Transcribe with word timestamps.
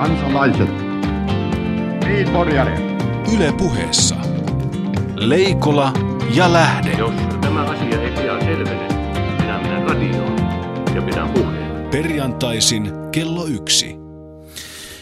kansalaiset. 0.00 0.68
Niin, 2.04 2.30
Porjare. 2.32 2.78
Yle 3.36 3.52
puheessa. 3.52 4.16
Leikola 5.16 5.92
ja 6.34 6.52
Lähde. 6.52 6.90
Jos 6.90 7.14
tämä 7.40 7.62
asia 7.62 8.02
ei 8.02 8.10
pian 8.10 8.40
selvene, 8.40 8.88
minä 9.40 9.60
menen 9.62 9.82
radioon 9.82 10.38
ja 10.94 11.02
pidän 11.02 11.28
puheen. 11.28 11.88
Perjantaisin 11.90 12.90
kello 13.12 13.46
yksi. 13.46 13.96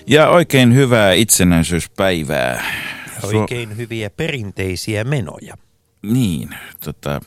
Ja 0.07 0.29
oikein 0.29 0.75
hyvää 0.75 1.13
itsenäisyyspäivää. 1.13 2.65
Oikein 3.23 3.77
hyviä 3.77 4.11
perinteisiä 4.11 5.05
menoja. 5.05 5.55
Niin, 6.03 6.51
tota, 6.85 7.21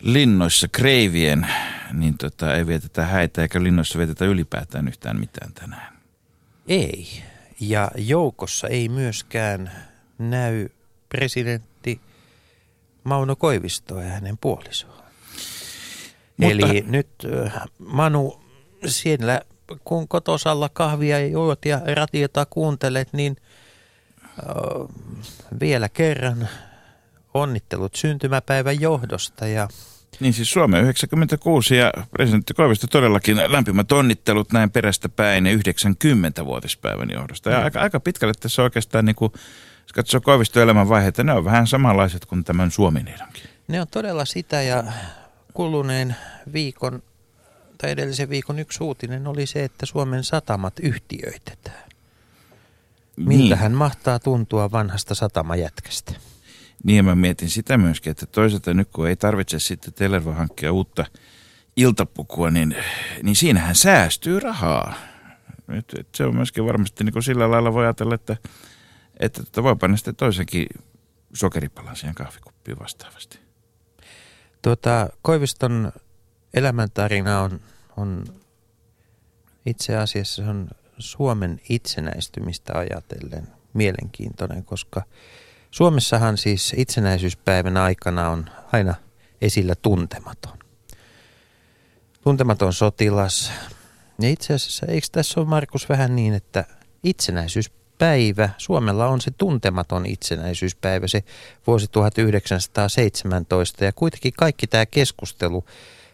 linnoissa 0.00 0.68
kreivien, 0.68 1.46
niin 1.92 2.18
tota, 2.18 2.54
ei 2.54 2.66
vietetä 2.66 3.04
häitä 3.06 3.42
eikä 3.42 3.62
linnoissa 3.62 3.98
vietetä 3.98 4.24
ylipäätään 4.24 4.88
yhtään 4.88 5.20
mitään 5.20 5.52
tänään. 5.52 5.95
Ei. 6.68 7.22
Ja 7.60 7.90
joukossa 7.96 8.68
ei 8.68 8.88
myöskään 8.88 9.72
näy 10.18 10.68
presidentti 11.08 12.00
Mauno 13.04 13.36
Koivisto 13.36 14.00
ja 14.00 14.08
hänen 14.08 14.38
puolisoon. 14.38 14.92
Mutta- 16.36 16.50
Eli 16.52 16.84
nyt 16.86 17.08
Manu, 17.78 18.40
siellä 18.86 19.40
kun 19.84 20.08
kotosalla 20.08 20.68
kahvia 20.68 21.26
juot 21.26 21.64
ja 21.64 21.80
ratiota 21.94 22.46
kuuntelet, 22.46 23.08
niin 23.12 23.36
äh, 24.22 24.34
vielä 25.60 25.88
kerran 25.88 26.48
onnittelut 27.34 27.94
syntymäpäivän 27.94 28.80
johdosta 28.80 29.46
ja 29.46 29.68
Niin 30.20 30.32
siis 30.32 30.50
Suomen 30.50 30.82
96 30.82 31.76
ja 31.76 31.92
presidentti 32.10 32.54
Koivisto 32.54 32.86
todellakin 32.86 33.36
lämpimät 33.46 33.92
onnittelut 33.92 34.52
näin 34.52 34.70
perästä 34.70 35.08
päin 35.08 35.46
ja 35.46 35.56
90-vuotispäivän 35.56 37.10
johdosta. 37.10 37.50
Ja 37.50 37.64
aika, 37.64 37.80
aika 37.80 38.00
pitkälle 38.00 38.34
tässä 38.40 38.62
oikeastaan 38.62 39.04
niin 39.04 39.16
kuin, 39.16 39.32
jos 39.82 39.92
katsoo 39.94 40.20
Koiviston 40.20 40.62
elämänvaiheita, 40.62 41.24
ne 41.24 41.32
on 41.32 41.44
vähän 41.44 41.66
samanlaiset 41.66 42.26
kuin 42.26 42.44
tämän 42.44 42.70
Suomi-niidonkin. 42.70 43.42
Ne 43.68 43.80
on 43.80 43.86
todella 43.90 44.24
sitä 44.24 44.62
ja 44.62 44.84
kuluneen 45.54 46.16
viikon 46.52 47.02
tai 47.78 47.90
edellisen 47.90 48.30
viikon 48.30 48.58
yksi 48.58 48.84
uutinen 48.84 49.26
oli 49.26 49.46
se, 49.46 49.64
että 49.64 49.86
Suomen 49.86 50.24
satamat 50.24 50.78
yhtiöitetään. 50.82 51.86
Miltä 53.16 53.56
hän 53.56 53.72
mahtaa 53.72 54.18
tuntua 54.18 54.72
vanhasta 54.72 55.14
satamajätkästä? 55.14 56.12
Niin 56.84 57.04
mä 57.04 57.14
mietin 57.14 57.50
sitä 57.50 57.78
myöskin, 57.78 58.10
että 58.10 58.26
toisaalta 58.26 58.74
nyt 58.74 58.88
kun 58.92 59.08
ei 59.08 59.16
tarvitse 59.16 59.58
sitten 59.58 59.92
Tellerva 59.92 60.34
hankkia 60.34 60.72
uutta 60.72 61.04
iltapukua, 61.76 62.50
niin, 62.50 62.76
niin 63.22 63.36
siinähän 63.36 63.74
säästyy 63.74 64.40
rahaa. 64.40 64.94
Et, 65.68 65.94
et 65.98 66.14
se 66.14 66.24
on 66.24 66.36
myöskin 66.36 66.66
varmasti 66.66 67.04
niin 67.04 67.22
sillä 67.22 67.50
lailla 67.50 67.72
voi 67.72 67.84
ajatella, 67.84 68.14
että, 68.14 68.36
että 69.20 69.42
tota 69.42 69.62
voi 69.62 69.76
panna 69.76 69.96
sitten 69.96 70.16
toisenkin 70.16 70.66
sokeripalan 71.34 71.96
siihen 71.96 72.14
kahvikuppiin 72.14 72.78
vastaavasti. 72.78 73.38
Tuota, 74.62 75.08
Koiviston 75.22 75.92
elämäntarina 76.54 77.40
on, 77.40 77.60
on 77.96 78.24
itse 79.66 79.96
asiassa 79.96 80.50
on 80.50 80.68
Suomen 80.98 81.60
itsenäistymistä 81.68 82.72
ajatellen 82.78 83.48
mielenkiintoinen, 83.74 84.64
koska 84.64 85.02
Suomessahan 85.70 86.38
siis 86.38 86.74
itsenäisyyspäivän 86.76 87.76
aikana 87.76 88.28
on 88.28 88.50
aina 88.72 88.94
esillä 89.40 89.74
tuntematon. 89.74 90.58
Tuntematon 92.22 92.72
sotilas. 92.72 93.52
Ja 94.20 94.28
itse 94.28 94.54
asiassa, 94.54 94.86
eikö 94.86 95.06
tässä 95.12 95.40
ole 95.40 95.48
Markus 95.48 95.88
vähän 95.88 96.16
niin, 96.16 96.34
että 96.34 96.64
itsenäisyyspäivä, 97.02 98.50
Suomella 98.58 99.08
on 99.08 99.20
se 99.20 99.30
tuntematon 99.30 100.06
itsenäisyyspäivä, 100.06 101.06
se 101.06 101.24
vuosi 101.66 101.86
1917 101.92 103.84
ja 103.84 103.92
kuitenkin 103.92 104.32
kaikki 104.36 104.66
tämä 104.66 104.86
keskustelu 104.86 105.64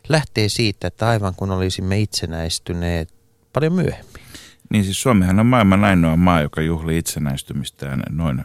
lähtee 0.08 0.48
siitä, 0.48 0.86
että 0.86 1.08
aivan 1.08 1.34
kun 1.34 1.50
olisimme 1.50 2.00
itsenäistyneet 2.00 3.14
paljon 3.52 3.72
myöhemmin. 3.72 4.22
Niin 4.70 4.84
siis 4.84 5.02
Suomihan 5.02 5.40
on 5.40 5.46
maailman 5.46 5.84
ainoa 5.84 6.16
maa, 6.16 6.40
joka 6.40 6.60
juhlii 6.60 6.98
itsenäistymistään 6.98 8.02
noin 8.10 8.44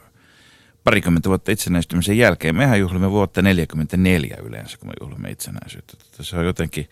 parikymmentä 0.87 1.29
vuotta 1.29 1.51
itsenäistymisen 1.51 2.17
jälkeen. 2.17 2.55
Mehän 2.55 2.79
juhlimme 2.79 3.11
vuotta 3.11 3.41
44 3.41 4.37
yleensä, 4.43 4.77
kun 4.77 4.87
me 4.87 4.93
juhlimme 5.01 5.29
itsenäisyyttä. 5.29 5.97
Tota, 5.97 6.23
Se 6.23 6.37
on 6.37 6.45
jotenkin, 6.45 6.89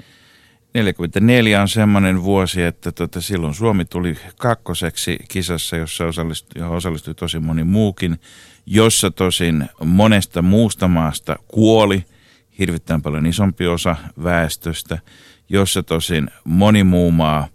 44 0.74 1.62
on 1.62 1.68
semmoinen 1.68 2.24
vuosi, 2.24 2.64
että 2.64 2.92
tota, 2.92 3.22
silloin 3.22 3.54
Suomi 3.54 3.86
tuli 3.86 4.18
kakkoseksi 4.38 5.18
kisassa, 5.28 5.78
jossa 5.78 6.06
osallistui, 6.06 6.62
johon 6.62 6.78
osallistui 6.78 7.16
tosi 7.16 7.40
moni 7.40 7.64
muukin, 7.64 8.20
jossa 8.66 9.12
tosin 9.12 9.66
monesta 9.84 10.42
muusta 10.42 10.88
maasta 10.88 11.36
kuoli 11.48 12.06
hirvittävän 12.60 13.02
paljon 13.02 13.26
isompi 13.26 13.68
osa 13.68 13.96
väestöstä, 14.24 15.00
jossa 15.50 15.84
tosin 15.84 16.30
moni 16.44 16.84
muu 16.84 17.12
maa 17.12 17.48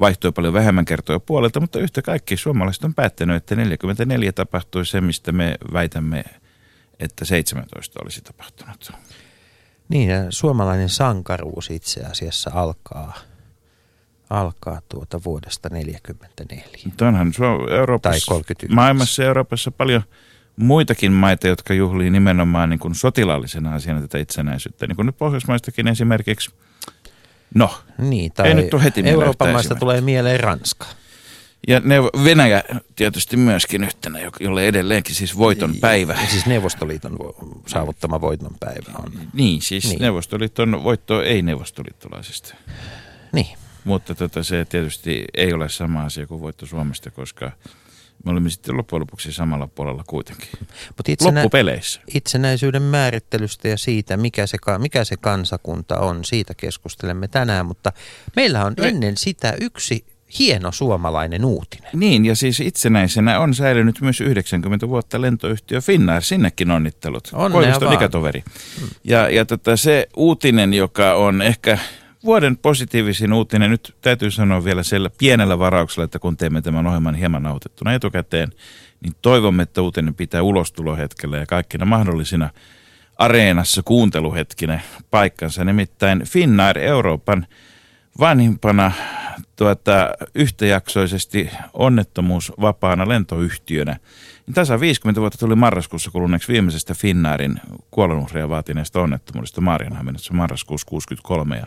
vaihtoi 0.00 0.32
paljon 0.32 0.54
vähemmän 0.54 0.84
kertoja 0.84 1.20
puolelta, 1.20 1.60
mutta 1.60 1.78
yhtä 1.78 2.02
kaikki 2.02 2.36
suomalaiset 2.36 2.84
on 2.84 2.94
päättänyt, 2.94 3.36
että 3.36 3.56
44 3.56 4.32
tapahtui 4.32 4.86
se, 4.86 5.00
mistä 5.00 5.32
me 5.32 5.58
väitämme, 5.72 6.24
että 6.98 7.24
17 7.24 8.00
olisi 8.02 8.20
tapahtunut. 8.20 8.92
Niin, 9.88 10.08
ja 10.08 10.18
suomalainen 10.30 10.88
sankaruus 10.88 11.70
itse 11.70 12.00
asiassa 12.00 12.50
alkaa, 12.54 13.14
alkaa 14.30 14.80
tuota 14.88 15.20
vuodesta 15.24 15.68
1944. 15.70 16.82
Mutta 16.84 17.08
onhan 17.08 17.32
Euroopassa, 17.70 18.26
Tai 18.26 18.36
31. 18.36 18.74
maailmassa 18.74 19.22
ja 19.22 19.28
Euroopassa 19.28 19.70
paljon 19.70 20.02
muitakin 20.56 21.12
maita, 21.12 21.48
jotka 21.48 21.74
juhlii 21.74 22.10
nimenomaan 22.10 22.70
niin 22.70 22.80
kuin 22.80 22.94
sotilaallisena 22.94 23.74
asiana 23.74 24.00
tätä 24.00 24.18
itsenäisyyttä. 24.18 24.86
Niin 24.86 24.96
kuin 24.96 25.06
nyt 25.06 25.18
Pohjoismaistakin 25.18 25.88
esimerkiksi, 25.88 26.50
no, 27.54 27.74
Niin, 27.98 28.32
Ei 28.44 28.54
nyt 28.54 28.70
tule 28.70 28.84
heti 28.84 29.02
Euroopan 29.04 29.48
maista 29.52 29.74
tulee 29.74 30.00
mieleen 30.00 30.40
Ranska. 30.40 30.86
ja 31.68 31.80
ne, 31.84 31.96
Venäjä 32.24 32.62
tietysti 32.96 33.36
myöskin 33.36 33.84
yhtenä, 33.84 34.20
jo- 34.20 34.30
jolle 34.40 34.66
edelleenkin 34.66 35.14
siis 35.14 35.38
voiton 35.38 35.74
päivä. 35.80 36.12
Ja 36.22 36.28
siis 36.28 36.46
Neuvostoliiton 36.46 37.12
vo- 37.12 37.60
saavuttama 37.66 38.20
voiton 38.20 38.56
päivä 38.60 38.92
on. 38.98 39.12
Niin, 39.32 39.62
siis 39.62 39.84
niin. 39.88 40.00
Neuvostoliiton 40.00 40.84
voitto 40.84 41.22
ei 41.22 41.42
neuvostoliittolaisista. 41.42 42.54
Niin. 43.32 43.58
Mutta 43.84 44.14
tota, 44.14 44.42
se 44.42 44.64
tietysti 44.64 45.24
ei 45.34 45.52
ole 45.52 45.68
sama 45.68 46.02
asia 46.04 46.26
kuin 46.26 46.40
voitto 46.40 46.66
Suomesta, 46.66 47.10
koska 47.10 47.52
me 48.24 48.30
olimme 48.32 48.50
sitten 48.50 48.76
loppujen 48.76 49.00
lopuksi 49.00 49.32
samalla 49.32 49.66
puolella 49.66 50.04
kuitenkin. 50.06 50.48
Mut 50.96 51.08
itsenä, 51.08 51.40
Loppupeleissä. 51.40 52.00
itsenäisyyden 52.14 52.82
määrittelystä 52.82 53.68
ja 53.68 53.78
siitä, 53.78 54.16
mikä 54.16 54.46
se, 54.46 54.58
mikä 54.78 55.04
se 55.04 55.16
kansakunta 55.16 55.98
on, 55.98 56.24
siitä 56.24 56.54
keskustelemme 56.56 57.28
tänään. 57.28 57.66
Mutta 57.66 57.92
meillä 58.36 58.64
on 58.64 58.74
Me- 58.80 58.88
ennen 58.88 59.16
sitä 59.16 59.54
yksi 59.60 60.04
hieno 60.38 60.72
suomalainen 60.72 61.44
uutinen. 61.44 61.90
Niin, 61.94 62.24
ja 62.24 62.36
siis 62.36 62.60
itsenäisenä 62.60 63.40
on 63.40 63.54
säilynyt 63.54 64.00
myös 64.00 64.20
90 64.20 64.88
vuotta 64.88 65.20
lentoyhtiö 65.20 65.80
Finnair. 65.80 66.22
Sinnekin 66.22 66.70
onnittelut. 66.70 67.28
Onnea 67.32 67.58
Koiviston 67.60 67.86
vaan. 67.86 67.94
ikätoveri. 67.94 68.44
Ja, 69.04 69.28
ja 69.28 69.44
tota, 69.44 69.76
se 69.76 70.08
uutinen, 70.16 70.74
joka 70.74 71.14
on 71.14 71.42
ehkä 71.42 71.78
vuoden 72.24 72.56
positiivisin 72.56 73.32
uutinen, 73.32 73.70
nyt 73.70 73.96
täytyy 74.00 74.30
sanoa 74.30 74.64
vielä 74.64 74.82
siellä 74.82 75.10
pienellä 75.18 75.58
varauksella, 75.58 76.04
että 76.04 76.18
kun 76.18 76.36
teemme 76.36 76.62
tämän 76.62 76.86
ohjelman 76.86 77.14
hieman 77.14 77.42
nauhoitettuna 77.42 77.94
etukäteen, 77.94 78.52
niin 79.00 79.12
toivomme, 79.22 79.62
että 79.62 79.82
uutinen 79.82 80.14
pitää 80.14 80.42
ulostulohetkellä 80.42 81.36
ja 81.36 81.46
kaikkina 81.46 81.84
mahdollisina 81.84 82.50
areenassa 83.18 83.82
kuunteluhetkinä 83.84 84.80
paikkansa. 85.10 85.64
Nimittäin 85.64 86.24
Finnair 86.24 86.78
Euroopan 86.78 87.46
vanhimpana 88.18 88.92
tuota, 89.56 90.10
yhtäjaksoisesti 90.34 91.50
onnettomuusvapaana 91.72 93.08
lentoyhtiönä. 93.08 93.96
Niin 94.46 94.54
tasa 94.54 94.80
50 94.80 95.20
vuotta 95.20 95.38
tuli 95.38 95.54
marraskuussa 95.54 96.10
kuluneeksi 96.10 96.52
viimeisestä 96.52 96.94
Finnairin 96.94 97.60
kuolonuhria 97.90 98.48
vaatineesta 98.48 99.00
onnettomuudesta 99.00 99.60
Maarianhaminassa 99.60 100.34
marraskuussa 100.34 100.86
63. 100.86 101.56
Ja 101.56 101.66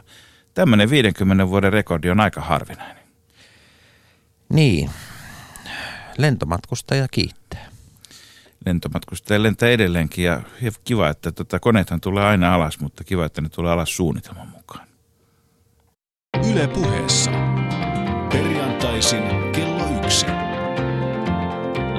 tämmöinen 0.55 0.89
50 0.89 1.49
vuoden 1.49 1.73
rekordi 1.73 2.09
on 2.09 2.19
aika 2.19 2.41
harvinainen. 2.41 3.05
Niin, 4.49 4.89
lentomatkustaja 6.17 7.07
kiittää. 7.11 7.65
Lentomatkustaja 8.65 9.43
lentää 9.43 9.69
edelleenkin 9.69 10.25
ja 10.25 10.41
kiva, 10.83 11.09
että 11.09 11.31
tota, 11.31 11.59
koneethan 11.59 12.01
tulee 12.01 12.25
aina 12.25 12.55
alas, 12.55 12.79
mutta 12.79 13.03
kiva, 13.03 13.25
että 13.25 13.41
ne 13.41 13.49
tulee 13.49 13.71
alas 13.71 13.95
suunnitelman 13.95 14.49
mukaan. 14.49 14.87
Yle 16.51 16.67
puheessa. 16.67 17.31
Perjantaisin 18.31 19.23
kello 19.51 20.01
yksi. 20.03 20.25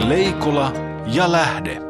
Leikola 0.09 0.73
ja 1.07 1.33
Lähde. 1.33 1.86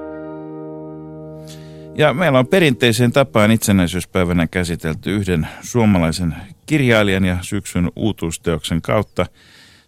Ja 1.98 2.14
meillä 2.14 2.38
on 2.38 2.46
perinteiseen 2.46 3.12
tapaan 3.12 3.50
itsenäisyyspäivänä 3.50 4.46
käsitelty 4.46 5.16
yhden 5.16 5.48
suomalaisen 5.60 6.36
kirjailijan 6.66 7.24
ja 7.24 7.38
syksyn 7.42 7.90
uutuusteoksen 7.96 8.82
kautta 8.82 9.26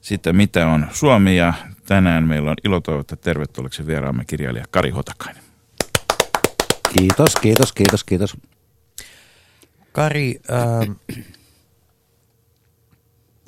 sitä, 0.00 0.32
mitä 0.32 0.66
on 0.66 0.86
Suomi. 0.92 1.36
Ja 1.36 1.54
tänään 1.86 2.24
meillä 2.24 2.50
on 2.50 2.56
ilo 2.64 2.80
toivottaa 2.80 3.16
tervetulleeksi 3.16 3.86
vieraamme 3.86 4.24
kirjailija 4.24 4.64
Kari 4.70 4.90
Hotakainen. 4.90 5.42
Kiitos, 6.98 7.36
kiitos, 7.36 7.72
kiitos, 7.72 8.04
kiitos. 8.04 8.36
Kari, 9.92 10.40
ähm, 10.52 10.92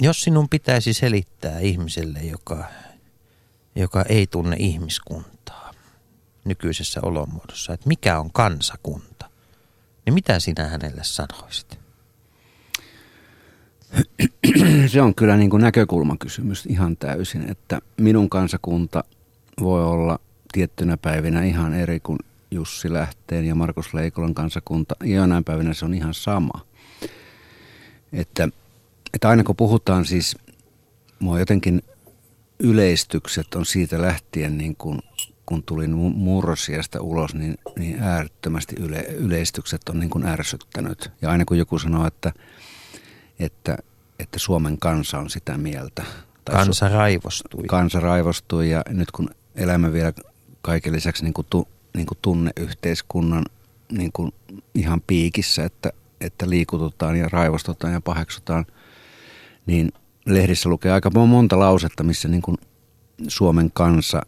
jos 0.02 0.22
sinun 0.22 0.48
pitäisi 0.48 0.92
selittää 0.92 1.58
ihmiselle, 1.58 2.18
joka, 2.18 2.64
joka 3.74 4.04
ei 4.08 4.26
tunne 4.26 4.56
ihmiskuntaa 4.58 5.29
nykyisessä 6.44 7.00
olomuodossa, 7.02 7.72
että 7.72 7.88
mikä 7.88 8.20
on 8.20 8.32
kansakunta, 8.32 9.30
niin 10.06 10.14
mitä 10.14 10.40
sinä 10.40 10.68
hänelle 10.68 11.04
sanoisit? 11.04 11.78
Se 14.92 15.02
on 15.02 15.14
kyllä 15.14 15.36
niin 15.36 15.50
kuin 15.50 15.62
näkökulmakysymys 15.62 16.66
ihan 16.66 16.96
täysin, 16.96 17.50
että 17.50 17.80
minun 17.96 18.30
kansakunta 18.30 19.04
voi 19.60 19.84
olla 19.84 20.18
tiettynä 20.52 20.96
päivinä 20.96 21.44
ihan 21.44 21.74
eri 21.74 22.00
kuin 22.00 22.18
Jussi 22.50 22.92
Lähteen 22.92 23.44
ja 23.44 23.54
Markus 23.54 23.94
Leikolan 23.94 24.34
kansakunta. 24.34 24.94
Ja 25.04 25.16
jonain 25.16 25.44
päivinä 25.44 25.74
se 25.74 25.84
on 25.84 25.94
ihan 25.94 26.14
sama. 26.14 26.66
Että, 28.12 28.48
että 29.14 29.28
aina 29.28 29.44
kun 29.44 29.56
puhutaan 29.56 30.04
siis, 30.04 30.36
mua 31.18 31.38
jotenkin 31.38 31.82
yleistykset 32.58 33.54
on 33.54 33.66
siitä 33.66 34.02
lähtien 34.02 34.58
niin 34.58 34.76
kuin 34.76 34.98
kun 35.50 35.62
tulin 35.62 35.90
murrosiasta 36.14 37.00
ulos, 37.00 37.34
niin, 37.34 37.54
niin 37.78 38.02
äärettömästi 38.02 38.76
yle, 38.78 38.98
yleistykset 38.98 39.88
on 39.88 40.00
niin 40.00 40.10
kuin 40.10 40.26
ärsyttänyt. 40.26 41.10
Ja 41.22 41.30
aina 41.30 41.44
kun 41.44 41.58
joku 41.58 41.78
sanoo, 41.78 42.06
että, 42.06 42.32
että, 43.38 43.78
että 44.18 44.38
Suomen 44.38 44.78
kansa 44.78 45.18
on 45.18 45.30
sitä 45.30 45.58
mieltä. 45.58 46.02
Tai 46.44 46.54
kansa 46.54 46.88
raivostui. 46.88 47.64
Kansa 47.66 48.00
raivostui 48.00 48.70
ja 48.70 48.82
nyt 48.88 49.10
kun 49.10 49.30
elämme 49.54 49.92
vielä 49.92 50.12
kaiken 50.62 50.92
lisäksi 50.92 51.24
niin 51.24 51.34
kuin 51.34 51.46
tu, 51.50 51.68
niin 51.96 52.06
kuin 52.06 52.18
tunneyhteiskunnan 52.22 53.44
niin 53.92 54.10
kuin 54.12 54.32
ihan 54.74 55.00
piikissä, 55.06 55.64
että, 55.64 55.92
että 56.20 56.50
liikututaan 56.50 57.16
ja 57.16 57.28
raivostutaan 57.28 57.92
ja 57.92 58.00
paheksutaan, 58.00 58.66
niin 59.66 59.92
lehdissä 60.26 60.68
lukee 60.68 60.92
aika 60.92 61.10
monta 61.10 61.58
lausetta, 61.58 62.02
missä 62.02 62.28
niin 62.28 62.42
kuin 62.42 62.56
Suomen 63.28 63.70
kansa 63.74 64.22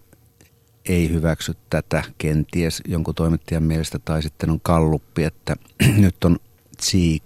ei 0.89 1.11
hyväksy 1.11 1.55
tätä 1.71 2.05
kenties 2.19 2.83
jonkun 2.89 3.15
toimittajan 3.15 3.63
mielestä, 3.63 3.99
tai 3.99 4.23
sitten 4.23 4.51
on 4.51 4.61
kalluppi, 4.61 5.25
että 5.25 5.57
nyt 5.97 6.25
on 6.25 6.39
Cheek 6.83 7.23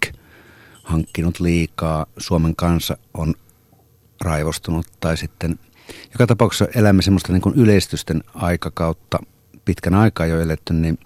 hankkinut 0.82 1.41
liikaa, 1.41 2.06
Suomen 2.19 2.56
kansa 2.56 2.97
on 3.14 3.35
raivostunut, 4.20 4.87
tai 5.00 5.17
sitten 5.17 5.58
joka 6.12 6.26
tapauksessa 6.26 6.69
elämme 6.75 7.03
semmoista 7.03 7.32
niin 7.32 7.43
kuin 7.43 7.55
yleistysten 7.55 8.25
aikakautta, 8.35 9.19
pitkän 9.64 9.94
aikaa 9.94 10.26
jo 10.26 10.41
eletty, 10.41 10.73
niin 10.73 10.99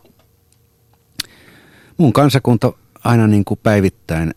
mun 1.97 2.13
kansakunta 2.13 2.73
aina 3.05 3.27
niin 3.27 3.45
kuin 3.45 3.61
päivittäin 3.63 4.35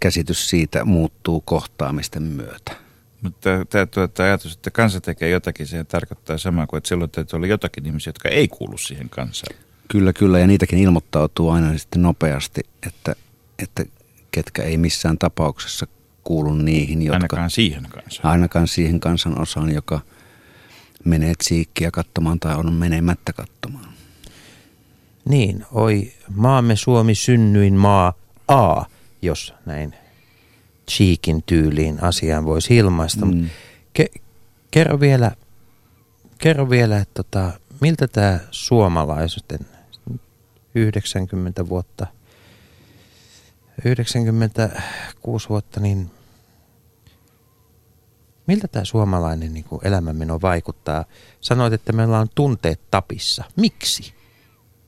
käsitys 0.00 0.50
siitä 0.50 0.84
muuttuu 0.84 1.40
kohtaamisten 1.40 2.22
myötä. 2.22 2.89
Mutta 3.22 3.50
tämä 3.70 3.86
tuota, 3.86 4.22
ajatus, 4.22 4.54
että 4.54 4.70
kansa 4.70 5.00
tekee 5.00 5.28
jotakin, 5.28 5.66
se 5.66 5.84
tarkoittaa 5.84 6.38
samaa 6.38 6.66
kuin, 6.66 6.78
että 6.78 6.88
silloin 6.88 7.10
täytyy 7.10 7.36
olla 7.36 7.46
jotakin 7.46 7.86
ihmisiä, 7.86 8.08
jotka 8.08 8.28
ei 8.28 8.48
kuulu 8.48 8.78
siihen 8.78 9.08
kansaan. 9.08 9.56
Kyllä, 9.88 10.12
kyllä, 10.12 10.38
ja 10.38 10.46
niitäkin 10.46 10.78
ilmoittautuu 10.78 11.50
aina 11.50 11.78
sitten 11.78 12.02
nopeasti, 12.02 12.60
että, 12.86 13.14
että 13.58 13.84
ketkä 14.30 14.62
ei 14.62 14.76
missään 14.76 15.18
tapauksessa 15.18 15.86
kuulu 16.24 16.54
niihin, 16.54 17.02
jotka... 17.02 17.14
Ainakaan 17.14 17.50
siihen 17.50 17.86
kansaan. 17.88 18.32
Ainakaan 18.32 18.68
siihen 18.68 19.00
kansan 19.00 19.40
osaan, 19.40 19.74
joka 19.74 20.00
menee 21.04 21.34
tsiikkiä 21.38 21.90
katsomaan 21.90 22.40
tai 22.40 22.54
on 22.54 22.72
menemättä 22.72 23.32
katsomaan. 23.32 23.94
Niin, 25.24 25.66
oi 25.72 26.12
maamme 26.34 26.76
Suomi 26.76 27.14
synnyin 27.14 27.74
maa 27.74 28.12
A, 28.48 28.84
jos 29.22 29.54
näin 29.66 29.94
Cheekin 30.90 31.42
tyyliin 31.42 32.02
asiaan 32.02 32.44
voisi 32.44 32.76
ilmaista. 32.76 33.26
Mm. 33.26 33.50
Ke- 33.98 34.20
kerro 34.70 35.00
vielä, 35.00 35.30
kerro 36.38 36.70
vielä 36.70 36.98
että 36.98 37.22
tota, 37.22 37.52
miltä 37.80 38.08
tämä 38.08 38.40
suomalaisten 38.50 39.58
90 40.74 41.68
vuotta, 41.68 42.06
96 43.84 45.48
vuotta, 45.48 45.80
niin 45.80 46.10
miltä 48.46 48.68
tämä 48.68 48.84
suomalainen 48.84 49.54
niin 49.54 49.64
elämänmeno 49.82 50.40
vaikuttaa? 50.42 51.04
Sanoit, 51.40 51.72
että 51.72 51.92
meillä 51.92 52.18
on 52.18 52.28
tunteet 52.34 52.80
tapissa. 52.90 53.44
Miksi? 53.56 54.14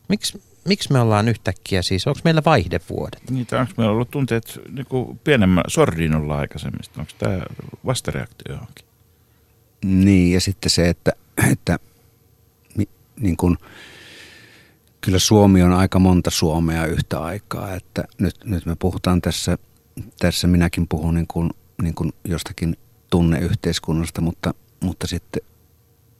Miksi, 0.08 0.42
miksi 0.64 0.92
me 0.92 1.00
ollaan 1.00 1.28
yhtäkkiä 1.28 1.82
siis, 1.82 2.06
onko 2.06 2.20
meillä 2.24 2.42
vaihdevuodet? 2.44 3.30
Niitä 3.30 3.60
onko 3.60 3.72
meillä 3.76 3.92
ollut 3.92 4.10
tunteet 4.10 4.60
niin 4.70 4.86
kuin 4.86 5.20
pienemmän 5.24 5.64
sordiinolla 5.68 6.38
aikaisemmista? 6.38 7.00
Onko 7.00 7.12
tämä 7.18 7.42
vastareaktio 7.86 8.54
johonkin? 8.54 8.84
Niin, 9.84 10.32
ja 10.32 10.40
sitten 10.40 10.70
se, 10.70 10.88
että, 10.88 11.12
että 11.52 11.78
niin 13.20 13.36
kuin, 13.36 13.58
kyllä 15.00 15.18
Suomi 15.18 15.62
on 15.62 15.72
aika 15.72 15.98
monta 15.98 16.30
Suomea 16.30 16.86
yhtä 16.86 17.20
aikaa. 17.20 17.74
Että 17.74 18.04
nyt, 18.18 18.34
nyt 18.44 18.66
me 18.66 18.76
puhutaan 18.78 19.20
tässä, 19.22 19.58
tässä 20.18 20.46
minäkin 20.46 20.88
puhun 20.88 21.14
niin 21.14 21.26
kuin, 21.26 21.50
niin 21.82 21.94
kuin 21.94 22.12
jostakin 22.24 22.76
tunneyhteiskunnasta, 23.10 24.20
mutta, 24.20 24.54
mutta 24.80 25.06
sitten 25.06 25.42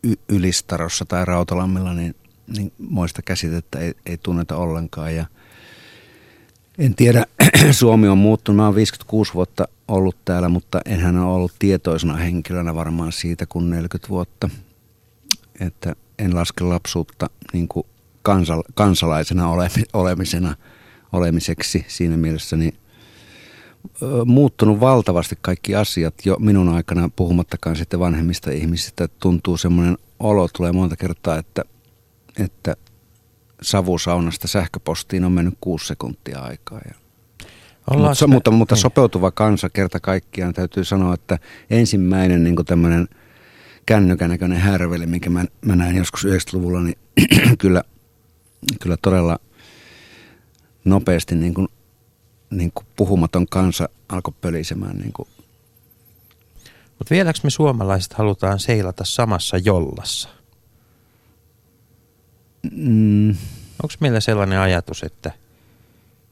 y- 0.03 0.17
Ylistarossa 0.29 1.05
tai 1.05 1.25
Rautalammilla 1.25 1.95
niin 1.95 2.15
niin 2.57 2.73
moista 2.79 3.23
käsitettä 3.23 3.79
ei, 3.79 3.95
ei 4.07 4.19
tunneta 4.19 4.57
ollenkaan. 4.57 5.17
Ja 5.17 5.27
en 6.79 6.95
tiedä, 6.95 7.27
Suomi 7.71 8.09
on 8.09 8.19
muuttunut. 8.19 8.57
Mä 8.57 8.65
oon 8.65 8.75
56 8.75 9.35
vuotta 9.35 9.69
ollut 9.89 10.17
täällä, 10.25 10.49
mutta 10.49 10.81
enhän 10.87 11.17
ole 11.17 11.35
ollut 11.35 11.53
tietoisena 11.59 12.17
henkilönä 12.17 12.75
varmaan 12.75 13.13
siitä 13.13 13.47
kuin 13.47 13.71
40 13.71 14.09
vuotta. 14.09 14.49
Että 15.61 15.97
en 16.19 16.35
laske 16.35 16.65
lapsuutta 16.65 17.31
niin 17.53 17.69
kuin 17.69 17.87
kansal, 18.23 18.63
kansalaisena 18.75 19.49
olemisena, 19.93 20.57
olemiseksi 21.13 21.85
siinä 21.89 22.17
mielessä, 22.17 22.57
niin 22.57 22.75
muuttunut 24.25 24.81
valtavasti 24.81 25.39
kaikki 25.41 25.75
asiat 25.75 26.15
jo 26.25 26.37
minun 26.39 26.69
aikana, 26.69 27.11
puhumattakaan 27.17 27.77
sitten 27.77 28.01
vanhemmista 28.01 28.51
ihmisistä. 28.51 29.09
Tuntuu 29.09 29.57
semmoinen 29.57 29.99
olo, 30.19 30.49
tulee 30.49 30.73
monta 30.73 30.97
kertaa, 30.97 31.39
että 31.39 31.65
että 32.39 32.77
savusaunasta 33.63 34.49
sähköpostiin 34.49 35.25
on 35.25 35.33
mennyt 35.33 35.55
kuusi 35.61 35.87
sekuntia 35.87 36.41
aikaa. 36.41 36.81
Ja 36.89 36.95
mutta, 37.91 38.15
sitä, 38.15 38.27
mutta, 38.27 38.51
mutta 38.51 38.75
niin. 38.75 38.83
sopeutuva 38.83 39.31
kansa 39.31 39.71
kerta 39.71 40.01
kaikkiaan 40.01 40.55
täytyy 40.55 40.85
sanoa, 40.85 41.15
että 41.15 41.39
ensimmäinen 41.71 42.45
niin 42.45 42.57
tämmöinen 42.67 43.09
kännykän 43.87 44.31
näköinen 44.31 44.59
härveli, 44.59 45.07
minkä 45.07 45.31
mä, 45.31 45.45
mä 45.61 45.77
näin 45.77 45.97
joskus 45.97 46.25
90-luvulla, 46.25 46.81
niin 46.81 46.99
kyllä, 47.59 47.83
kyllä 48.81 48.97
todella 49.03 49.39
nopeasti 50.85 51.35
niin 51.35 51.55
kuin, 51.55 51.69
niin 52.51 52.73
kuin 52.75 52.87
puhumaton 52.97 53.47
kansa 53.49 53.89
alkoi 54.09 54.35
pölisemään. 54.41 54.97
Niin 54.97 55.13
kuin. 55.13 55.29
Mutta 56.99 57.15
vieläkö 57.15 57.39
me 57.43 57.51
suomalaiset 57.51 58.13
halutaan 58.13 58.59
seilata 58.59 59.05
samassa 59.05 59.59
jollassa? 59.59 60.29
Mm. 62.71 63.31
Onko 63.83 63.95
meillä 64.01 64.21
sellainen 64.21 64.59
ajatus, 64.59 65.03
että, 65.03 65.33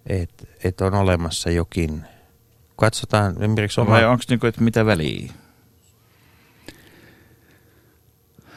että, 0.07 0.45
että 0.65 0.85
on 0.85 0.95
olemassa 0.95 1.51
jokin, 1.51 2.05
katsotaan 2.77 3.43
esimerkiksi 3.43 3.81
oma... 3.81 3.91
Vai 3.91 4.05
onko 4.05 4.25
niinku, 4.29 4.47
että 4.47 4.63
mitä 4.63 4.87
väliä? 4.87 5.33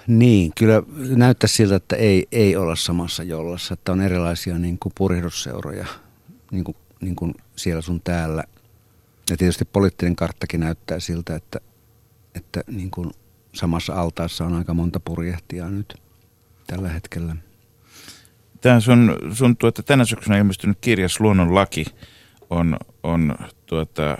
Niin, 0.08 0.52
kyllä 0.58 0.84
näyttää 1.16 1.48
siltä, 1.48 1.76
että 1.76 1.96
ei, 1.96 2.28
ei 2.32 2.56
olla 2.56 2.76
samassa 2.76 3.24
jollassa, 3.24 3.74
että 3.74 3.92
on 3.92 4.02
erilaisia 4.02 4.58
niin 4.58 4.80
kuin 4.80 4.94
purihdusseuroja 4.98 5.86
niin 6.52 6.64
kuin, 6.64 6.78
niin 7.02 7.16
kuin 7.16 7.34
siellä 7.56 7.82
sun 7.82 8.02
täällä. 8.02 8.44
Ja 9.30 9.38
tietysti 9.38 9.66
poliittinen 9.66 10.16
karttakin 10.16 10.60
näyttää 10.60 11.00
siltä, 11.00 11.36
että, 11.36 11.60
että 12.36 12.64
niin 12.68 12.92
kuin 12.92 13.12
samassa 13.54 13.94
altaassa 13.94 14.46
on 14.46 14.54
aika 14.54 14.74
monta 14.74 15.00
purjehtijaa 15.00 15.70
nyt 15.70 16.02
tällä 16.68 16.90
hetkellä. 16.90 17.36
Tämä 18.64 18.80
sun, 18.80 19.18
sun 19.32 19.58
tuota, 19.58 19.84
tänä 19.84 20.06
syksynä 20.06 20.38
ilmestynyt 20.38 20.78
kirjas 20.82 21.20
Luonnonlaki 21.20 21.86
on, 22.50 22.78
on 23.04 23.36
tuota, 23.66 24.18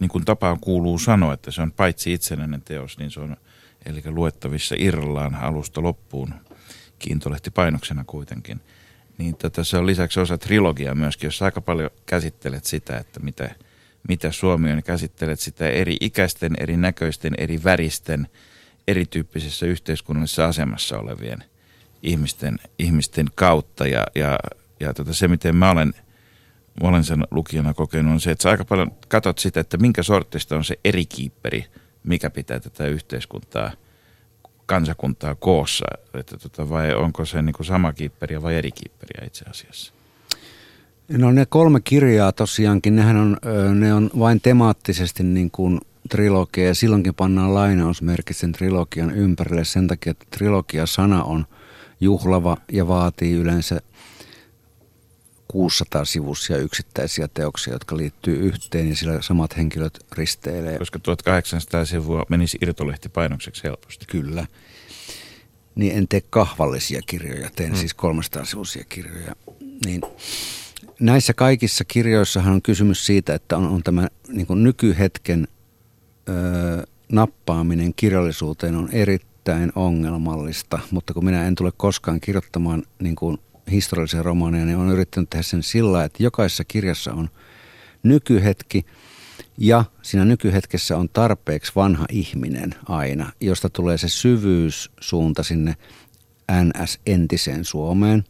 niin 0.00 0.08
kuin 0.08 0.24
tapaan 0.24 0.60
kuuluu 0.60 0.98
sanoa, 0.98 1.34
että 1.34 1.50
se 1.50 1.62
on 1.62 1.72
paitsi 1.72 2.12
itsenäinen 2.12 2.62
teos, 2.62 2.98
niin 2.98 3.10
se 3.10 3.20
on 3.20 3.36
eli 3.86 4.02
luettavissa 4.06 4.74
irrallaan 4.78 5.34
alusta 5.34 5.82
loppuun 5.82 6.34
kiintolehti 6.98 7.50
painoksena 7.50 8.04
kuitenkin. 8.06 8.60
Niin 9.18 9.36
tota, 9.36 9.64
se 9.64 9.78
on 9.78 9.86
lisäksi 9.86 10.20
osa 10.20 10.38
trilogiaa 10.38 10.94
myöskin, 10.94 11.26
jossa 11.26 11.44
aika 11.44 11.60
paljon 11.60 11.90
käsittelet 12.06 12.64
sitä, 12.64 12.98
että 12.98 13.20
mitä, 13.20 13.54
mitä 14.08 14.32
Suomi 14.32 14.72
on. 14.72 14.82
Käsittelet 14.82 15.40
sitä 15.40 15.68
eri 15.68 15.96
ikäisten, 16.00 16.52
eri 16.60 16.76
näköisten, 16.76 17.34
eri 17.38 17.64
väristen 17.64 18.28
erityyppisessä 18.88 19.66
yhteiskunnallisessa 19.66 20.46
asemassa 20.46 20.98
olevien 20.98 21.44
ihmisten, 22.02 22.58
ihmisten 22.78 23.26
kautta. 23.34 23.86
Ja, 23.86 24.06
ja, 24.14 24.38
ja 24.80 24.94
tota 24.94 25.14
se, 25.14 25.28
miten 25.28 25.56
mä 25.56 25.70
olen, 25.70 25.94
mä 26.82 26.88
olen 26.88 27.04
sen 27.04 27.24
lukijana 27.30 27.74
kokenut, 27.74 28.12
on 28.12 28.20
se, 28.20 28.30
että 28.30 28.42
sä 28.42 28.50
aika 28.50 28.64
paljon 28.64 28.92
katsot 29.08 29.38
sitä, 29.38 29.60
että 29.60 29.76
minkä 29.76 30.02
sortista 30.02 30.56
on 30.56 30.64
se 30.64 30.78
eri 30.84 31.06
kiipperi, 31.06 31.66
mikä 32.04 32.30
pitää 32.30 32.60
tätä 32.60 32.86
yhteiskuntaa, 32.86 33.72
kansakuntaa 34.66 35.34
koossa. 35.34 35.86
Että 36.14 36.36
tota, 36.36 36.68
vai 36.68 36.94
onko 36.94 37.24
se 37.24 37.42
niin 37.42 37.54
kuin 37.54 37.66
sama 37.66 37.92
kiipperiä 37.92 38.42
vai 38.42 38.54
eri 38.54 38.72
kiipperiä 38.72 39.26
itse 39.26 39.44
asiassa? 39.50 39.92
No 41.08 41.32
ne 41.32 41.46
kolme 41.46 41.80
kirjaa 41.80 42.32
tosiaankin, 42.32 42.96
nehän 42.96 43.16
on, 43.16 43.36
ne 43.74 43.94
on 43.94 44.10
vain 44.18 44.40
temaattisesti 44.40 45.22
niin 45.22 45.50
kuin 45.50 45.80
trilogia 46.08 46.66
ja 46.66 46.74
silloinkin 46.74 47.14
pannaan 47.14 47.54
lainausmerkit 47.54 48.36
sen 48.36 48.52
trilogian 48.52 49.10
ympärille 49.10 49.64
sen 49.64 49.86
takia, 49.86 50.10
että 50.10 50.26
trilogia-sana 50.30 51.24
on 51.24 51.46
juhlava 52.02 52.56
ja 52.72 52.88
vaatii 52.88 53.32
yleensä 53.32 53.80
600 55.48 56.04
sivuisia 56.04 56.56
yksittäisiä 56.56 57.28
teoksia, 57.28 57.72
jotka 57.72 57.96
liittyy 57.96 58.36
yhteen 58.36 58.88
ja 58.88 58.96
sillä 58.96 59.22
samat 59.22 59.56
henkilöt 59.56 60.06
risteilee. 60.12 60.78
Koska 60.78 60.98
1800 60.98 61.84
sivua 61.84 62.26
menisi 62.28 62.58
irtolehtipainokseksi 62.62 63.64
helposti. 63.64 64.06
Kyllä. 64.06 64.46
Niin 65.74 65.96
en 65.96 66.08
tee 66.08 66.20
kahvallisia 66.30 67.00
kirjoja, 67.06 67.50
teen 67.56 67.72
mm. 67.72 67.76
siis 67.76 67.94
300 67.94 68.44
sivuisia 68.44 68.84
kirjoja. 68.88 69.36
Niin 69.84 70.02
näissä 71.00 71.34
kaikissa 71.34 71.84
kirjoissahan 71.84 72.52
on 72.52 72.62
kysymys 72.62 73.06
siitä, 73.06 73.34
että 73.34 73.56
on, 73.56 73.66
on 73.66 73.82
tämä 73.82 74.08
niin 74.28 74.46
nykyhetken 74.50 75.48
ö, 76.28 76.86
nappaaminen 77.12 77.94
kirjallisuuteen 77.96 78.74
on 78.74 78.88
erittäin 78.92 79.31
ongelmallista, 79.74 80.78
mutta 80.90 81.14
kun 81.14 81.24
minä 81.24 81.46
en 81.46 81.54
tule 81.54 81.72
koskaan 81.76 82.20
kirjoittamaan 82.20 82.82
niin 82.98 83.16
kuin 83.16 83.38
historiallisia 83.70 84.22
romaaneja, 84.22 84.64
niin 84.64 84.78
olen 84.78 84.90
yrittänyt 84.90 85.30
tehdä 85.30 85.42
sen 85.42 85.62
sillä, 85.62 86.04
että 86.04 86.22
jokaisessa 86.22 86.64
kirjassa 86.64 87.12
on 87.12 87.30
nykyhetki 88.02 88.86
ja 89.58 89.84
siinä 90.02 90.24
nykyhetkessä 90.24 90.96
on 90.96 91.08
tarpeeksi 91.08 91.72
vanha 91.76 92.06
ihminen 92.10 92.74
aina, 92.88 93.32
josta 93.40 93.68
tulee 93.68 93.98
se 93.98 94.08
syvyyssuunta 94.08 95.42
sinne 95.42 95.76
NS-entiseen 96.52 97.64
Suomeen. 97.64 98.24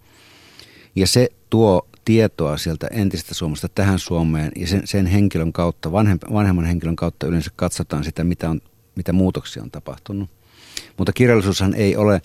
Ja 0.96 1.06
se 1.06 1.28
tuo 1.50 1.88
tietoa 2.04 2.56
sieltä 2.56 2.86
entisestä 2.86 3.34
Suomesta 3.34 3.68
tähän 3.68 3.98
Suomeen 3.98 4.52
ja 4.56 4.66
sen, 4.66 4.82
sen 4.84 5.06
henkilön 5.06 5.52
kautta, 5.52 5.92
vanhemman 6.32 6.64
henkilön 6.64 6.96
kautta 6.96 7.26
yleensä 7.26 7.50
katsotaan 7.56 8.04
sitä, 8.04 8.24
mitä, 8.24 8.50
on, 8.50 8.60
mitä 8.96 9.12
muutoksia 9.12 9.62
on 9.62 9.70
tapahtunut. 9.70 10.30
Mutta 10.98 11.12
kirjallisuushan 11.12 11.74
ei 11.74 11.96
ole 11.96 12.22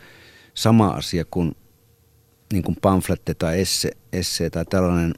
sama 0.54 0.88
asia 0.88 1.25
kuin, 1.32 1.56
niin 2.54 2.63
kuin 2.63 2.77
pamflette 2.82 3.34
tai 3.34 3.62
esse, 3.62 3.92
esse 4.13 4.50
tai 4.50 4.66
tällainen 4.66 5.13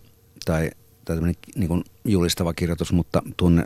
tai, 0.46 0.70
tai 1.06 1.18
niin 1.56 1.68
kuin 1.68 1.84
julistava 2.06 2.54
kirjoitus, 2.54 2.94
mutta 2.94 3.22
tunne 3.38 3.64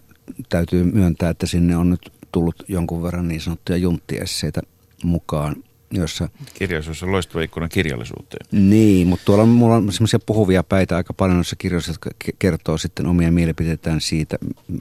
täytyy 0.50 0.84
myöntää, 0.84 1.30
että 1.30 1.48
sinne 1.48 1.78
on 1.78 1.90
nyt 1.90 2.14
tullut 2.32 2.56
jonkun 2.68 3.04
verran 3.04 3.28
niin 3.28 3.42
sanottuja 3.42 3.78
junttiesseitä 3.78 4.62
mukaan 5.04 5.56
jossa... 5.96 6.30
Kirjallisuus 6.54 7.04
on 7.04 7.12
loistava 7.12 7.44
ikkuna 7.44 7.70
kirjallisuuteen. 7.70 8.48
Niin, 8.52 9.08
mutta 9.08 9.26
tuolla 9.26 9.44
on, 9.44 9.50
mulla 9.50 9.76
on 9.76 9.92
semmoisia 9.92 10.20
puhuvia 10.26 10.64
päitä 10.64 10.96
aika 10.96 11.14
paljon 11.14 11.38
noissa 11.38 11.56
kirjoissa, 11.56 11.92
jotka 11.92 12.10
kertoo 12.40 12.78
sitten 12.78 13.06
omia 13.06 13.32
mielipiteitään 13.32 14.02
siitä, 14.02 14.38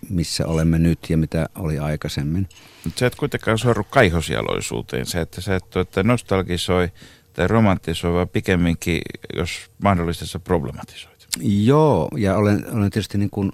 missä 0.08 0.46
olemme 0.46 0.78
nyt 0.78 0.98
ja 1.10 1.16
mitä 1.16 1.48
oli 1.54 1.78
aikaisemmin. 1.78 2.48
Mutta 2.84 2.98
sä 2.98 3.06
et 3.06 3.14
kuitenkaan 3.14 3.58
sorru 3.58 3.84
kaihosialoisuuteen. 3.84 5.06
Se, 5.06 5.20
että 5.20 5.40
sä 5.40 5.56
et 5.56 5.76
että 5.76 6.02
nostalgisoi 6.02 6.88
tai 7.32 7.48
romantisoi, 7.48 8.12
vaan 8.12 8.28
pikemminkin, 8.28 9.00
jos 9.36 9.70
mahdollista, 9.82 10.26
sä 10.26 10.38
problematisoit. 10.38 11.12
Joo, 11.40 12.08
ja 12.16 12.36
olen, 12.36 12.66
olen 12.72 12.90
tietysti 12.90 13.18
niin 13.18 13.30
kuin, 13.30 13.52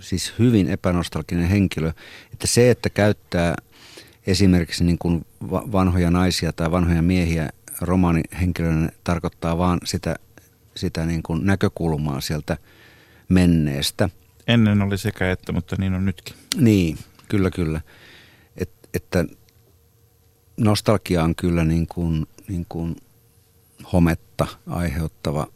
siis 0.00 0.34
hyvin 0.38 0.70
epänostalginen 0.70 1.48
henkilö, 1.48 1.92
että 2.32 2.46
se, 2.46 2.70
että 2.70 2.90
käyttää– 2.90 3.54
esimerkiksi 4.30 4.84
niin 4.84 4.98
kuin 4.98 5.26
vanhoja 5.46 6.10
naisia 6.10 6.52
tai 6.52 6.70
vanhoja 6.70 7.02
miehiä 7.02 7.48
romaanihenkilönä 7.80 8.90
tarkoittaa 9.04 9.58
vaan 9.58 9.80
sitä, 9.84 10.16
sitä 10.76 11.06
niin 11.06 11.22
kuin 11.22 11.46
näkökulmaa 11.46 12.20
sieltä 12.20 12.56
menneestä. 13.28 14.08
Ennen 14.46 14.82
oli 14.82 14.98
sekä 14.98 15.30
että, 15.30 15.52
mutta 15.52 15.76
niin 15.78 15.94
on 15.94 16.04
nytkin. 16.04 16.36
Niin, 16.56 16.98
kyllä 17.28 17.50
kyllä. 17.50 17.80
Et, 18.56 18.70
että 18.94 19.24
nostalgia 20.56 21.24
on 21.24 21.34
kyllä 21.34 21.64
niin 21.64 21.86
kuin, 21.86 22.26
niin 22.48 22.66
kuin 22.68 22.96
hometta 23.92 24.46
aiheuttava 24.66 25.46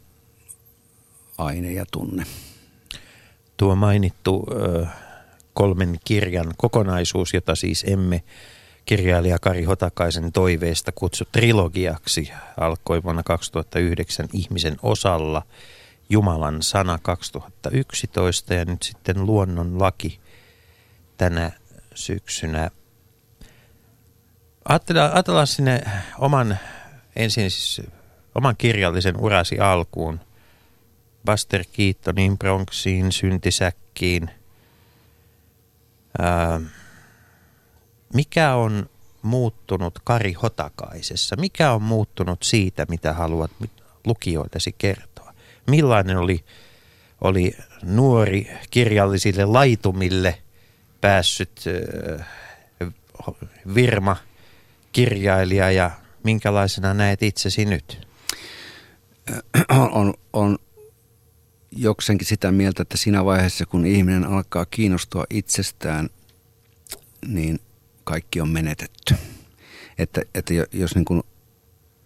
aine 1.37 1.71
ja 1.71 1.85
tunne. 1.91 2.23
Tuo 3.57 3.75
mainittu 3.75 4.47
ö, 4.51 4.85
kolmen 5.53 5.99
kirjan 6.05 6.53
kokonaisuus, 6.57 7.33
jota 7.33 7.55
siis 7.55 7.85
emme 7.87 8.23
kirjailija 8.85 9.39
Kari 9.39 9.63
Hotakaisen 9.63 10.31
toiveesta 10.31 10.91
kutsu 10.91 11.25
trilogiaksi, 11.31 12.31
alkoi 12.57 13.03
vuonna 13.03 13.23
2009 13.23 14.27
ihmisen 14.33 14.75
osalla, 14.83 15.41
Jumalan 16.09 16.63
sana 16.63 16.99
2011 17.01 18.53
ja 18.53 18.65
nyt 18.65 18.83
sitten 18.83 19.25
luonnon 19.25 19.81
laki 19.81 20.19
tänä 21.17 21.51
syksynä. 21.95 22.71
Ajatellaan 24.65 25.47
sinne 25.47 25.83
oman, 26.19 26.57
ensin 27.15 27.51
siis 27.51 27.81
oman 28.35 28.55
kirjallisen 28.57 29.17
urasi 29.17 29.59
alkuun. 29.59 30.19
Buster 31.25 31.63
Keatonin 31.73 32.37
Bronxiin, 32.37 33.11
Syntisäkkiin. 33.11 34.29
Ää, 36.19 36.61
mikä 38.13 38.55
on 38.55 38.89
muuttunut 39.21 39.99
Kari 40.03 40.33
Hotakaisessa? 40.33 41.35
Mikä 41.35 41.71
on 41.71 41.81
muuttunut 41.81 42.43
siitä, 42.43 42.85
mitä 42.89 43.13
haluat 43.13 43.51
lukijoitesi 44.05 44.75
kertoa? 44.77 45.33
Millainen 45.67 46.17
oli, 46.17 46.45
oli 47.21 47.57
nuori 47.83 48.51
kirjallisille 48.69 49.45
laitumille 49.45 50.41
päässyt 51.01 51.63
äh, 52.19 52.27
Virma 53.75 54.17
kirjailija 54.91 55.71
ja 55.71 55.91
minkälaisena 56.23 56.93
näet 56.93 57.23
itsesi 57.23 57.65
nyt? 57.65 58.07
On, 59.69 59.91
on, 59.91 60.13
on 60.33 60.57
jokseenkin 61.71 62.27
sitä 62.27 62.51
mieltä, 62.51 62.81
että 62.81 62.97
siinä 62.97 63.25
vaiheessa, 63.25 63.65
kun 63.65 63.85
ihminen 63.85 64.25
alkaa 64.25 64.65
kiinnostua 64.65 65.25
itsestään, 65.29 66.09
niin 67.27 67.59
kaikki 68.05 68.41
on 68.41 68.49
menetetty. 68.49 69.15
Että, 69.97 70.21
että 70.35 70.53
jos 70.71 70.95
niin 70.95 71.05
kuin 71.05 71.23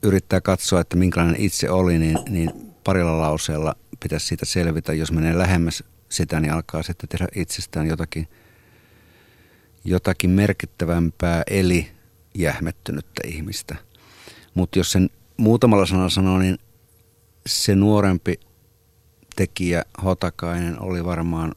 yrittää 0.03 0.41
katsoa, 0.41 0.81
että 0.81 0.97
minkälainen 0.97 1.41
itse 1.41 1.69
oli, 1.69 1.99
niin, 1.99 2.17
niin 2.29 2.51
parilla 2.83 3.21
lauseella 3.21 3.75
pitäisi 3.99 4.27
siitä 4.27 4.45
selvitä. 4.45 4.93
Jos 4.93 5.11
menee 5.11 5.37
lähemmäs 5.37 5.83
sitä, 6.09 6.39
niin 6.39 6.53
alkaa 6.53 6.83
sitten 6.83 7.09
tehdä 7.09 7.27
itsestään 7.35 7.87
jotakin, 7.87 8.27
jotakin 9.85 10.29
merkittävämpää, 10.29 11.43
eli 11.49 11.91
jähmettynyttä 12.35 13.21
ihmistä. 13.27 13.75
Mutta 14.53 14.79
jos 14.79 14.91
sen 14.91 15.09
muutamalla 15.37 15.85
sanalla 15.85 16.09
sanoo, 16.09 16.39
niin 16.39 16.57
se 17.47 17.75
nuorempi 17.75 18.39
tekijä 19.35 19.83
Hotakainen 20.03 20.81
oli 20.81 21.05
varmaan 21.05 21.55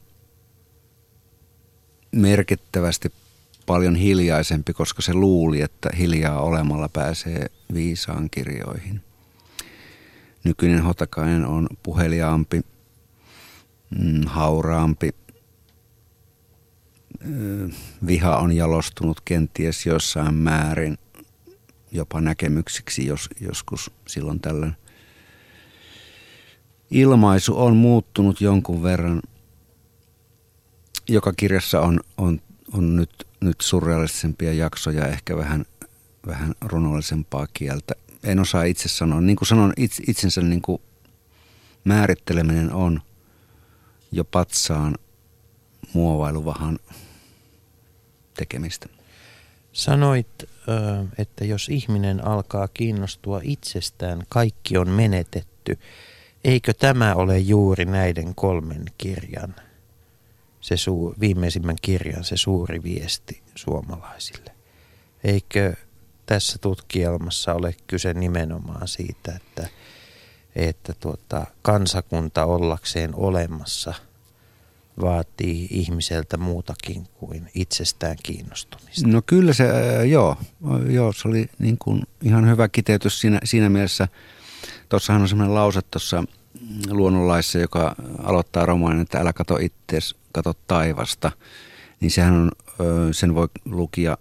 merkittävästi 2.11 3.11
paljon 3.65 3.95
hiljaisempi, 3.95 4.73
koska 4.73 5.01
se 5.01 5.13
luuli, 5.13 5.61
että 5.61 5.89
hiljaa 5.97 6.39
olemalla 6.41 6.89
pääsee 6.89 7.45
viisaan 7.73 8.29
kirjoihin. 8.29 9.01
Nykyinen 10.43 10.83
Hotakainen 10.83 11.45
on 11.45 11.67
puheliaampi, 11.83 12.61
mm, 13.99 14.21
hauraampi. 14.25 15.09
Viha 18.07 18.37
on 18.37 18.51
jalostunut 18.55 19.21
kenties 19.25 19.85
jossain 19.85 20.35
määrin 20.35 20.97
jopa 21.93 22.21
näkemyksiksi 22.21 23.05
jos, 23.05 23.29
joskus 23.41 23.91
silloin 24.07 24.39
tällöin. 24.39 24.75
Ilmaisu 26.91 27.61
on 27.61 27.75
muuttunut 27.75 28.41
jonkun 28.41 28.83
verran. 28.83 29.21
Joka 31.09 31.33
kirjassa 31.33 31.81
on, 31.81 31.99
on, 32.17 32.41
on 32.73 32.95
nyt 32.95 33.27
nyt 33.43 33.61
surrealistisempia 33.61 34.53
jaksoja, 34.53 35.07
ehkä 35.07 35.37
vähän, 35.37 35.65
vähän 36.27 36.53
runollisempaa 36.61 37.47
kieltä. 37.53 37.93
En 38.23 38.39
osaa 38.39 38.63
itse 38.63 38.89
sanoa. 38.89 39.21
Niin 39.21 39.35
kuin 39.35 39.47
sanon, 39.47 39.73
itse, 39.77 40.03
itsensä 40.07 40.41
niin 40.41 40.61
kuin 40.61 40.81
määritteleminen 41.83 42.73
on 42.73 43.01
jo 44.11 44.23
patsaan 44.23 44.95
muovailuvahan 45.93 46.79
tekemistä. 48.33 48.87
Sanoit, 49.73 50.27
että 51.17 51.45
jos 51.45 51.69
ihminen 51.69 52.25
alkaa 52.25 52.67
kiinnostua 52.67 53.39
itsestään, 53.43 54.23
kaikki 54.29 54.77
on 54.77 54.89
menetetty. 54.89 55.79
Eikö 56.43 56.73
tämä 56.73 57.15
ole 57.15 57.39
juuri 57.39 57.85
näiden 57.85 58.35
kolmen 58.35 58.85
kirjan, 58.97 59.55
se 60.63 60.77
suu, 60.77 61.15
viimeisimmän 61.19 61.75
kirjan, 61.81 62.23
se 62.23 62.37
suuri 62.37 62.83
viesti 62.83 63.41
suomalaisille? 63.55 64.51
Eikö 65.23 65.73
tässä 66.25 66.57
tutkielmassa 66.61 67.53
ole 67.53 67.75
kyse 67.87 68.13
nimenomaan 68.13 68.87
siitä, 68.87 69.35
että, 69.35 69.67
että 70.55 70.93
tuota, 70.99 71.45
kansakunta 71.61 72.45
ollakseen 72.45 73.15
olemassa– 73.15 73.93
vaatii 75.01 75.67
ihmiseltä 75.69 76.37
muutakin 76.37 77.07
kuin 77.19 77.49
itsestään 77.55 78.17
kiinnostumista. 78.23 79.07
No 79.07 79.21
kyllä 79.25 79.53
se, 79.53 79.63
äh, 79.63 80.07
joo, 80.07 80.37
joo 80.89 81.13
se 81.13 81.27
oli 81.27 81.49
niin 81.59 81.77
kuin 81.77 82.03
ihan 82.21 82.49
hyvä 82.49 82.67
kiteytys 82.67 83.21
siinä, 83.21 83.39
siinä 83.43 83.69
mielessä. 83.69 84.07
Tuossahan 84.89 85.21
on 85.21 85.29
sellainen 85.29 85.55
lause 85.55 85.81
tuossa 85.81 86.23
luonnonlaissa, 86.89 87.59
joka 87.59 87.95
aloittaa 88.23 88.65
romaanin, 88.65 89.01
että 89.01 89.19
älä 89.19 89.33
kato 89.33 89.57
itseäsi, 89.57 90.15
kato 90.33 90.53
taivasta. 90.67 91.31
Niin 91.99 92.11
sehän 92.11 92.33
on, 92.33 92.51
sen 93.11 93.35
voi 93.35 93.47
lukia, 93.65 94.17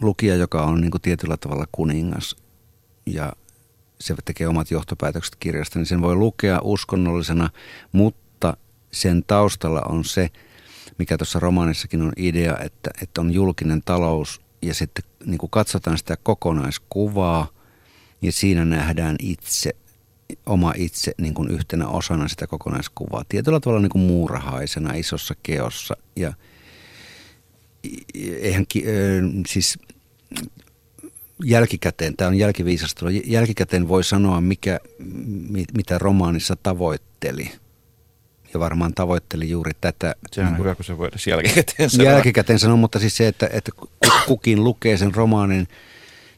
lukia 0.00 0.36
joka 0.36 0.62
on 0.62 0.80
niin 0.80 0.90
kuin 0.90 1.02
tietyllä 1.02 1.36
tavalla 1.36 1.64
kuningas 1.72 2.36
ja 3.06 3.32
se 4.00 4.14
tekee 4.24 4.48
omat 4.48 4.70
johtopäätökset 4.70 5.36
kirjasta, 5.36 5.78
niin 5.78 5.86
sen 5.86 6.02
voi 6.02 6.16
lukea 6.16 6.60
uskonnollisena, 6.62 7.50
mutta 7.92 8.56
sen 8.92 9.24
taustalla 9.26 9.82
on 9.88 10.04
se, 10.04 10.30
mikä 10.98 11.18
tuossa 11.18 11.40
romaanissakin 11.40 12.02
on 12.02 12.12
idea, 12.16 12.58
että, 12.58 12.90
että 13.02 13.20
on 13.20 13.32
julkinen 13.32 13.82
talous 13.84 14.40
ja 14.62 14.74
sitten 14.74 15.04
niin 15.24 15.38
kuin 15.38 15.50
katsotaan 15.50 15.98
sitä 15.98 16.16
kokonaiskuvaa 16.22 17.48
ja 18.22 18.32
siinä 18.32 18.64
nähdään 18.64 19.16
itse, 19.18 19.76
oma 20.46 20.72
itse 20.76 21.14
niin 21.20 21.34
kuin 21.34 21.50
yhtenä 21.50 21.88
osana 21.88 22.28
sitä 22.28 22.46
kokonaiskuvaa. 22.46 23.24
Tietyllä 23.28 23.60
tavalla 23.60 23.82
niin 23.82 23.90
kuin 23.90 24.04
muurahaisena 24.04 24.94
isossa 24.94 25.34
keossa 25.42 25.96
ja 26.16 26.32
eihän 28.24 28.66
siis 29.46 29.78
jälkikäteen, 31.44 32.16
tämä 32.16 32.28
on 32.28 32.34
jälkiviisastelua, 32.34 33.10
jälkikäteen 33.24 33.88
voi 33.88 34.04
sanoa, 34.04 34.40
mikä, 34.40 34.80
mitä 35.76 35.98
romaanissa 35.98 36.56
tavoitteli– 36.62 37.50
ja 38.54 38.60
varmaan 38.60 38.94
tavoitteli 38.94 39.50
juuri 39.50 39.72
tätä. 39.80 40.14
Se 40.32 40.40
on 40.40 40.46
niin 40.46 40.58
hyvä, 40.58 40.74
kun 40.74 40.84
se 40.84 40.98
voi 40.98 41.10
jälkikäteen 41.28 41.90
sanoa. 41.90 42.10
Jälkikäteen 42.10 42.58
sanoa, 42.58 42.76
mutta 42.76 42.98
siis 42.98 43.16
se, 43.16 43.28
että, 43.28 43.48
että 43.52 43.72
kukin 44.26 44.64
lukee 44.64 44.96
sen 44.96 45.14
romaanin 45.14 45.68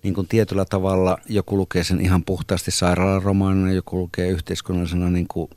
niin 0.06 0.14
kuin 0.14 0.28
tietyllä 0.28 0.64
tavalla, 0.64 1.18
joku 1.28 1.56
lukee 1.56 1.84
sen 1.84 2.00
ihan 2.00 2.24
puhtaasti 2.24 2.70
sairaalaromaanina, 2.70 3.72
joku 3.72 3.98
lukee 3.98 4.28
yhteiskunnallisena 4.28 5.10
niin 5.10 5.28
kuin, 5.28 5.50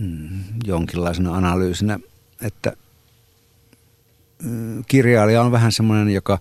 mm, 0.00 0.44
jonkinlaisena 0.64 1.34
analyysinä, 1.34 2.00
että 2.42 2.72
mm, 4.42 4.84
kirjailija 4.88 5.42
on 5.42 5.52
vähän 5.52 5.72
semmoinen, 5.72 6.14
joka 6.14 6.38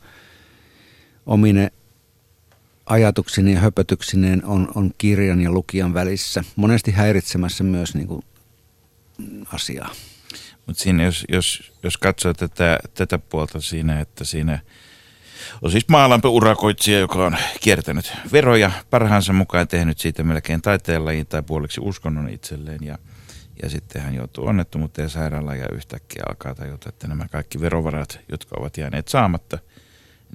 omine 1.26 1.72
ajatuksineen 2.86 3.56
ja 3.56 3.62
höpötyksineen 3.62 4.46
on, 4.46 4.72
on 4.76 4.92
kirjan 4.98 5.42
ja 5.42 5.52
lukijan 5.52 5.94
välissä. 5.94 6.44
Monesti 6.56 6.92
häiritsemässä 6.92 7.64
myös 7.64 7.96
niin 7.96 8.08
kuin 8.08 8.24
asiaa. 9.54 9.92
Mutta 10.66 10.84
siinä 10.84 11.04
jos, 11.04 11.26
jos, 11.30 11.72
jos 11.84 11.98
katsoo 11.98 12.34
tätä, 12.34 12.80
tätä 12.94 13.20
puolta 13.20 13.62
siinä, 13.62 14.00
että 14.00 14.24
siinä 14.24 14.60
on 15.64 15.72
siis 15.72 15.90
maalampi 15.90 16.28
urakoitsija, 16.28 17.00
joka 17.00 17.26
on 17.26 17.38
kiertänyt 17.62 18.14
veroja 18.32 18.72
parhaansa 18.90 19.34
mukaan 19.34 19.68
tehnyt 19.68 20.00
siitä 20.00 20.24
melkein 20.24 20.62
taiteenlajin 20.62 21.28
tai 21.28 21.44
puoliksi 21.44 21.82
uskonnon 21.84 22.30
itselleen. 22.30 22.80
Ja, 22.82 22.98
ja 23.64 23.70
sitten 23.70 24.02
hän 24.02 24.16
joutuu 24.16 24.48
onnettomuuteen 24.48 25.10
sairaalaan 25.10 25.60
ja 25.60 25.66
yhtäkkiä 25.74 26.24
alkaa 26.30 26.56
tajuta, 26.56 26.90
että 26.90 27.08
nämä 27.08 27.28
kaikki 27.28 27.62
verovarat, 27.62 28.20
jotka 28.32 28.56
ovat 28.60 28.78
jääneet 28.78 29.08
saamatta, 29.08 29.58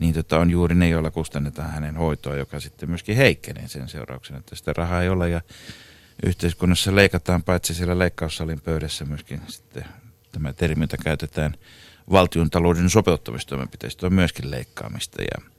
niin 0.01 0.15
tota 0.15 0.39
on 0.39 0.51
juuri 0.51 0.75
ne, 0.75 0.89
joilla 0.89 1.11
kustannetaan 1.11 1.71
hänen 1.71 1.97
hoitoa, 1.97 2.37
joka 2.37 2.61
sitten 2.61 2.89
myöskin 2.89 3.17
heikkenee 3.17 3.69
sen 3.69 3.89
seurauksena, 3.89 4.39
että 4.39 4.57
sitä 4.57 4.73
rahaa 4.73 5.03
ei 5.03 5.09
ole. 5.09 5.31
Ja 5.31 5.41
yhteiskunnassa 6.27 6.95
leikataan 6.95 7.43
paitsi 7.43 7.75
siellä 7.75 7.99
leikkaussalin 7.99 8.61
pöydässä 8.61 9.05
myöskin 9.05 9.41
sitten 9.47 9.85
tämä 10.33 10.53
termi, 10.53 10.83
jota 10.83 10.97
käytetään 10.97 11.55
valtion 12.11 12.51
talouden 12.51 12.91
sopeuttamistoimenpiteistä, 12.91 14.07
on 14.07 14.13
myöskin 14.15 14.51
leikkaamista. 14.51 15.23
Ja, 15.23 15.51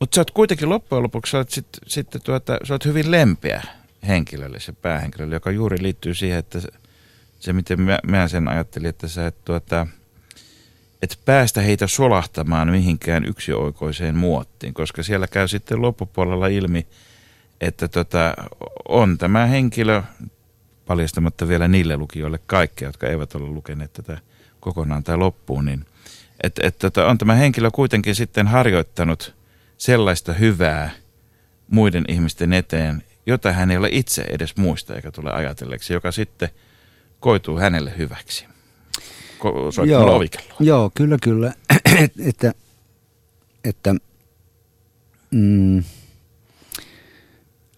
mutta 0.00 0.14
sä 0.14 0.20
oot 0.20 0.30
kuitenkin 0.30 0.68
loppujen 0.68 1.02
lopuksi, 1.02 1.30
sä 1.30 1.38
oot, 1.38 1.50
sit, 1.50 1.66
sit, 1.86 2.06
tuota, 2.24 2.58
sä 2.64 2.74
oot 2.74 2.84
hyvin 2.84 3.10
lempeä 3.10 3.62
henkilölle, 4.08 4.60
se 4.60 4.72
päähenkilölle, 4.72 5.34
joka 5.34 5.50
juuri 5.50 5.82
liittyy 5.82 6.14
siihen, 6.14 6.38
että 6.38 6.60
se, 7.40 7.52
miten 7.52 7.80
mä, 7.80 7.98
mä 8.06 8.28
sen 8.28 8.48
ajattelin, 8.48 8.88
että 8.88 9.08
sä 9.08 9.26
et, 9.26 9.44
tuota, 9.44 9.86
et 11.02 11.20
päästä 11.24 11.60
heitä 11.60 11.86
solahtamaan 11.86 12.70
mihinkään 12.70 13.24
yksioikoiseen 13.24 14.16
muottiin, 14.16 14.74
koska 14.74 15.02
siellä 15.02 15.26
käy 15.26 15.48
sitten 15.48 15.82
loppupuolella 15.82 16.46
ilmi, 16.46 16.86
että 17.60 17.88
tota, 17.88 18.34
on 18.88 19.18
tämä 19.18 19.46
henkilö, 19.46 20.02
paljastamatta 20.86 21.48
vielä 21.48 21.68
niille 21.68 21.96
lukijoille 21.96 22.38
kaikkea, 22.46 22.88
jotka 22.88 23.06
eivät 23.06 23.34
ole 23.34 23.46
lukeneet 23.46 23.92
tätä 23.92 24.18
kokonaan 24.60 25.04
tai 25.04 25.16
loppuun, 25.16 25.64
niin 25.64 25.86
että 26.42 26.66
et, 26.66 26.78
tota, 26.78 27.06
on 27.06 27.18
tämä 27.18 27.34
henkilö 27.34 27.70
kuitenkin 27.70 28.14
sitten 28.14 28.46
harjoittanut 28.46 29.34
sellaista 29.78 30.32
hyvää 30.32 30.90
muiden 31.70 32.04
ihmisten 32.08 32.52
eteen, 32.52 33.02
jota 33.26 33.52
hän 33.52 33.70
ei 33.70 33.76
ole 33.76 33.88
itse 33.92 34.22
edes 34.22 34.56
muista 34.56 34.94
eikä 34.94 35.10
tule 35.10 35.32
ajatelleeksi, 35.32 35.92
joka 35.92 36.12
sitten 36.12 36.48
koituu 37.20 37.58
hänelle 37.58 37.92
hyväksi. 37.98 38.46
Ko- 39.38 39.86
joo, 39.86 40.24
joo, 40.60 40.90
kyllä, 40.94 41.16
kyllä. 41.22 41.52
että, 42.28 42.54
että 43.64 43.94
mm, 45.30 45.82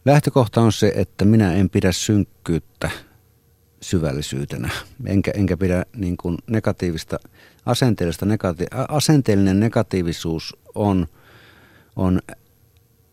Lähtökohta 0.04 0.60
on 0.60 0.72
se, 0.72 0.92
että 0.96 1.24
minä 1.24 1.54
en 1.54 1.70
pidä 1.70 1.92
synkkyyttä 1.92 2.90
syvällisyytenä, 3.82 4.70
enkä, 5.06 5.30
enkä 5.34 5.56
pidä 5.56 5.86
niin 5.96 6.16
kuin 6.16 6.38
negatiivista, 6.46 7.18
asenteellista 7.66 8.26
negati, 8.26 8.66
asenteellinen 8.88 9.60
negatiivisuus 9.60 10.56
on, 10.74 11.06
on 11.96 12.20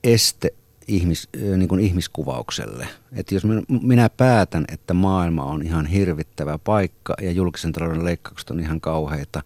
este 0.04 0.54
ihmis, 0.88 1.30
niin 1.58 1.68
kuin 1.68 1.82
ihmiskuvaukselle. 1.82 2.88
Että 3.12 3.36
jos 3.36 3.44
minä 3.82 4.10
päätän, 4.10 4.66
että 4.68 4.94
maailma 4.94 5.44
on 5.44 5.62
ihan 5.66 5.86
hirvittävä 5.86 6.58
paikka 6.58 7.14
ja 7.22 7.32
julkisen 7.32 7.72
talouden 7.72 8.06
leikkaukset 8.06 8.50
on 8.50 8.60
ihan 8.60 8.82
kauheita, 8.82 9.44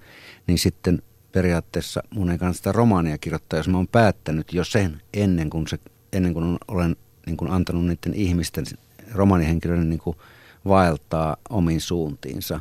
niin 0.48 0.60
sitten 0.60 1.02
periaatteessa 1.32 2.04
mun 2.10 2.32
ei 2.32 2.38
kannata 2.38 2.58
sitä 2.58 2.72
romaania 2.72 3.18
kirjoittaa, 3.18 3.60
jos 3.60 3.68
mä 3.68 3.78
oon 3.78 3.88
päättänyt 3.88 4.54
jo 4.54 4.64
sen 4.64 5.02
ennen 5.14 5.50
kuin, 5.50 5.68
se, 5.68 5.80
ennen 6.14 6.34
kuin 6.34 6.58
olen 6.68 6.96
niin 7.26 7.38
kuin 7.38 7.52
antanut 7.52 7.86
niiden 7.86 8.14
ihmisten, 8.14 8.66
romanihenkilöiden 9.14 9.90
niin 9.90 10.00
kuin 10.00 10.18
vaeltaa 10.68 11.38
omiin 11.50 11.82
suuntiinsa. 11.82 12.60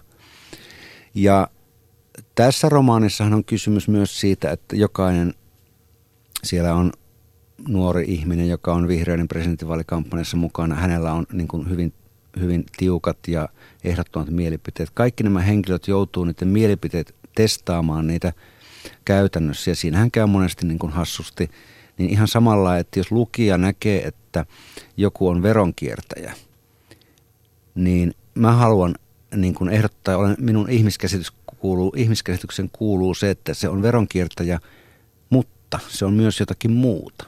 Ja 1.14 1.48
tässä 2.34 2.68
romaanissahan 2.68 3.34
on 3.34 3.44
kysymys 3.44 3.88
myös 3.88 4.20
siitä, 4.20 4.50
että 4.50 4.76
jokainen 4.76 5.34
siellä 6.44 6.74
on 6.74 6.92
nuori 7.68 8.04
ihminen, 8.08 8.48
joka 8.48 8.74
on 8.74 8.88
vihreiden 8.88 9.28
presidentinvaalikampanjassa 9.28 10.36
mukana. 10.36 10.74
Hänellä 10.74 11.12
on 11.12 11.26
niin 11.32 11.48
kuin 11.48 11.70
hyvin, 11.70 11.92
hyvin 12.40 12.64
tiukat 12.76 13.18
ja 13.28 13.48
ehdottomat 13.84 14.30
mielipiteet. 14.30 14.90
Kaikki 14.94 15.22
nämä 15.22 15.40
henkilöt 15.40 15.88
joutuu 15.88 16.24
niiden 16.24 16.48
mielipiteet 16.48 17.14
testaamaan 17.34 18.06
niitä 18.06 18.32
käytännössä. 19.04 19.70
Ja 19.70 19.76
siinähän 19.76 20.10
käy 20.10 20.26
monesti 20.26 20.66
niin 20.66 20.78
kuin 20.78 20.92
hassusti– 20.92 21.50
niin 21.98 22.10
ihan 22.10 22.28
samalla, 22.28 22.78
että 22.78 23.00
jos 23.00 23.12
lukija 23.12 23.58
näkee, 23.58 24.02
että 24.06 24.46
joku 24.96 25.28
on 25.28 25.42
veronkiertäjä, 25.42 26.34
niin 27.74 28.14
mä 28.34 28.52
haluan 28.52 28.94
niin 29.36 29.54
kuin 29.54 29.70
ehdottaa, 29.70 30.16
olen, 30.16 30.36
minun 30.38 30.70
ihmiskäsitys 30.70 31.32
kuuluu, 31.46 31.92
ihmiskäsityksen 31.96 32.70
kuuluu 32.72 33.14
se, 33.14 33.30
että 33.30 33.54
se 33.54 33.68
on 33.68 33.82
veronkiertäjä, 33.82 34.60
mutta 35.30 35.78
se 35.88 36.04
on 36.04 36.12
myös 36.12 36.40
jotakin 36.40 36.70
muuta. 36.70 37.26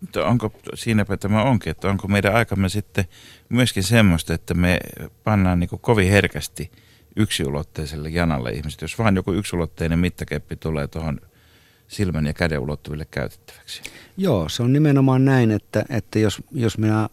Mutta 0.00 0.26
onko, 0.26 0.52
siinäpä 0.74 1.16
tämä 1.16 1.42
onkin, 1.42 1.70
että 1.70 1.88
onko 1.88 2.08
meidän 2.08 2.34
aikamme 2.34 2.68
sitten 2.68 3.04
myöskin 3.48 3.82
semmoista, 3.82 4.34
että 4.34 4.54
me 4.54 4.80
pannaan 5.24 5.60
niin 5.60 5.70
kovin 5.80 6.10
herkästi 6.10 6.70
yksiulotteiselle 7.16 8.08
janalle 8.08 8.50
ihmiset. 8.50 8.82
Jos 8.82 8.98
vaan 8.98 9.16
joku 9.16 9.32
yksiulotteinen 9.32 9.98
mittakeppi 9.98 10.56
tulee 10.56 10.86
tuohon 10.86 11.20
silmän 11.88 12.26
ja 12.26 12.32
käden 12.32 12.58
ulottuville 12.58 13.06
käytettäväksi. 13.10 13.82
Joo, 14.16 14.48
se 14.48 14.62
on 14.62 14.72
nimenomaan 14.72 15.24
näin, 15.24 15.50
että, 15.50 15.84
että 15.88 16.18
jos, 16.18 16.42
jos 16.52 16.78
minä 16.78 17.08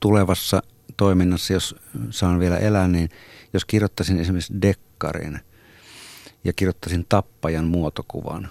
tulevassa 0.00 0.62
toiminnassa, 1.00 1.52
jos 1.52 1.76
saan 2.10 2.40
vielä 2.40 2.58
elää, 2.58 2.88
niin 2.88 3.08
jos 3.52 3.64
kirjoittaisin 3.64 4.20
esimerkiksi 4.20 4.54
dekkarin 4.62 5.40
ja 6.44 6.52
kirjoittaisin 6.52 7.06
tappajan 7.08 7.64
muotokuvan, 7.64 8.48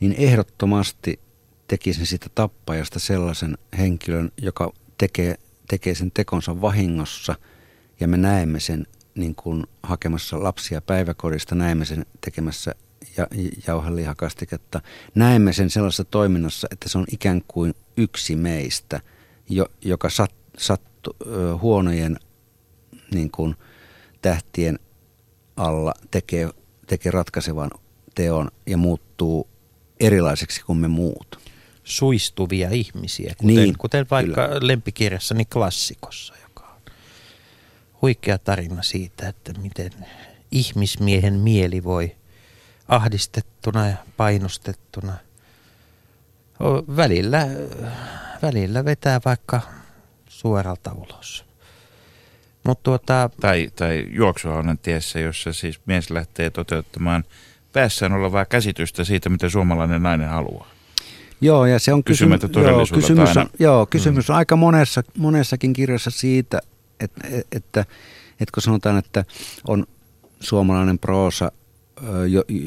niin 0.00 0.14
ehdottomasti 0.18 1.20
tekisin 1.68 2.06
sitä 2.06 2.26
tappajasta 2.34 2.98
sellaisen 2.98 3.58
henkilön, 3.78 4.32
joka 4.42 4.72
tekee, 4.98 5.34
tekee 5.68 5.94
sen 5.94 6.10
tekonsa 6.10 6.60
vahingossa 6.60 7.34
ja 8.00 8.08
me 8.08 8.16
näemme 8.16 8.60
sen 8.60 8.86
niin 9.14 9.34
kuin 9.34 9.66
hakemassa 9.82 10.42
lapsia 10.42 10.80
päiväkodista, 10.80 11.54
näemme 11.54 11.84
sen 11.84 12.06
tekemässä 12.20 12.74
ja, 13.16 13.26
jauhelihakastiketta. 13.66 14.80
Näemme 15.14 15.52
sen 15.52 15.70
sellaisessa 15.70 16.04
toiminnassa, 16.04 16.68
että 16.70 16.88
se 16.88 16.98
on 16.98 17.04
ikään 17.12 17.42
kuin 17.48 17.74
yksi 17.96 18.36
meistä, 18.36 19.00
jo, 19.48 19.66
joka 19.82 20.10
sat, 20.10 20.34
sattu, 20.58 20.90
ö, 20.90 20.93
huonojen 21.60 22.16
niin 23.14 23.30
kuin, 23.30 23.54
tähtien 24.22 24.78
alla 25.56 25.94
tekee, 26.10 26.50
tekee 26.86 27.12
ratkaisevan 27.12 27.70
teon 28.14 28.50
ja 28.66 28.76
muuttuu 28.76 29.48
erilaiseksi 30.00 30.64
kuin 30.64 30.78
me 30.78 30.88
muut. 30.88 31.38
Suistuvia 31.84 32.70
ihmisiä, 32.70 33.34
kuten, 33.38 33.56
Niin, 33.56 33.78
kuten 33.78 34.06
vaikka 34.10 34.48
kyllä. 34.48 34.58
lempikirjassani 34.66 35.44
klassikossa, 35.44 36.34
joka 36.42 36.68
on 36.74 36.92
huikea 38.02 38.38
tarina 38.38 38.82
siitä, 38.82 39.28
että 39.28 39.52
miten 39.60 39.90
ihmismiehen 40.50 41.34
mieli 41.34 41.84
voi 41.84 42.16
ahdistettuna 42.88 43.88
ja 43.88 43.96
painostettuna 44.16 45.16
välillä, 46.96 47.46
välillä 48.42 48.84
vetää 48.84 49.20
vaikka 49.24 49.60
suoralta 50.34 50.92
ulos. 50.92 51.44
Mutta 52.66 52.82
tuota, 52.82 53.30
Tai, 53.40 53.70
tai 53.76 54.06
juoksuhaunan 54.10 54.78
tiessä, 54.78 55.20
jossa 55.20 55.52
siis 55.52 55.80
mies 55.86 56.10
lähtee 56.10 56.50
toteuttamaan 56.50 57.24
päässään 57.72 58.12
olevaa 58.12 58.44
käsitystä 58.44 59.04
siitä, 59.04 59.28
mitä 59.28 59.48
suomalainen 59.48 60.02
nainen 60.02 60.28
haluaa. 60.28 60.68
Joo, 61.40 61.66
ja 61.66 61.78
se 61.78 61.92
on 61.92 62.04
kysymys, 62.04 62.40
joo, 62.42 62.86
kysymys, 62.94 63.36
on, 63.36 63.46
joo, 63.58 63.86
kysymys 63.86 64.30
on 64.30 64.36
aika 64.36 64.56
monessa, 64.56 65.02
monessakin 65.18 65.72
kirjassa 65.72 66.10
siitä, 66.10 66.60
että, 67.00 67.28
että, 67.52 67.80
että 68.40 68.52
kun 68.54 68.62
sanotaan, 68.62 68.98
että 68.98 69.24
on 69.68 69.86
suomalainen 70.40 70.98
proosa, 70.98 71.52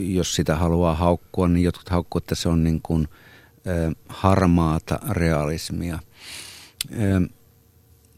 jos 0.08 0.36
sitä 0.36 0.56
haluaa 0.56 0.95
haukkua, 0.95 1.47
niin 1.47 1.63
jotkut 1.63 1.89
haukkuu, 1.89 2.19
että 2.19 2.36
se 2.36 2.49
on 2.49 2.63
niin 2.63 2.82
kuin 2.82 3.08
harmaata 4.10 4.99
realismia. 5.10 5.99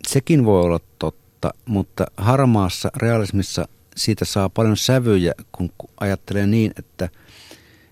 Sekin 0.07 0.45
voi 0.45 0.61
olla 0.61 0.79
totta, 0.99 1.53
mutta 1.65 2.05
harmaassa 2.17 2.91
realismissa 2.95 3.67
siitä 3.95 4.25
saa 4.25 4.49
paljon 4.49 4.77
sävyjä, 4.77 5.33
kun 5.51 5.69
ajattelee 5.99 6.47
niin, 6.47 6.71
että, 6.79 7.09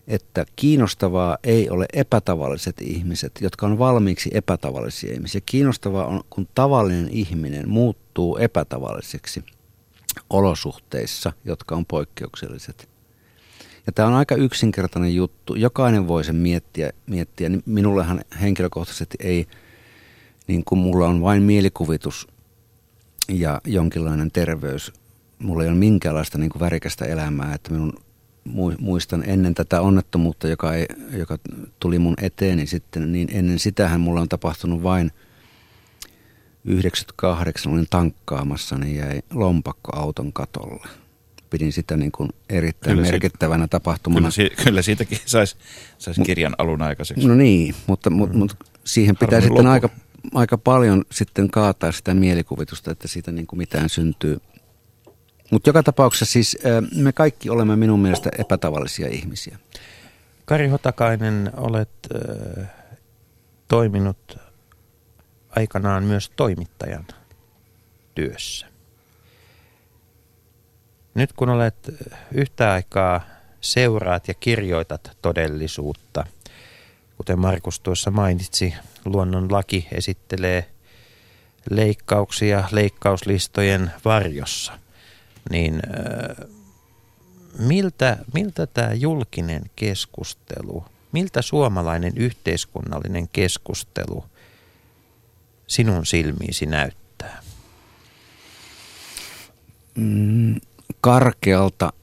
että 0.07 0.45
kiinnostavaa 0.55 1.37
ei 1.43 1.69
ole 1.69 1.85
epätavalliset 1.93 2.81
ihmiset, 2.81 3.31
jotka 3.41 3.65
on 3.65 3.79
valmiiksi 3.79 4.29
epätavallisia 4.33 5.13
ihmisiä. 5.13 5.41
Kiinnostavaa 5.45 6.05
on, 6.05 6.21
kun 6.29 6.47
tavallinen 6.55 7.09
ihminen 7.09 7.69
muuttuu 7.69 8.37
epätavalliseksi 8.37 9.43
olosuhteissa, 10.29 11.33
jotka 11.45 11.75
on 11.75 11.85
poikkeukselliset. 11.85 12.89
Ja 13.87 13.93
tämä 13.93 14.07
on 14.07 14.13
aika 14.13 14.35
yksinkertainen 14.35 15.15
juttu. 15.15 15.55
Jokainen 15.55 16.07
voi 16.07 16.23
sen 16.23 16.35
miettiä. 16.35 16.91
miettiä. 17.05 17.49
Niin 17.49 17.63
Minullehan 17.65 18.21
henkilökohtaisesti 18.41 19.17
ei, 19.19 19.47
niin 20.47 20.63
kuin 20.65 20.79
mulla 20.79 21.07
on 21.07 21.21
vain 21.21 21.43
mielikuvitus 21.43 22.27
ja 23.29 23.61
jonkinlainen 23.65 24.31
terveys. 24.31 24.93
Mulla 25.39 25.63
ei 25.63 25.69
ole 25.69 25.77
minkäänlaista 25.77 26.37
niin 26.37 26.49
kuin 26.49 26.59
värikästä 26.59 27.05
elämää, 27.05 27.53
että 27.53 27.71
minun 27.71 27.93
mui- 28.43 28.75
muistan 28.79 29.23
ennen 29.27 29.53
tätä 29.55 29.81
onnettomuutta, 29.81 30.47
joka, 30.47 30.73
ei, 30.73 30.85
joka 31.11 31.37
tuli 31.79 31.99
mun 31.99 32.13
eteen, 32.21 32.57
niin 32.57 32.67
sitten 32.67 33.11
niin 33.11 33.27
ennen 33.31 33.59
sitähän 33.59 34.01
mulla 34.01 34.21
on 34.21 34.29
tapahtunut 34.29 34.83
vain 34.83 35.11
98 36.65 37.73
olin 37.73 37.87
tankkaamassa, 37.89 38.77
niin 38.77 38.95
jäi 38.95 39.19
lompakko 39.33 39.91
auton 39.95 40.33
katolle. 40.33 40.87
Pidin 41.49 41.73
sitä 41.73 41.97
niin 41.97 42.11
kuin 42.11 42.29
erittäin 42.49 42.91
Kyllä 42.95 43.05
siitä- 43.05 43.13
merkittävänä 43.13 43.67
tapahtumana. 43.67 44.19
Kyllä, 44.35 44.49
si- 44.49 44.63
kyllä 44.63 44.81
siitäkin 44.81 45.17
saisi 45.25 45.55
sais 45.97 46.17
kirjan 46.25 46.55
alun 46.57 46.81
aikaiseksi. 46.81 47.27
No 47.27 47.35
niin, 47.35 47.75
mutta, 47.87 48.09
mutta, 48.09 48.37
mutta 48.37 48.55
siihen 48.83 49.15
pitää 49.17 49.41
Harvoin 49.41 49.43
sitten 49.43 49.65
lopu. 49.65 49.73
aika, 49.73 49.89
aika 50.33 50.57
paljon 50.57 51.05
sitten 51.11 51.49
kaataa 51.51 51.91
sitä 51.91 52.13
mielikuvitusta, 52.13 52.91
että 52.91 53.07
siitä 53.07 53.31
niin 53.31 53.47
kuin 53.47 53.57
mitään 53.57 53.89
syntyy. 53.89 54.37
Mutta 55.51 55.69
joka 55.69 55.83
tapauksessa 55.83 56.25
siis 56.25 56.57
äh, 56.65 57.01
me 57.03 57.11
kaikki 57.11 57.49
olemme 57.49 57.75
minun 57.75 57.99
mielestä 57.99 58.29
epätavallisia 58.37 59.07
ihmisiä. 59.07 59.57
Kari 60.45 60.67
Hotakainen, 60.67 61.51
olet 61.57 61.89
ö, 62.11 62.65
toiminut 63.67 64.37
aikanaan 65.49 66.03
myös 66.03 66.31
toimittajan 66.35 67.05
työssä. 68.15 68.67
Nyt 71.13 71.33
kun 71.33 71.49
olet 71.49 71.75
yhtä 72.31 72.71
aikaa 72.71 73.21
seuraat 73.61 74.27
ja 74.27 74.33
kirjoitat 74.33 75.17
todellisuutta, 75.21 76.25
kuten 77.17 77.39
Markus 77.39 77.79
tuossa 77.79 78.11
mainitsi, 78.11 78.73
luonnon 79.05 79.51
laki 79.51 79.87
esittelee 79.91 80.69
leikkauksia 81.69 82.63
leikkauslistojen 82.71 83.91
varjossa, 84.05 84.79
niin 85.49 85.79
ö, 85.85 86.47
miltä, 87.59 88.17
miltä 88.33 88.67
tämä 88.67 88.93
julkinen 88.93 89.61
keskustelu, 89.75 90.85
miltä 91.11 91.41
suomalainen 91.41 92.13
yhteiskunnallinen 92.15 93.29
keskustelu 93.29 94.25
sinun 95.67 96.05
silmiisi 96.05 96.65
näyttää? 96.65 97.43
Mm, 99.95 100.55
karkealta, 101.01 101.93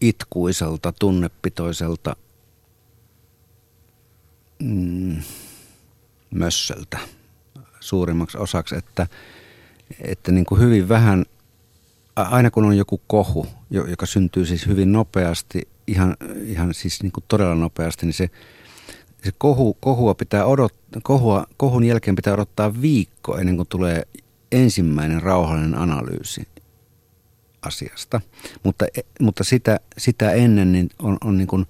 itkuiselta, 0.00 0.92
tunnepitoiselta 0.98 2.16
mm, 4.58 5.22
mössöltä 6.30 6.98
suurimmaksi 7.80 8.38
osaksi, 8.38 8.76
että, 8.76 9.06
että 10.00 10.32
niin 10.32 10.46
kuin 10.46 10.60
hyvin 10.60 10.88
vähän, 10.88 11.24
aina 12.16 12.50
kun 12.50 12.64
on 12.64 12.76
joku 12.76 13.00
kohu, 13.06 13.46
jo- 13.70 13.86
joka 13.86 14.06
syntyy 14.06 14.46
siis 14.46 14.66
hyvin 14.66 14.92
nopeasti, 14.92 15.68
ihan, 15.86 16.16
ihan 16.44 16.74
siis 16.74 17.02
niin 17.02 17.12
kuin 17.12 17.24
todella 17.28 17.54
nopeasti, 17.54 18.06
niin 18.06 18.14
se, 18.14 18.30
se 19.24 19.32
kohu, 19.38 19.74
kohua 19.80 20.14
pitää 20.14 20.44
odottaa, 20.44 21.00
kohua, 21.02 21.46
kohun 21.56 21.84
jälkeen 21.84 22.16
pitää 22.16 22.34
odottaa 22.34 22.80
viikko 22.80 23.38
ennen 23.38 23.56
kuin 23.56 23.68
tulee 23.68 24.02
ensimmäinen 24.52 25.22
rauhallinen 25.22 25.78
analyysi 25.78 26.48
asiasta. 27.62 28.20
Mutta, 28.62 28.86
mutta 29.20 29.44
sitä, 29.44 29.80
sitä 29.98 30.32
ennen 30.32 30.72
niin 30.72 30.90
on, 30.98 31.18
on 31.24 31.38
niin 31.38 31.48
kuin, 31.48 31.66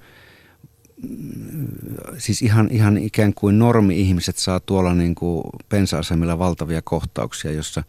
siis 2.19 2.43
ihan, 2.43 2.69
ihan 2.71 2.99
ikään 2.99 3.35
kuin 3.35 3.59
normi-ihmiset 3.59 4.37
saa 4.37 4.61
tuolla 4.61 4.95
niin 4.95 5.15
kuin 5.15 5.45
pensa-asemilla 5.69 6.39
valtavia 6.39 6.83
kohtauksia, 6.83 7.53
jossa 7.53 7.83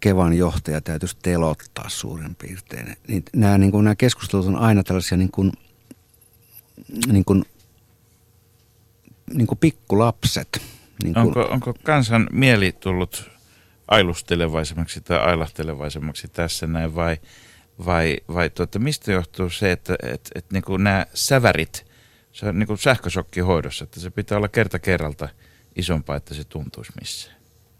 Kevan 0.00 0.34
johtaja 0.34 0.80
täytyisi 0.80 1.16
telottaa 1.22 1.88
suurin 1.88 2.34
piirtein. 2.34 2.96
Niin 3.08 3.22
nämä, 3.36 3.58
niin 3.58 3.70
kuin, 3.70 3.84
nämä 3.84 3.94
keskustelut 3.94 4.46
on 4.46 4.56
aina 4.56 4.82
tällaisia 4.82 5.18
niin 5.18 5.30
kuin, 5.32 5.52
niin 7.12 7.24
kuin, 7.24 7.44
niin 9.34 9.46
kuin 9.46 9.58
pikkulapset. 9.58 10.62
Niin 11.02 11.14
kuin, 11.14 11.26
Onko, 11.26 11.40
onko 11.40 11.74
kansan 11.82 12.28
mieli 12.32 12.72
tullut 12.72 13.30
ailustelevaisemmaksi 13.88 15.00
tai 15.00 15.18
ailahtelevaisemmaksi 15.18 16.28
tässä 16.28 16.66
näin 16.66 16.94
vai, 16.94 17.16
vai, 17.86 18.16
vai 18.34 18.50
tuota, 18.50 18.78
mistä 18.78 19.12
johtuu 19.12 19.50
se, 19.50 19.72
että 19.72 19.96
et, 20.02 20.30
et, 20.34 20.44
niin 20.52 20.62
kuin 20.62 20.84
nämä 20.84 21.06
sävärit, 21.14 21.86
se 22.32 22.46
on 22.46 22.58
niin 22.58 22.66
kuin 22.66 22.78
sähkösokkihoidossa, 22.78 23.84
että 23.84 24.00
se 24.00 24.10
pitää 24.10 24.38
olla 24.38 24.48
kerta 24.48 24.78
kerralta 24.78 25.28
isompaa, 25.76 26.16
että 26.16 26.34
se 26.34 26.44
tuntuisi 26.44 26.92
missään. 27.00 27.36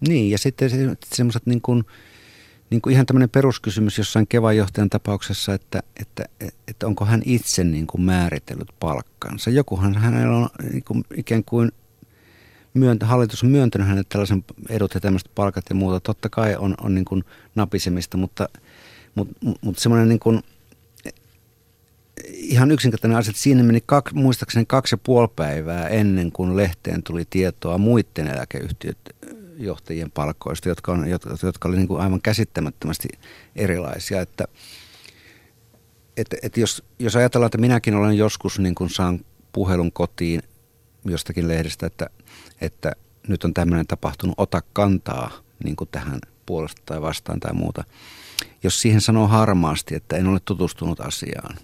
Niin, 0.09 0.31
ja 0.31 0.39
sitten 0.39 0.71
se, 0.71 0.77
semmoiset 1.05 1.47
niin 1.47 1.61
kuin, 1.61 1.85
niin 2.71 2.81
kuin 2.81 2.93
ihan 2.93 3.07
tämmöinen 3.07 3.31
peruskysymys 3.31 3.99
jossain 3.99 4.27
Kevan 4.27 4.57
johtajan 4.57 4.91
tapauksessa, 4.91 5.55
että, 5.55 5.83
että, 6.01 6.25
että 6.69 6.87
onko 6.87 7.05
hän 7.05 7.23
itse 7.25 7.65
niin 7.65 7.87
kuin 7.87 8.03
määritellyt 8.03 8.73
palkkansa. 8.81 9.51
Jokuhan 9.51 9.95
hänellä 9.95 10.37
on 10.37 10.49
niin 10.73 10.85
kuin 10.85 11.05
ikään 11.17 11.45
kuin 11.45 11.73
myöntä, 12.75 13.07
hallitus 13.07 13.43
on 13.43 13.51
myöntänyt 13.51 13.87
hänelle 13.87 14.07
tällaisen 14.09 14.45
edut 14.69 14.95
ja 14.95 15.01
tämmöiset 15.01 15.31
palkat 15.35 15.65
ja 15.69 15.75
muuta. 15.75 16.01
Totta 16.01 16.29
kai 16.29 16.57
on, 16.57 16.75
on 16.81 16.95
niin 16.95 17.05
kuin 17.05 17.25
napisemista, 17.55 18.17
mutta, 18.17 18.49
mutta, 19.15 19.35
mutta 19.61 19.81
semmoinen 19.81 20.09
niin 20.09 20.21
kuin, 20.21 20.43
ihan 22.33 22.71
yksinkertainen 22.71 23.19
asia, 23.19 23.31
että 23.31 23.43
siinä 23.43 23.63
meni 23.63 23.83
kaksi, 23.87 24.15
muistaakseni 24.15 24.65
kaksi 24.67 24.95
ja 24.95 24.99
puoli 25.03 25.29
päivää 25.37 25.89
ennen 25.89 26.33
kuin 26.33 26.57
lehteen 26.57 27.03
tuli 27.03 27.25
tietoa 27.31 27.79
muiden 27.79 28.29
eläkeyhtiöiden 28.29 29.03
johtajien 29.57 30.11
palkoista, 30.11 30.69
jotka, 30.69 30.93
on, 30.93 31.09
jotka, 31.09 31.37
jotka 31.43 31.69
oli 31.69 31.77
niin 31.77 31.89
kuin 31.89 32.01
aivan 32.01 32.23
käsittämättömästi 32.23 33.09
erilaisia. 33.57 34.21
Että, 34.21 34.45
että, 36.17 36.37
että 36.43 36.61
jos, 36.61 36.85
jos 36.99 37.17
ajatellaan, 37.17 37.47
että 37.47 37.59
minäkin 37.59 37.95
olen 37.95 38.17
joskus 38.17 38.59
niin 38.59 38.75
kuin 38.75 38.91
saan 38.91 39.21
puhelun 39.53 39.93
kotiin 39.93 40.43
jostakin 41.05 41.49
lehdestä, 41.49 41.87
että, 41.87 42.11
että 42.61 42.93
nyt 43.29 43.45
on 43.45 43.55
tämmöinen 43.55 43.87
tapahtunut, 43.87 44.35
ota 44.39 44.63
kantaa 44.73 45.31
niin 45.65 45.77
kuin 45.77 45.89
tähän 45.93 46.21
puolesta 46.47 46.83
tai 46.87 47.03
vastaan 47.03 47.41
tai 47.41 47.53
muuta. 47.53 47.85
Jos 48.63 48.81
siihen 48.81 49.01
sanoo 49.01 49.29
harmaasti, 49.29 49.95
että 49.95 50.17
en 50.17 50.27
ole 50.27 50.41
tutustunut 50.45 51.01
asiaan, 51.01 51.57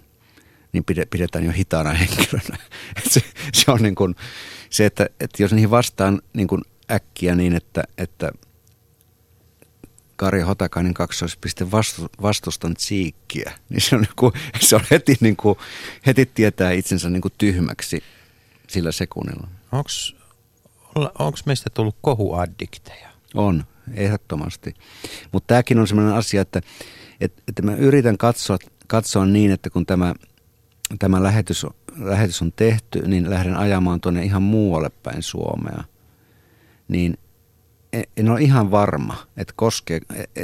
niin 0.73 0.83
pidetään 1.09 1.45
jo 1.45 1.51
hitaana 1.51 1.91
henkilönä. 1.91 2.57
se, 3.11 3.21
se 3.53 3.71
on 3.71 3.81
niin 3.81 3.95
kuin, 3.95 4.15
se, 4.69 4.85
että, 4.85 5.09
että 5.19 5.43
jos 5.43 5.53
niihin 5.53 5.71
vastaan 5.71 6.21
niin 6.33 6.47
kuin 6.47 6.61
äkkiä 6.91 7.35
niin, 7.35 7.55
että, 7.55 7.83
että 7.97 8.31
Kari 10.15 10.41
Hotakainen 10.41 10.93
kaksoispiste 10.93 11.71
vastu, 11.71 12.07
vastustan 12.21 12.73
tsiikkiä, 12.73 13.53
niin 13.69 13.81
se 13.81 13.95
on, 13.95 14.01
niin 14.01 14.15
kuin, 14.15 14.33
se 14.59 14.75
on 14.75 14.81
heti, 14.91 15.15
niin 15.19 15.35
kuin, 15.35 15.55
heti 16.05 16.25
tietää 16.25 16.71
itsensä 16.71 17.09
niin 17.09 17.21
kuin 17.21 17.33
tyhmäksi 17.37 18.03
sillä 18.67 18.91
sekunnilla. 18.91 19.47
Onko 20.95 21.37
meistä 21.45 21.69
tullut 21.73 21.95
kohuaddikteja? 22.01 23.09
On, 23.33 23.63
ehdottomasti. 23.93 24.73
Mutta 25.31 25.47
tämäkin 25.47 25.79
on 25.79 25.87
sellainen 25.87 26.15
asia, 26.15 26.41
että, 26.41 26.61
että, 27.21 27.41
että 27.47 27.61
mä 27.61 27.75
yritän 27.75 28.17
katsoa, 28.17 28.57
katsoa 28.87 29.25
niin, 29.25 29.51
että 29.51 29.69
kun 29.69 29.85
tämä, 29.85 30.15
tämä 30.99 31.23
lähetys, 31.23 31.65
lähetys 31.97 32.41
on 32.41 32.51
tehty, 32.51 33.07
niin 33.07 33.29
lähden 33.29 33.55
ajamaan 33.55 34.01
tuonne 34.01 34.23
ihan 34.23 34.41
muualle 34.41 34.89
päin 35.03 35.23
Suomea. 35.23 35.83
Niin 36.87 37.17
en 38.17 38.29
ole 38.29 38.41
ihan 38.41 38.71
varma, 38.71 39.17
että, 39.37 39.53
koskee, 39.55 40.01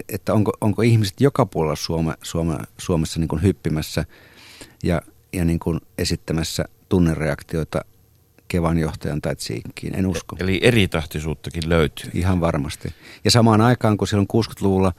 että 0.10 0.34
onko, 0.34 0.52
onko 0.62 0.82
ihmiset 0.82 1.22
joka 1.22 1.46
puolella 1.46 1.76
Suome, 1.76 2.14
Suome, 2.24 2.58
Suomessa 2.78 3.20
niin 3.20 3.28
kuin 3.28 3.44
hyppimässä 3.44 4.06
ja, 4.84 5.02
ja 5.34 5.46
niin 5.46 5.60
kuin 5.60 5.80
esittämässä 5.98 6.66
tunnereaktioita 6.90 7.86
Kevan 8.56 8.78
johtajan 8.78 9.22
tai 9.22 9.36
Tsiikkiin. 9.36 9.96
En 9.96 10.08
usko. 10.08 10.36
Eli 10.40 10.60
eri 10.64 10.88
tahtisuuttakin 10.88 11.70
löytyy. 11.70 12.10
Ihan 12.14 12.42
varmasti. 12.42 12.94
Ja 13.24 13.32
samaan 13.32 13.62
aikaan, 13.62 13.98
kun 13.98 14.08
silloin 14.08 14.28
60-luvulla 14.36 14.94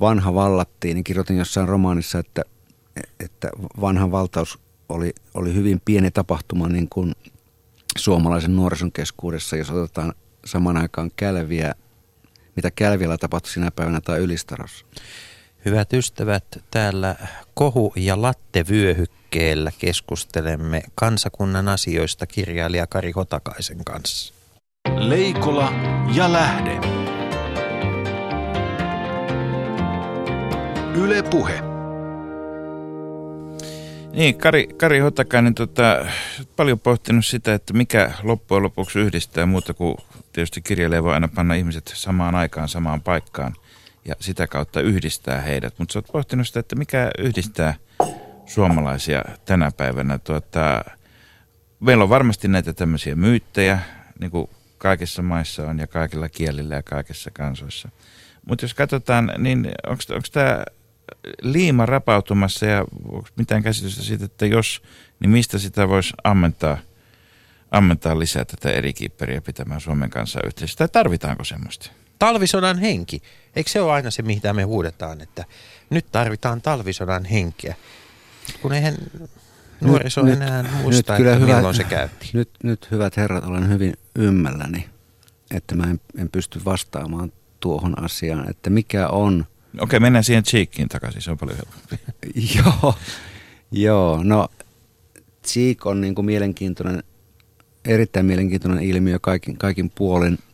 vanha 0.00 0.34
vallattiin, 0.34 0.94
niin 0.94 1.04
kirjoitin 1.04 1.36
jossain 1.36 1.68
romaanissa, 1.68 2.18
että, 2.18 2.42
että 3.20 3.50
vanha 3.80 4.10
valtaus 4.10 4.58
oli, 4.88 5.12
oli 5.34 5.54
hyvin 5.54 5.80
pieni 5.84 6.10
tapahtuma 6.10 6.68
niin 6.68 6.88
kuin 6.88 7.14
suomalaisen 7.98 8.56
nuorison 8.56 8.92
keskuudessa, 8.92 9.56
jos 9.56 9.70
otetaan 9.70 10.12
samaan 10.44 10.76
aikaan 10.76 11.10
Kälviä, 11.16 11.74
mitä 12.56 12.70
Kälviällä 12.70 13.18
tapahtui 13.18 13.52
sinä 13.52 13.70
päivänä 13.70 14.00
tai 14.00 14.18
Ylistarossa. 14.18 14.86
Hyvät 15.64 15.92
ystävät, 15.92 16.44
täällä 16.70 17.16
kohu- 17.54 17.92
ja 17.96 18.22
lattevyöhykkeellä 18.22 19.72
keskustelemme 19.78 20.82
kansakunnan 20.94 21.68
asioista 21.68 22.26
kirjailija 22.26 22.86
Kari 22.86 23.10
Hotakaisen 23.10 23.84
kanssa. 23.84 24.34
Leikola 24.96 25.72
ja 26.14 26.32
lähde. 26.32 26.80
Yle 30.94 31.22
Puhe. 31.22 31.60
Niin, 34.12 34.38
Kari, 34.38 34.66
Kari 34.66 34.98
Hotakainen, 34.98 35.54
tota, 35.54 36.06
paljon 36.56 36.80
pohtinut 36.80 37.26
sitä, 37.26 37.54
että 37.54 37.72
mikä 37.72 38.12
loppujen 38.22 38.62
lopuksi 38.62 38.98
yhdistää 38.98 39.46
muuta 39.46 39.74
kuin 39.74 39.96
tietysti 40.32 40.60
kirjailija 40.60 41.02
voi 41.02 41.14
aina 41.14 41.28
panna 41.34 41.54
ihmiset 41.54 41.92
samaan 41.94 42.34
aikaan, 42.34 42.68
samaan 42.68 43.02
paikkaan– 43.02 43.54
ja 44.04 44.14
sitä 44.20 44.46
kautta 44.46 44.80
yhdistää 44.80 45.40
heidät. 45.40 45.78
Mutta 45.78 45.92
sä 45.92 45.98
oot 45.98 46.12
pohtinut 46.12 46.46
sitä, 46.46 46.60
että 46.60 46.76
mikä 46.76 47.10
yhdistää 47.18 47.74
suomalaisia 48.46 49.22
tänä 49.44 49.70
päivänä. 49.76 50.18
Tuota, 50.18 50.84
meillä 51.80 52.04
on 52.04 52.10
varmasti 52.10 52.48
näitä 52.48 52.72
tämmöisiä 52.72 53.16
myyttejä, 53.16 53.78
niin 54.20 54.30
kuin 54.30 54.50
kaikissa 54.78 55.22
maissa 55.22 55.66
on 55.66 55.78
ja 55.78 55.86
kaikilla 55.86 56.28
kielillä 56.28 56.74
ja 56.74 56.82
kaikissa 56.82 57.30
kansoissa. 57.30 57.88
Mutta 58.46 58.64
jos 58.64 58.74
katsotaan, 58.74 59.32
niin 59.38 59.70
onko 59.86 60.02
tämä 60.32 60.64
liima 61.42 61.86
rapautumassa 61.86 62.66
ja 62.66 62.84
onko 63.04 63.28
mitään 63.36 63.62
käsitystä 63.62 64.02
siitä, 64.02 64.24
että 64.24 64.46
jos, 64.46 64.82
niin 65.20 65.30
mistä 65.30 65.58
sitä 65.58 65.88
voisi 65.88 66.14
ammentaa, 66.24 66.78
ammentaa 67.70 68.18
lisää 68.18 68.44
tätä 68.44 68.70
eri 68.70 68.92
kiipperiä 68.92 69.40
pitämään 69.40 69.80
Suomen 69.80 70.10
kanssa? 70.10 70.40
Tai 70.78 70.88
tarvitaanko 70.88 71.44
semmoista? 71.44 71.90
Talvisodan 72.18 72.78
henki. 72.78 73.22
Eikö 73.56 73.70
se 73.70 73.80
ole 73.80 73.92
aina 73.92 74.10
se, 74.10 74.22
mitä 74.22 74.52
me 74.52 74.62
huudetaan, 74.62 75.20
että 75.20 75.44
nyt 75.90 76.06
tarvitaan 76.12 76.62
talvisodan 76.62 77.24
henkeä? 77.24 77.74
Kun 78.62 78.72
eihän 78.72 78.94
nuoriso 79.80 80.22
nyt, 80.22 80.34
enää 80.34 80.62
nyt, 80.62 80.72
muista, 80.72 81.12
nyt 81.12 81.16
kyllä 81.16 81.32
että 81.32 81.44
hyvät, 81.44 81.56
milloin 81.56 81.74
se 81.74 81.84
käytti. 81.84 82.30
Nyt, 82.32 82.50
nyt 82.62 82.88
hyvät 82.90 83.16
herrat, 83.16 83.44
olen 83.44 83.68
hyvin 83.68 83.94
ymmälläni, 84.16 84.88
että 85.50 85.74
mä 85.74 85.84
en, 85.84 86.00
en 86.18 86.28
pysty 86.28 86.60
vastaamaan 86.64 87.32
tuohon 87.60 88.04
asiaan, 88.04 88.50
että 88.50 88.70
mikä 88.70 89.08
on... 89.08 89.46
Okei, 89.80 90.00
mennään 90.00 90.24
siihen 90.24 90.44
Cheekkiin 90.44 90.88
takaisin, 90.88 91.22
se 91.22 91.30
on 91.30 91.38
paljon 91.38 91.56
helpompi. 91.56 91.98
joo, 92.56 92.94
joo, 93.72 94.20
no 94.22 94.48
Cheek 95.46 95.86
on 95.86 96.00
niin 96.00 96.14
kuin 96.14 96.24
mielenkiintoinen, 96.24 97.02
erittäin 97.84 98.26
mielenkiintoinen 98.26 98.84
ilmiö 98.84 99.18
kaikin, 99.18 99.56
kaikin 99.56 99.90
puolin– 99.90 100.38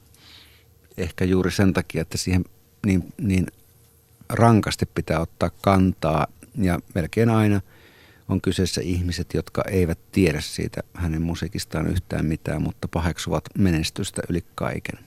ehkä 0.99 1.25
juuri 1.25 1.51
sen 1.51 1.73
takia, 1.73 2.03
että 2.03 2.19
siihen 2.19 2.45
niin, 2.87 3.13
niin 3.21 3.47
rankasti 4.29 4.87
pitää 4.87 5.21
ottaa 5.21 5.51
kantaa 5.63 6.27
ja 6.59 6.79
melkein 6.95 7.31
aina 7.31 7.61
on 8.29 8.41
kyseessä 8.41 8.81
ihmiset, 8.85 9.35
jotka 9.35 9.63
eivät 9.69 9.99
tiedä 10.13 10.41
siitä 10.41 10.81
hänen 10.95 11.23
musiikistaan 11.23 11.87
yhtään 11.87 12.27
mitään, 12.27 12.63
mutta 12.63 12.89
paheksuvat 12.89 13.45
menestystä 13.59 14.23
yli 14.29 14.45
kaiken. 14.55 14.99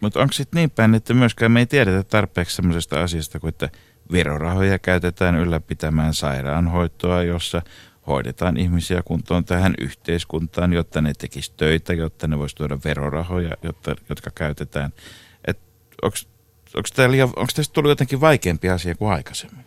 Mutta 0.00 0.20
onko 0.20 0.32
sitten 0.32 0.58
niin 0.58 0.70
päin, 0.70 0.94
että 0.94 1.14
myöskään 1.14 1.52
me 1.52 1.60
ei 1.60 1.66
tiedetä 1.66 2.02
tarpeeksi 2.02 2.56
sellaisesta 2.56 3.02
asiasta 3.02 3.40
kuin, 3.40 3.48
että 3.48 3.68
verorahoja 4.12 4.78
käytetään 4.78 5.34
ylläpitämään 5.34 6.14
sairaanhoitoa, 6.14 7.22
jossa 7.22 7.62
hoidetaan 8.06 8.56
ihmisiä 8.56 9.02
kuntoon 9.02 9.44
tähän 9.44 9.74
yhteiskuntaan, 9.80 10.72
jotta 10.72 11.00
ne 11.00 11.12
tekisi 11.18 11.52
töitä, 11.56 11.94
jotta 11.94 12.28
ne 12.28 12.38
voisi 12.38 12.56
tuoda 12.56 12.78
verorahoja, 12.84 13.56
jotta, 13.62 13.96
jotka 14.08 14.30
käytetään. 14.34 14.92
Onko 16.02 17.46
tästä 17.56 17.72
tullut 17.72 17.88
jotenkin 17.88 18.20
vaikeampi 18.20 18.70
asia 18.70 18.94
kuin 18.94 19.12
aikaisemmin? 19.12 19.64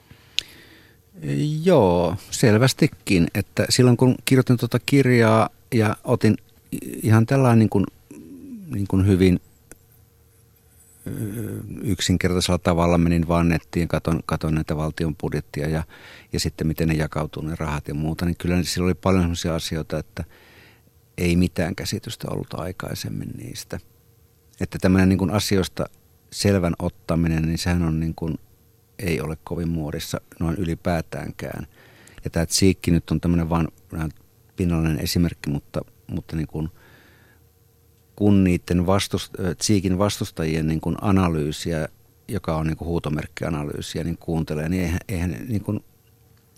Joo, 1.63 2.15
selvästikin. 2.31 3.27
Että 3.33 3.65
silloin 3.69 3.97
kun 3.97 4.15
kirjoitin 4.25 4.57
tuota 4.57 4.79
kirjaa 4.85 5.49
ja 5.73 5.95
otin 6.03 6.37
ihan 7.03 7.25
tällainen 7.25 7.59
niin 7.59 7.69
kuin, 7.69 7.85
niin 8.73 8.87
kuin 8.87 9.07
hyvin 9.07 9.39
yksinkertaisella 11.81 12.57
tavalla 12.57 12.97
menin 12.97 13.27
vaan 13.27 13.49
nettiin, 13.49 13.87
katon, 13.87 14.19
katon 14.25 14.55
näitä 14.55 14.77
valtion 14.77 15.15
budjettia 15.15 15.69
ja, 15.69 15.83
ja 16.33 16.39
sitten 16.39 16.67
miten 16.67 16.87
ne 16.87 16.93
jakautuu 16.93 17.43
ne 17.43 17.55
rahat 17.55 17.87
ja 17.87 17.93
muuta, 17.93 18.25
niin 18.25 18.37
kyllä 18.37 18.63
sillä 18.63 18.85
oli 18.85 18.93
paljon 18.93 19.21
sellaisia 19.21 19.55
asioita, 19.55 19.99
että 19.99 20.23
ei 21.17 21.35
mitään 21.35 21.75
käsitystä 21.75 22.27
ollut 22.31 22.53
aikaisemmin 22.53 23.29
niistä. 23.37 23.79
Että 24.61 24.77
tämmöinen 24.81 25.09
niin 25.09 25.19
kuin 25.19 25.31
asioista 25.31 25.85
selvän 26.31 26.73
ottaminen, 26.79 27.43
niin 27.43 27.57
sehän 27.57 27.83
on 27.83 27.99
niin 27.99 28.15
kuin, 28.15 28.39
ei 28.99 29.21
ole 29.21 29.37
kovin 29.43 29.69
muodissa 29.69 30.21
noin 30.39 30.55
ylipäätäänkään. 30.55 31.67
Ja 32.23 32.29
tämä 32.29 32.45
tsiikki 32.45 32.91
nyt 32.91 33.11
on 33.11 33.21
tämmöinen 33.21 33.49
vaan 33.49 33.67
pinnallinen 34.55 34.99
esimerkki, 34.99 35.49
mutta, 35.49 35.81
mutta 36.07 36.35
niin 36.35 36.47
kuin– 36.47 36.69
kun 38.17 38.43
niiden 38.43 38.85
vastust, 38.85 39.33
Tsiikin 39.57 39.97
vastustajien 39.97 40.67
niin 40.67 40.81
kuin 40.81 40.95
analyysiä, 41.01 41.87
joka 42.27 42.55
on 42.55 42.67
niin 42.67 42.77
kuin 42.77 42.87
huutomerkkianalyysiä, 42.87 44.03
niin 44.03 44.17
kuuntelee, 44.17 44.69
niin 44.69 44.83
eihän, 44.83 44.99
eihän 45.07 45.37
niin 45.47 45.63
kuin, 45.63 45.79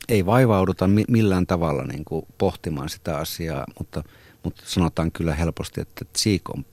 ei 0.10 0.26
vaivauduta 0.26 0.90
millään 1.08 1.48
tavalla 1.48 1.84
niin 1.84 2.06
kuin 2.06 2.26
pohtimaan 2.38 2.90
sitä 2.90 3.18
asiaa, 3.18 3.66
mutta, 3.80 4.04
mutta 4.44 4.64
sanotaan 4.66 5.12
kyllä 5.12 5.36
helposti, 5.36 5.82
että 5.82 6.06
Tsiik 6.14 6.50
on 6.50 6.66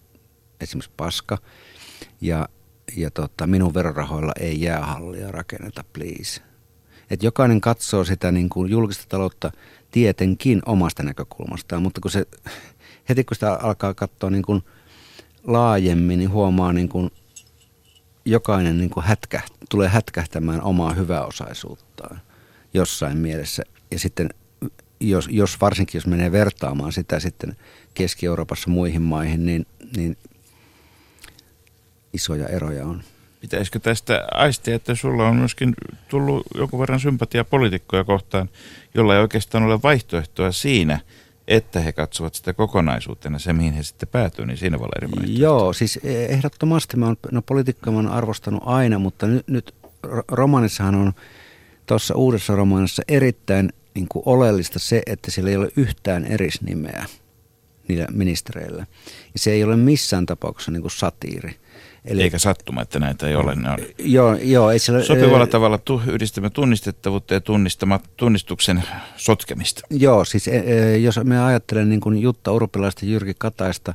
esimerkiksi 0.61 0.91
paska 0.97 1.39
ja, 2.21 2.49
ja 2.97 3.11
tota, 3.11 3.47
minun 3.47 3.75
verorahoilla 3.75 4.33
ei 4.41 4.61
jäähallia 4.61 5.33
rakenneta, 5.33 5.85
please. 5.93 6.41
Et 7.11 7.23
jokainen 7.23 7.61
katsoo 7.61 8.05
sitä 8.05 8.33
niin 8.33 8.49
kuin 8.49 8.71
julkista 8.71 9.05
taloutta 9.09 9.53
tietenkin 9.91 10.63
omasta 10.67 11.03
näkökulmastaan, 11.03 11.83
mutta 11.83 12.01
kun 12.01 12.11
se, 12.11 12.27
heti 13.09 13.25
kun 13.25 13.35
sitä 13.35 13.55
alkaa 13.55 13.95
katsoa 13.95 14.31
niin 14.31 14.43
kuin– 14.43 14.63
laajemmin, 15.47 16.19
niin 16.19 16.31
huomaa 16.31 16.73
niin 16.73 16.89
kuin 16.89 17.11
jokainen 18.25 18.79
niin 18.79 18.91
kuin 18.91 19.07
hätkä, 19.07 19.41
tulee 19.71 19.89
hätkähtämään 19.89 20.63
omaa 20.63 20.93
hyväosaisuuttaan 20.93 22.21
jossain 22.75 23.19
mielessä. 23.19 23.63
Ja 23.91 23.99
sitten 23.99 24.31
jos, 25.01 25.29
jos 25.31 25.61
varsinkin 25.61 25.99
jos 25.99 26.07
menee 26.07 26.33
vertaamaan 26.33 26.93
sitä 26.93 27.21
sitten 27.21 27.57
Keski-Euroopassa 27.95 28.71
muihin 28.71 29.03
maihin, 29.03 29.47
niin, 29.47 29.67
niin 29.97 30.17
isoja 32.13 32.47
eroja 32.47 32.87
on. 32.87 33.03
Pitäisikö 33.41 33.79
tästä 33.79 34.25
aistia, 34.35 34.75
että 34.75 34.95
sulla 34.95 35.29
on 35.29 35.37
myöskin 35.37 35.75
tullut 36.09 36.47
jonkun 36.55 36.81
verran 36.81 37.01
sympatia 37.01 37.45
poliitikkoja 37.45 38.05
kohtaan, 38.05 38.49
jolla 38.95 39.15
ei 39.15 39.21
oikeastaan 39.21 39.65
ole 39.65 39.83
vaihtoehtoa 39.83 40.53
siinä, 40.53 41.01
että 41.49 41.81
he 41.81 41.93
katsovat 41.93 42.35
sitä 42.35 42.53
kokonaisuutena, 42.53 43.39
se 43.39 43.53
mihin 43.53 43.73
he 43.73 43.83
sitten 43.83 44.09
päätyy, 44.09 44.47
niin 44.47 44.57
siinä 44.57 44.79
voi 44.79 44.85
olla 44.85 44.97
eri 44.97 45.11
vaihtoehtoja. 45.11 45.49
Joo, 45.49 45.73
siis 45.73 46.01
ehdottomasti 46.05 46.97
mä 46.97 47.07
oon, 47.07 47.17
no 47.33 47.43
politiikkaa 47.43 47.93
mä 47.93 47.99
oon 47.99 48.09
arvostanut 48.09 48.63
aina, 48.67 48.99
mutta 48.99 49.27
nyt, 49.27 49.49
nyt 49.49 49.75
ro- 50.07 50.25
romaanissahan 50.29 50.95
on 50.95 51.13
tuossa 51.87 52.15
uudessa 52.15 52.57
romaanissa 52.57 53.03
erittäin 53.09 53.73
niin 53.95 54.07
kuin 54.09 54.23
oleellista 54.27 54.79
se, 54.79 55.03
että 55.07 55.31
siellä 55.31 55.51
ei 55.51 55.57
ole 55.57 55.71
yhtään 55.77 56.25
erisnimeä 56.25 57.07
niillä 57.89 58.07
ministereillä. 58.13 58.87
Ja 59.33 59.39
se 59.39 59.51
ei 59.51 59.65
ole 59.65 59.77
missään 59.77 60.27
tapauksessa 60.27 60.71
niin 60.71 60.83
kuin 60.83 60.91
satiiri. 60.91 61.57
Eli, 62.07 62.23
Eikä 62.23 62.39
sattuma, 62.39 62.83
että 62.83 62.99
näitä 62.99 63.29
ei 63.29 63.35
ole. 63.35 63.55
Ne 63.55 63.71
on. 63.71 63.79
Joo, 63.99 64.35
joo, 64.35 64.71
ei 64.71 64.79
siellä, 64.79 65.03
Sopivalla 65.03 65.45
ö, 65.45 65.47
tavalla 65.47 65.79
tu, 65.79 66.03
yhdistämme 66.07 66.51
tunnistettavuutta 66.51 67.35
ja 67.35 67.41
tunnistuksen 68.17 68.83
sotkemista. 69.17 69.83
Joo, 69.91 70.25
siis 70.25 70.49
e, 70.49 70.97
jos 70.97 71.21
me 71.25 71.45
ajattelen 71.45 71.89
niin 71.89 72.01
kuin 72.01 72.19
Jutta 72.19 72.53
Urpilaista, 72.53 73.07
Jyrki 73.07 73.35
Kataista 73.39 73.95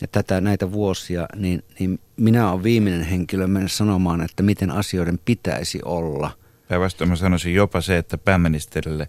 ja 0.00 0.06
tätä, 0.08 0.40
näitä 0.40 0.72
vuosia, 0.72 1.26
niin, 1.36 1.64
niin 1.78 2.00
minä 2.16 2.50
olen 2.50 2.62
viimeinen 2.62 3.02
henkilö 3.02 3.46
mennä 3.46 3.68
sanomaan, 3.68 4.20
että 4.20 4.42
miten 4.42 4.70
asioiden 4.70 5.18
pitäisi 5.24 5.80
olla. 5.84 6.30
Päinvastoin 6.68 7.10
mä 7.10 7.16
sanoisin 7.16 7.54
jopa 7.54 7.80
se, 7.80 7.98
että 7.98 8.18
pääministerille 8.18 9.08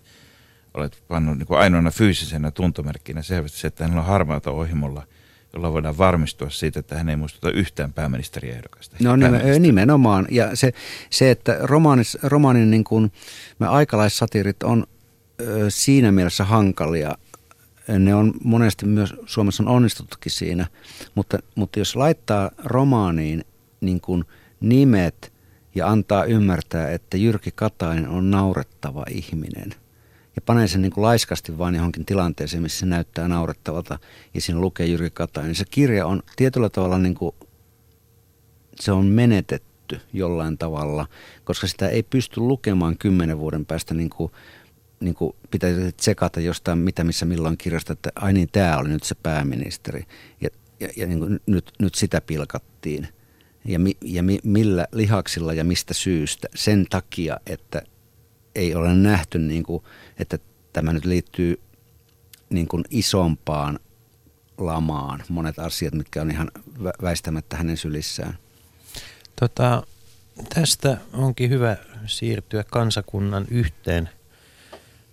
olet 0.74 1.04
pannut 1.08 1.38
niin 1.38 1.48
kuin 1.48 1.60
ainoana 1.60 1.92
fyysisenä 1.92 2.52
tuntomerkkinä 2.52 3.22
selvästi 3.22 3.58
se, 3.58 3.68
että 3.68 3.84
hänellä 3.84 4.02
on 4.02 4.08
harmaata 4.08 4.52
ohimolla– 4.52 5.04
jolla 5.54 5.74
voidaan 5.74 5.98
varmistua 5.98 6.50
siitä, 6.50 6.80
että 6.80 6.98
hän 6.98 7.10
ei 7.10 7.16
muistuta 7.16 7.52
yhtään 7.52 7.94
pääministeriehdokasta. 7.94 8.96
No 9.04 9.16
nimenomaan. 9.60 10.28
Ja 10.32 10.56
se, 10.56 10.74
se 11.10 11.32
että 11.32 11.58
romaanis, 11.62 12.18
romaanin 12.24 12.72
niin 12.72 12.84
kuin, 12.84 13.12
me 13.60 13.68
aikalaissatirit 13.68 14.64
on 14.64 14.84
ö, 15.42 15.66
siinä 15.70 16.12
mielessä 16.12 16.44
hankalia. 16.44 17.18
Ne 18.00 18.16
on 18.16 18.34
monesti 18.44 18.86
myös, 18.86 19.14
Suomessa 19.26 19.64
on 19.64 19.70
onnistuttukin 19.70 20.32
siinä, 20.32 20.68
mutta, 21.16 21.40
mutta 21.56 21.80
jos 21.80 21.96
laittaa 21.96 22.52
romaaniin 22.64 23.46
niin 23.82 24.02
kuin 24.02 24.26
nimet 24.60 25.34
ja 25.76 25.88
antaa 25.88 26.26
ymmärtää, 26.26 26.92
että 26.92 27.18
Jyrki 27.18 27.52
Katainen 27.56 28.10
on 28.10 28.32
naurettava 28.32 29.04
ihminen– 29.10 29.76
ja 30.36 30.42
panee 30.42 30.68
sen 30.68 30.82
niin 30.82 30.92
kuin 30.92 31.02
laiskasti 31.02 31.58
vaan 31.58 31.76
johonkin 31.76 32.06
tilanteeseen, 32.06 32.64
missä 32.64 32.80
se 32.80 32.86
näyttää 32.86 33.28
naurettavalta 33.28 34.00
ja 34.34 34.42
siinä 34.42 34.62
lukee 34.62 34.86
Jyrki 34.86 35.10
Katainen. 35.10 35.50
Niin 35.50 35.56
se 35.56 35.66
kirja 35.72 36.06
on 36.06 36.24
tietyllä 36.36 36.70
tavalla 36.70 36.98
niin 36.98 37.16
kuin, 37.16 37.36
se 38.80 38.92
on 38.92 39.06
menetetty 39.06 40.02
jollain 40.14 40.58
tavalla, 40.58 41.08
koska 41.44 41.68
sitä 41.68 41.90
ei 41.90 42.04
pysty 42.04 42.40
lukemaan 42.40 42.98
kymmenen 42.98 43.40
vuoden 43.40 43.66
päästä 43.66 43.94
niin 43.94 44.10
kuin, 44.10 44.32
niin 45.00 45.16
kuin 45.16 45.36
pitäisi 45.52 45.92
tsekata 45.92 46.40
jostain 46.40 46.78
mitä 46.78 47.04
missä 47.04 47.26
milloin 47.26 47.58
kirjasta, 47.58 47.94
että 47.94 48.10
ai 48.16 48.34
niin 48.34 48.50
tämä 48.52 48.78
oli 48.78 48.90
nyt 48.90 49.04
se 49.04 49.16
pääministeri 49.16 50.06
ja, 50.42 50.50
ja, 50.80 50.90
ja 50.98 51.08
niin 51.08 51.20
kuin 51.20 51.40
nyt, 51.46 51.72
nyt 51.80 51.96
sitä 51.96 52.22
pilkattiin. 52.22 53.08
Ja, 53.66 53.80
mi, 53.80 53.98
ja 54.02 54.24
mi, 54.24 54.40
millä 54.44 54.88
lihaksilla 54.92 55.54
ja 55.54 55.64
mistä 55.64 55.94
syystä? 55.94 56.48
Sen 56.56 56.86
takia, 56.90 57.38
että 57.46 57.82
ei 58.56 58.76
ole 58.76 58.94
nähty, 58.94 59.40
niin 59.40 59.64
kuin, 59.64 59.84
että 60.20 60.40
tämä 60.74 60.94
nyt 60.94 61.06
liittyy 61.06 61.62
niin 62.50 62.68
kuin 62.68 62.84
isompaan 62.90 63.80
lamaan. 64.58 65.24
Monet 65.30 65.60
asiat, 65.60 65.94
mitkä 65.94 66.22
on 66.22 66.32
ihan 66.32 66.52
väistämättä 67.02 67.58
hänen 67.58 67.78
sylissään. 67.78 68.38
Tota, 69.40 69.84
tästä 70.56 70.98
onkin 71.14 71.50
hyvä 71.50 71.78
siirtyä 72.06 72.64
kansakunnan 72.64 73.46
yhteen, 73.52 74.10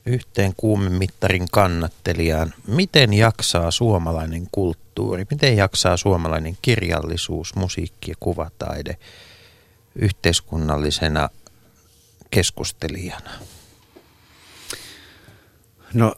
yhteen 0.07 0.53
kuumemittarin 0.57 1.47
kannattelijaan. 1.51 2.55
Miten 2.67 3.15
jaksaa 3.15 3.71
suomalainen 3.71 4.49
kulttuuri? 4.53 5.27
Miten 5.31 5.57
jaksaa 5.57 5.97
suomalainen 5.97 6.59
kirjallisuus, 6.63 7.55
musiikki 7.55 8.11
ja 8.11 8.15
kuvataide 8.21 8.97
yhteiskunnallisena 9.95 11.29
keskustelijana? 12.31 13.31
No 15.95 16.15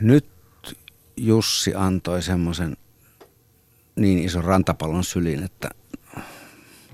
nyt 0.00 0.26
Jussi 1.16 1.74
antoi 1.74 2.22
semmoisen 2.22 2.76
niin 3.96 4.18
ison 4.18 4.44
rantapallon 4.44 5.04
sylin, 5.04 5.42
että 5.42 5.70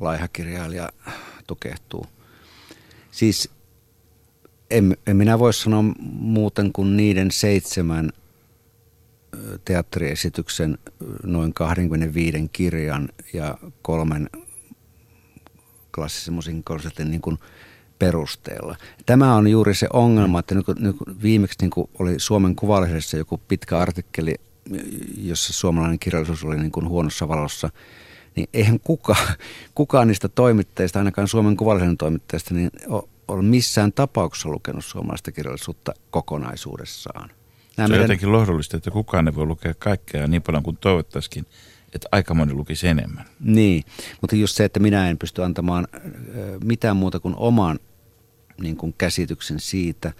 laihakirjailija 0.00 0.88
tukehtuu. 1.46 2.06
Siis 3.10 3.50
en, 4.70 4.96
en 5.06 5.16
minä 5.16 5.38
voi 5.38 5.54
sanoa 5.54 5.82
muuten 6.10 6.72
kuin 6.72 6.96
niiden 6.96 7.30
seitsemän 7.30 8.12
teatteriesityksen 9.64 10.78
noin 11.22 11.54
25 11.54 12.48
kirjan 12.52 13.08
ja 13.32 13.58
kolmen 13.82 14.30
klassisen 15.94 16.34
musiikin 16.34 16.64
niin 17.10 17.20
kuin– 17.20 17.38
perusteella. 17.98 18.76
Tämä 19.06 19.34
on 19.34 19.48
juuri 19.48 19.74
se 19.74 19.86
ongelma, 19.92 20.38
että 20.38 20.54
nyt, 20.54 20.66
nyt 20.78 20.96
viimeksi 21.22 21.58
niin 21.60 21.70
kuin 21.70 21.90
oli 21.98 22.14
Suomen 22.18 22.56
Kuvallisessa 22.56 23.16
joku 23.16 23.40
pitkä 23.48 23.78
artikkeli, 23.78 24.34
jossa 25.18 25.52
suomalainen 25.52 25.98
kirjallisuus 25.98 26.44
oli 26.44 26.56
niin 26.56 26.72
kuin 26.72 26.88
huonossa 26.88 27.28
valossa, 27.28 27.70
niin 28.36 28.48
eihän 28.52 28.80
kuka, 28.80 29.16
kukaan 29.74 30.08
niistä 30.08 30.28
toimittajista, 30.28 30.98
ainakaan 30.98 31.28
Suomen 31.28 31.56
Kuvallisen 31.56 31.96
toimittajista, 31.96 32.54
niin 32.54 32.70
ole 33.28 33.42
missään 33.42 33.92
tapauksessa 33.92 34.48
lukenut 34.48 34.84
suomalaista 34.84 35.32
kirjallisuutta 35.32 35.92
kokonaisuudessaan. 36.10 37.28
Nämä 37.28 37.34
se 37.76 37.82
on 37.82 37.90
meidän... 37.90 38.04
jotenkin 38.04 38.32
lohdullista, 38.32 38.76
että 38.76 38.90
kukaan 38.90 39.28
ei 39.28 39.34
voi 39.34 39.46
lukea 39.46 39.74
kaikkea 39.78 40.26
niin 40.26 40.42
paljon 40.42 40.62
kuin 40.62 40.76
toivottaisikin, 40.76 41.46
että 41.94 42.08
aika 42.12 42.34
moni 42.34 42.52
lukisi 42.52 42.88
enemmän. 42.88 43.24
Niin, 43.40 43.84
mutta 44.20 44.36
just 44.36 44.56
se, 44.56 44.64
että 44.64 44.80
minä 44.80 45.10
en 45.10 45.18
pysty 45.18 45.42
antamaan 45.42 45.88
mitään 46.64 46.96
muuta 46.96 47.20
kuin 47.20 47.34
oman 47.36 47.78
niin 48.60 48.76
kuin 48.76 48.94
käsityksen 48.98 49.60
siitä, 49.60 50.12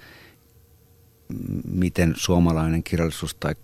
miten 1.68 2.14
suomalainen 2.16 2.82
kirjallisuus 2.82 3.34
tai 3.34 3.54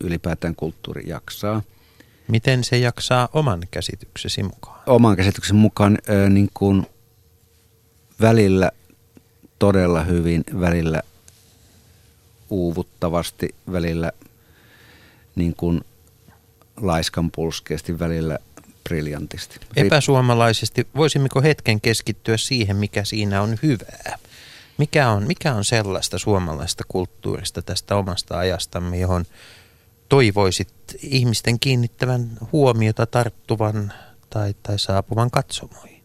ylipäätään 0.00 0.54
kulttuuri 0.54 1.08
jaksaa. 1.08 1.62
Miten 2.28 2.64
se 2.64 2.78
jaksaa 2.78 3.28
oman 3.32 3.62
käsityksesi 3.70 4.42
mukaan? 4.42 4.80
Oman 4.86 5.16
käsityksen 5.16 5.56
mukaan 5.56 5.98
niin 6.30 6.48
kuin 6.54 6.86
välillä 8.20 8.70
todella 9.58 10.02
hyvin, 10.02 10.44
välillä 10.60 11.02
uuvuttavasti, 12.50 13.54
välillä 13.72 14.12
niin 15.36 15.54
kuin 15.56 15.84
laiskan 16.82 17.30
pulskeasti, 17.30 17.98
välillä 17.98 18.38
briljantisti. 18.84 19.60
Epäsuomalaisesti 19.76 20.86
voisimmeko 20.96 21.42
hetken 21.42 21.80
keskittyä 21.80 22.36
siihen, 22.36 22.76
mikä 22.76 23.04
siinä 23.04 23.42
on 23.42 23.58
hyvää? 23.62 24.18
Mikä 24.78 25.10
on, 25.10 25.26
mikä 25.26 25.54
on 25.54 25.64
sellaista 25.64 26.18
suomalaista 26.18 26.84
kulttuurista 26.88 27.62
tästä 27.62 27.96
omasta 27.96 28.38
ajastamme, 28.38 28.98
johon 28.98 29.24
toivoisit 30.08 30.74
ihmisten 31.02 31.60
kiinnittävän 31.60 32.30
huomiota 32.52 33.06
tarttuvan 33.06 33.92
tai, 34.30 34.54
tai 34.62 34.78
saapuvan 34.78 35.30
katsomoihin? 35.30 36.02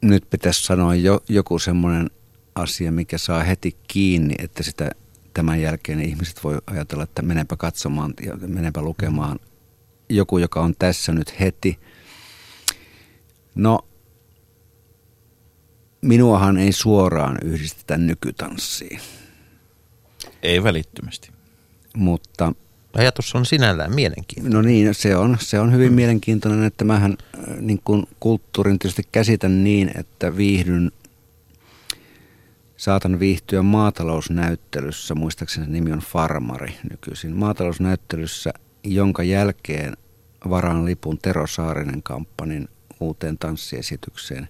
Nyt 0.00 0.30
pitäisi 0.30 0.62
sanoa 0.62 0.94
jo, 0.94 1.20
joku 1.28 1.58
semmoinen 1.58 2.10
asia, 2.54 2.92
mikä 2.92 3.18
saa 3.18 3.42
heti 3.42 3.76
kiinni, 3.88 4.34
että 4.38 4.62
sitä 4.62 4.90
tämän 5.36 5.60
jälkeen 5.60 6.00
ihmiset 6.00 6.44
voi 6.44 6.58
ajatella, 6.66 7.04
että 7.04 7.22
menepä 7.22 7.56
katsomaan 7.56 8.14
ja 8.26 8.36
menepä 8.36 8.82
lukemaan 8.82 9.38
joku, 10.08 10.38
joka 10.38 10.60
on 10.60 10.74
tässä 10.78 11.12
nyt 11.12 11.40
heti. 11.40 11.78
No, 13.54 13.78
minuahan 16.00 16.58
ei 16.58 16.72
suoraan 16.72 17.38
yhdistetä 17.44 17.96
nykytanssiin. 17.96 19.00
Ei 20.42 20.62
välittömästi. 20.62 21.30
Mutta 21.96 22.52
Ajatus 22.98 23.34
on 23.34 23.46
sinällään 23.46 23.94
mielenkiintoinen. 23.94 24.52
No 24.52 24.62
niin, 24.62 24.94
se 24.94 25.16
on, 25.16 25.36
se 25.40 25.60
on 25.60 25.72
hyvin 25.72 25.92
mm. 25.92 25.96
mielenkiintoinen, 25.96 26.64
että 26.64 26.84
mähän 26.84 27.16
äh, 27.38 27.56
niin 27.60 27.80
kuin 27.84 28.06
kulttuurin 28.20 28.78
tietysti 28.78 29.02
käsitän 29.12 29.64
niin, 29.64 29.90
että 29.98 30.36
viihdyn 30.36 30.92
saatan 32.76 33.20
viihtyä 33.20 33.62
maatalousnäyttelyssä, 33.62 35.14
muistaakseni 35.14 35.66
nimi 35.66 35.92
on 35.92 35.98
Farmari 35.98 36.74
nykyisin, 36.90 37.36
maatalousnäyttelyssä, 37.36 38.52
jonka 38.84 39.22
jälkeen 39.22 39.96
varaan 40.50 40.84
lipun 40.84 41.18
Tero 41.18 41.46
Saarinen 41.46 42.02
kampanin 42.02 42.68
uuteen 43.00 43.38
tanssiesitykseen. 43.38 44.48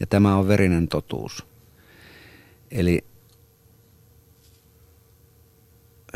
Ja 0.00 0.06
tämä 0.06 0.36
on 0.36 0.48
verinen 0.48 0.88
totuus. 0.88 1.46
Eli 2.70 3.04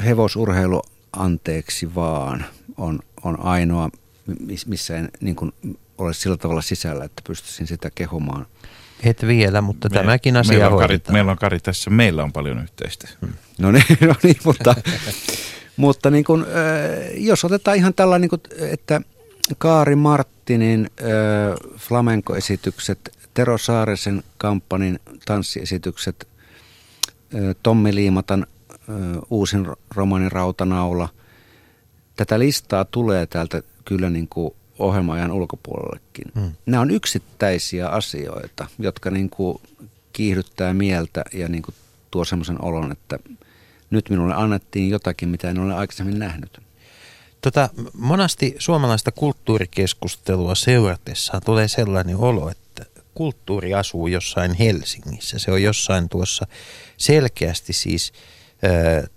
hevosurheilu 0.04 0.82
anteeksi 1.12 1.94
vaan 1.94 2.44
on, 2.76 3.00
on 3.24 3.40
ainoa, 3.40 3.90
miss- 4.28 4.68
missä 4.68 4.96
en 4.96 5.08
niin 5.20 5.36
kuin, 5.36 5.52
ole 5.98 6.14
sillä 6.14 6.36
tavalla 6.36 6.62
sisällä, 6.62 7.04
että 7.04 7.22
pystyisin 7.26 7.66
sitä 7.66 7.90
kehumaan. 7.94 8.46
Et 9.02 9.26
vielä, 9.26 9.60
mutta 9.60 9.88
Me- 9.88 9.94
tämäkin 9.96 10.36
asia 10.36 10.58
meillä 10.58 10.68
on, 10.68 10.78
Kari, 10.78 11.00
meillä 11.10 11.30
on 11.30 11.38
Kari 11.38 11.60
tässä, 11.60 11.90
meillä 11.90 12.22
on 12.22 12.32
paljon 12.32 12.62
yhteistä. 12.62 13.08
No 13.58 13.70
niin, 13.70 13.84
no 14.08 14.14
niin 14.22 14.36
mutta, 14.44 14.74
mutta 15.76 16.10
niin 16.10 16.24
kuin, 16.24 16.44
jos 17.14 17.44
otetaan 17.44 17.76
ihan 17.76 17.94
tällainen, 17.94 18.20
niin 18.20 18.40
kuin, 18.40 18.70
että 18.72 19.00
Kaari 19.58 19.96
Marttinin 19.96 20.90
flamenco-esitykset, 21.76 22.98
Tero 23.34 23.58
Saarisen 23.58 24.22
kampanin 24.38 25.00
tanssiesitykset, 25.24 26.28
Tommi 27.62 27.94
Liimatan 27.94 28.46
uusin 29.30 29.66
romanin 29.94 30.32
Rautanaula. 30.32 31.08
Tätä 32.16 32.38
listaa 32.38 32.84
tulee 32.84 33.26
täältä 33.26 33.62
kyllä 33.84 34.10
niin 34.10 34.28
kuin 34.28 34.54
ohjelmaajan 34.78 35.32
ulkopuolellekin. 35.32 36.32
Mm. 36.34 36.52
Nämä 36.66 36.80
on 36.80 36.90
yksittäisiä 36.90 37.88
asioita, 37.88 38.66
jotka 38.78 39.10
niin 39.10 39.30
kuin 39.30 39.60
kiihdyttää 40.12 40.74
mieltä 40.74 41.24
ja 41.32 41.48
niin 41.48 41.62
kuin 41.62 41.74
tuo 42.10 42.24
semmoisen 42.24 42.64
olon, 42.64 42.92
että 42.92 43.18
nyt 43.90 44.10
minulle 44.10 44.34
annettiin 44.34 44.90
jotakin, 44.90 45.28
mitä 45.28 45.50
en 45.50 45.58
ole 45.58 45.74
aikaisemmin 45.74 46.18
nähnyt. 46.18 46.60
Tota, 47.40 47.68
monasti 47.92 48.54
suomalaista 48.58 49.12
kulttuurikeskustelua 49.12 50.54
seuratessaan 50.54 51.42
tulee 51.44 51.68
sellainen 51.68 52.16
olo, 52.16 52.50
että 52.50 52.86
kulttuuri 53.14 53.74
asuu 53.74 54.06
jossain 54.06 54.54
Helsingissä. 54.54 55.38
Se 55.38 55.50
on 55.50 55.62
jossain 55.62 56.08
tuossa 56.08 56.46
selkeästi 56.96 57.72
siis 57.72 58.12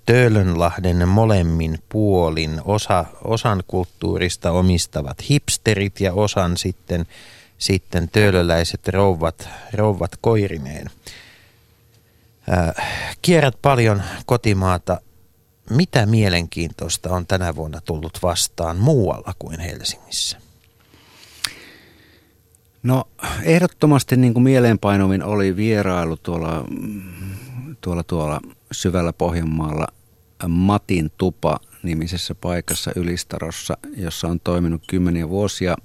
Töölönlahden 0.05 1.07
molemmin 1.07 1.79
puolin. 1.89 2.61
Osa, 2.65 3.05
osan 3.23 3.63
kulttuurista 3.67 4.51
omistavat 4.51 5.29
hipsterit 5.29 6.01
ja 6.01 6.13
osan 6.13 6.57
sitten, 6.57 7.05
sitten 7.57 8.09
töölöläiset 8.09 8.87
rouvat, 8.87 9.49
rouvat 9.73 10.11
koirineen. 10.21 10.89
Kierrät 13.21 13.55
paljon 13.61 14.03
kotimaata 14.25 15.01
mitä 15.69 16.05
mielenkiintoista 16.05 17.09
on 17.09 17.27
tänä 17.27 17.55
vuonna 17.55 17.81
tullut 17.81 18.19
vastaan 18.23 18.77
muualla 18.77 19.33
kuin 19.39 19.59
Helsingissä? 19.59 20.37
No 22.83 23.03
ehdottomasti 23.43 24.17
niin 24.17 24.33
kuin 24.33 24.43
mieleenpainuvin 24.43 25.23
oli 25.23 25.55
vierailu 25.55 26.17
tuolla, 26.17 26.63
tuolla, 27.81 28.03
tuolla 28.03 28.41
syvällä 28.71 29.13
Pohjanmaalla 29.13 29.87
Matin 30.47 31.11
tupa 31.17 31.59
nimisessä 31.83 32.35
paikassa 32.35 32.91
Ylistarossa, 32.95 33.77
jossa 33.97 34.27
on 34.27 34.39
toiminut 34.39 34.81
kymmeniä 34.87 35.29
vuosia 35.29 35.75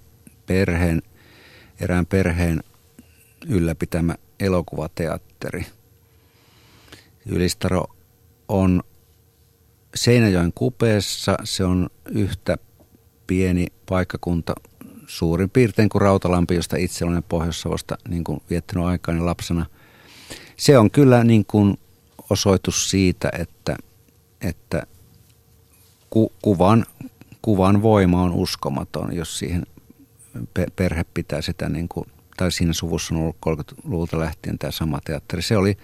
perheen, 0.47 1.03
erään 1.81 2.07
perheen 2.07 2.63
ylläpitämä 3.47 4.15
elokuvateatteri. 4.41 5.67
Ylistaro 7.27 7.85
on 8.49 8.83
Seinäjoen 9.95 10.53
kupeessa, 10.55 11.37
se 11.45 11.65
on 11.65 11.91
yhtä 12.09 12.57
pieni 13.27 13.67
paikkakunta 13.89 14.55
suurin 15.07 15.51
piirtein 15.51 15.89
kuin 15.89 16.03
Rautalampi, 16.03 16.55
josta 16.55 16.77
itse 16.77 17.05
olen 17.05 17.23
Pohjois-Savosta 17.23 17.99
niin 18.09 18.25
kuin 18.25 18.41
viettänyt 18.51 18.85
aikaani 18.85 19.21
lapsena. 19.21 19.67
Se 20.57 20.79
on 20.79 20.91
kyllä 20.91 21.25
niin 21.25 21.45
kuin 21.45 21.79
osoitus 22.33 22.91
siitä, 22.91 23.31
että, 23.39 23.77
että 24.41 24.83
ku, 26.11 26.33
kuvan, 26.43 26.87
kuvan 27.43 27.83
voima 27.83 28.23
on 28.23 28.33
uskomaton, 28.33 29.17
jos 29.17 29.39
siihen 29.39 29.67
pe- 30.55 30.67
perhe 30.77 31.05
pitää 31.15 31.43
sitä, 31.43 31.69
niin 31.69 31.89
kuin, 31.89 32.07
tai 32.37 32.53
siinä 32.53 32.73
suvussa 32.73 33.15
on 33.15 33.21
ollut 33.21 33.37
30-luvulta 33.47 34.19
lähtien 34.19 34.59
tämä 34.59 34.71
sama 34.71 35.01
teatteri. 35.05 35.43
Se 35.43 35.57
oli 35.57 35.77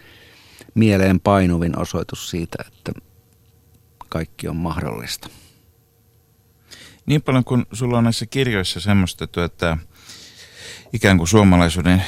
mieleen 0.75 1.21
painuvin 1.21 1.79
osoitus 1.79 2.31
siitä, 2.31 2.65
että 2.67 2.93
kaikki 4.09 4.49
on 4.49 4.57
mahdollista. 4.57 5.29
Niin 7.07 7.23
paljon 7.23 7.45
kuin 7.45 7.67
sulla 7.73 7.99
on 7.99 8.05
näissä 8.05 8.27
kirjoissa 8.27 8.81
semmoista, 8.81 9.25
että 9.45 9.77
ikään 10.93 11.17
kuin 11.17 11.29
suomalaisuuden 11.29 12.05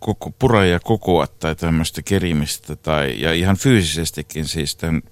koko, 0.00 0.30
pura 0.38 0.64
ja 0.64 0.80
kokoa 0.80 1.26
tai 1.26 1.56
tämmöistä 1.56 2.02
kerimistä 2.02 2.76
tai, 2.76 3.20
ja 3.20 3.32
ihan 3.32 3.56
fyysisestikin 3.56 4.44
siis 4.48 4.76
tämän 4.76 5.02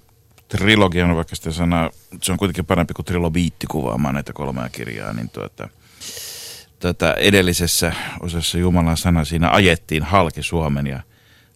trilogian, 0.47 1.15
vaikka 1.15 1.35
sitä 1.35 1.51
sanaa, 1.51 1.89
se 2.21 2.31
on 2.31 2.37
kuitenkin 2.37 2.65
parempi 2.65 2.93
kuin 2.93 3.05
trilobiitti 3.05 3.67
kuvaamaan 3.67 4.13
näitä 4.13 4.33
kolmea 4.33 4.69
kirjaa, 4.69 5.13
niin 5.13 5.29
tuota, 5.29 5.69
tuota, 6.79 7.13
edellisessä 7.13 7.93
osassa 8.19 8.57
Jumalan 8.57 8.97
sana 8.97 9.25
siinä 9.25 9.51
ajettiin 9.51 10.03
halki 10.03 10.43
Suomen 10.43 10.87
ja 10.87 10.99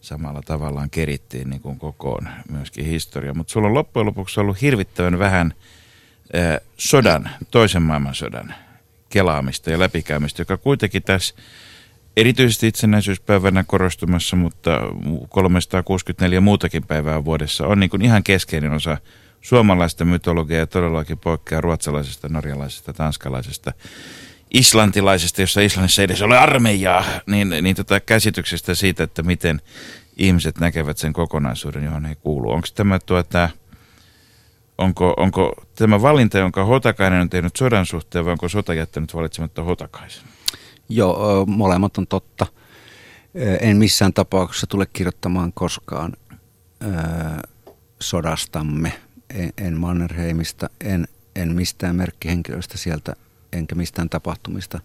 samalla 0.00 0.42
tavallaan 0.42 0.90
kerittiin 0.90 1.50
niin 1.50 1.60
kuin 1.60 1.78
kokoon 1.78 2.28
myöskin 2.50 2.84
historia. 2.84 3.34
Mutta 3.34 3.52
sulla 3.52 3.68
on 3.68 3.74
loppujen 3.74 4.06
lopuksi 4.06 4.40
ollut 4.40 4.60
hirvittävän 4.60 5.18
vähän 5.18 5.54
eh, 6.32 6.60
sodan, 6.76 7.30
toisen 7.50 7.82
maailmansodan 7.82 8.54
kelaamista 9.10 9.70
ja 9.70 9.78
läpikäymistä, 9.78 10.40
joka 10.42 10.56
kuitenkin 10.56 11.02
tässä 11.02 11.34
erityisesti 12.16 12.66
itsenäisyyspäivänä 12.66 13.64
korostumassa, 13.66 14.36
mutta 14.36 14.80
364 15.28 16.40
muutakin 16.40 16.86
päivää 16.86 17.24
vuodessa 17.24 17.66
on 17.66 17.80
niin 17.80 17.90
kuin 17.90 18.02
ihan 18.02 18.22
keskeinen 18.22 18.72
osa 18.72 18.98
suomalaista 19.40 20.04
mytologiaa 20.04 20.60
ja 20.60 20.66
todellakin 20.66 21.18
poikkeaa 21.18 21.60
ruotsalaisesta, 21.60 22.28
norjalaisesta, 22.28 22.92
tanskalaisesta, 22.92 23.72
islantilaisesta, 24.54 25.40
jossa 25.40 25.60
Islannissa 25.60 26.02
ei 26.02 26.04
edes 26.04 26.22
ole 26.22 26.38
armeijaa, 26.38 27.04
niin, 27.26 27.48
niin 27.60 27.76
tota 27.76 28.00
käsityksestä 28.00 28.74
siitä, 28.74 29.02
että 29.02 29.22
miten 29.22 29.60
ihmiset 30.16 30.58
näkevät 30.58 30.98
sen 30.98 31.12
kokonaisuuden, 31.12 31.84
johon 31.84 32.04
he 32.04 32.14
kuuluu. 32.14 32.52
Onko 32.52 32.68
tämä 32.74 32.98
tuota, 33.06 33.48
onko, 34.78 35.14
onko 35.16 35.52
tämä 35.74 36.02
valinta, 36.02 36.38
jonka 36.38 36.64
Hotakainen 36.64 37.20
on 37.20 37.30
tehnyt 37.30 37.56
sodan 37.56 37.86
suhteen, 37.86 38.24
vai 38.24 38.32
onko 38.32 38.48
sota 38.48 38.74
jättänyt 38.74 39.14
valitsematta 39.14 39.62
Hotakaisen? 39.62 40.24
Joo, 40.88 41.46
molemmat 41.46 41.98
on 41.98 42.06
totta. 42.06 42.46
En 43.60 43.76
missään 43.76 44.12
tapauksessa 44.12 44.66
tule 44.66 44.86
kirjoittamaan 44.86 45.52
koskaan 45.52 46.12
sodastamme, 48.00 48.92
en, 49.34 49.52
en 49.58 49.74
Mannerheimista, 49.74 50.70
en, 50.80 51.08
en 51.36 51.54
mistään 51.54 51.96
merkkihenkilöistä 51.96 52.78
sieltä, 52.78 53.16
enkä 53.52 53.74
mistään 53.74 54.08
tapahtumista. 54.08 54.80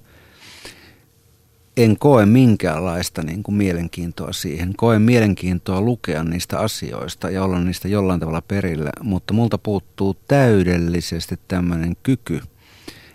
En 1.78 1.98
koe 1.98 2.26
minkäänlaista 2.26 3.22
niin 3.24 3.44
kuin 3.44 3.56
mielenkiintoa 3.56 4.34
siihen. 4.34 4.74
Koen 4.78 5.02
mielenkiintoa 5.02 5.82
lukea 5.82 6.24
niistä 6.24 6.60
asioista 6.60 7.30
ja 7.30 7.44
olla 7.44 7.60
niistä 7.60 7.88
jollain 7.88 8.20
tavalla 8.20 8.42
perillä, 8.42 8.90
mutta 9.04 9.34
multa 9.34 9.58
puuttuu 9.58 10.18
täydellisesti 10.28 11.40
tämmöinen 11.48 11.96
kyky. 12.04 12.42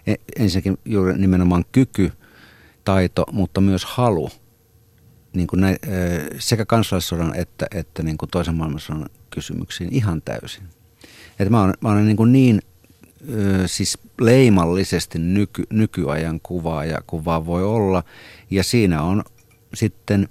E- 0.07 0.15
Ensinnäkin 0.39 0.79
juuri 0.85 1.19
nimenomaan 1.19 1.65
kyky, 1.73 2.13
taito, 2.85 3.25
mutta 3.33 3.61
myös 3.61 3.85
halu 3.85 4.31
niin 5.33 5.47
kuin 5.47 5.61
näin, 5.61 5.77
sekä 6.39 6.67
kansalaissodan 6.67 7.35
että, 7.35 7.67
että 7.75 8.03
niin 8.03 8.19
kuin 8.19 8.31
toisen 8.31 8.55
maailmansodan 8.55 9.07
kysymyksiin 9.31 9.95
ihan 9.95 10.23
täysin. 10.23 10.65
Et 11.39 11.49
mä 11.49 11.63
olen, 11.63 11.75
mä 11.81 11.89
olen 11.89 12.07
niin, 12.07 12.17
kuin 12.17 12.33
niin 12.33 12.63
siis 13.67 13.99
leimallisesti 14.21 15.19
nyky, 15.19 15.65
nykyajan 15.71 16.41
kuvaaja 16.43 17.03
kuin 17.07 17.25
vaan 17.25 17.47
voi 17.47 17.65
olla. 17.65 18.03
Ja 18.51 18.65
siinä 18.65 19.03
on 19.03 19.25
sitten 19.75 20.29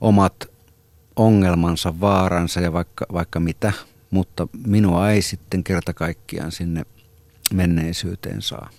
omat 0.00 0.50
ongelmansa, 1.16 2.00
vaaransa 2.00 2.60
ja 2.60 2.72
vaikka, 2.72 3.06
vaikka 3.12 3.40
mitä, 3.40 3.72
mutta 4.10 4.48
minua 4.66 5.10
ei 5.10 5.22
sitten 5.22 5.64
kerta 5.64 5.94
kaikkiaan 5.94 6.52
sinne 6.52 6.82
menneisyyteen 7.54 8.42
saa. 8.42 8.70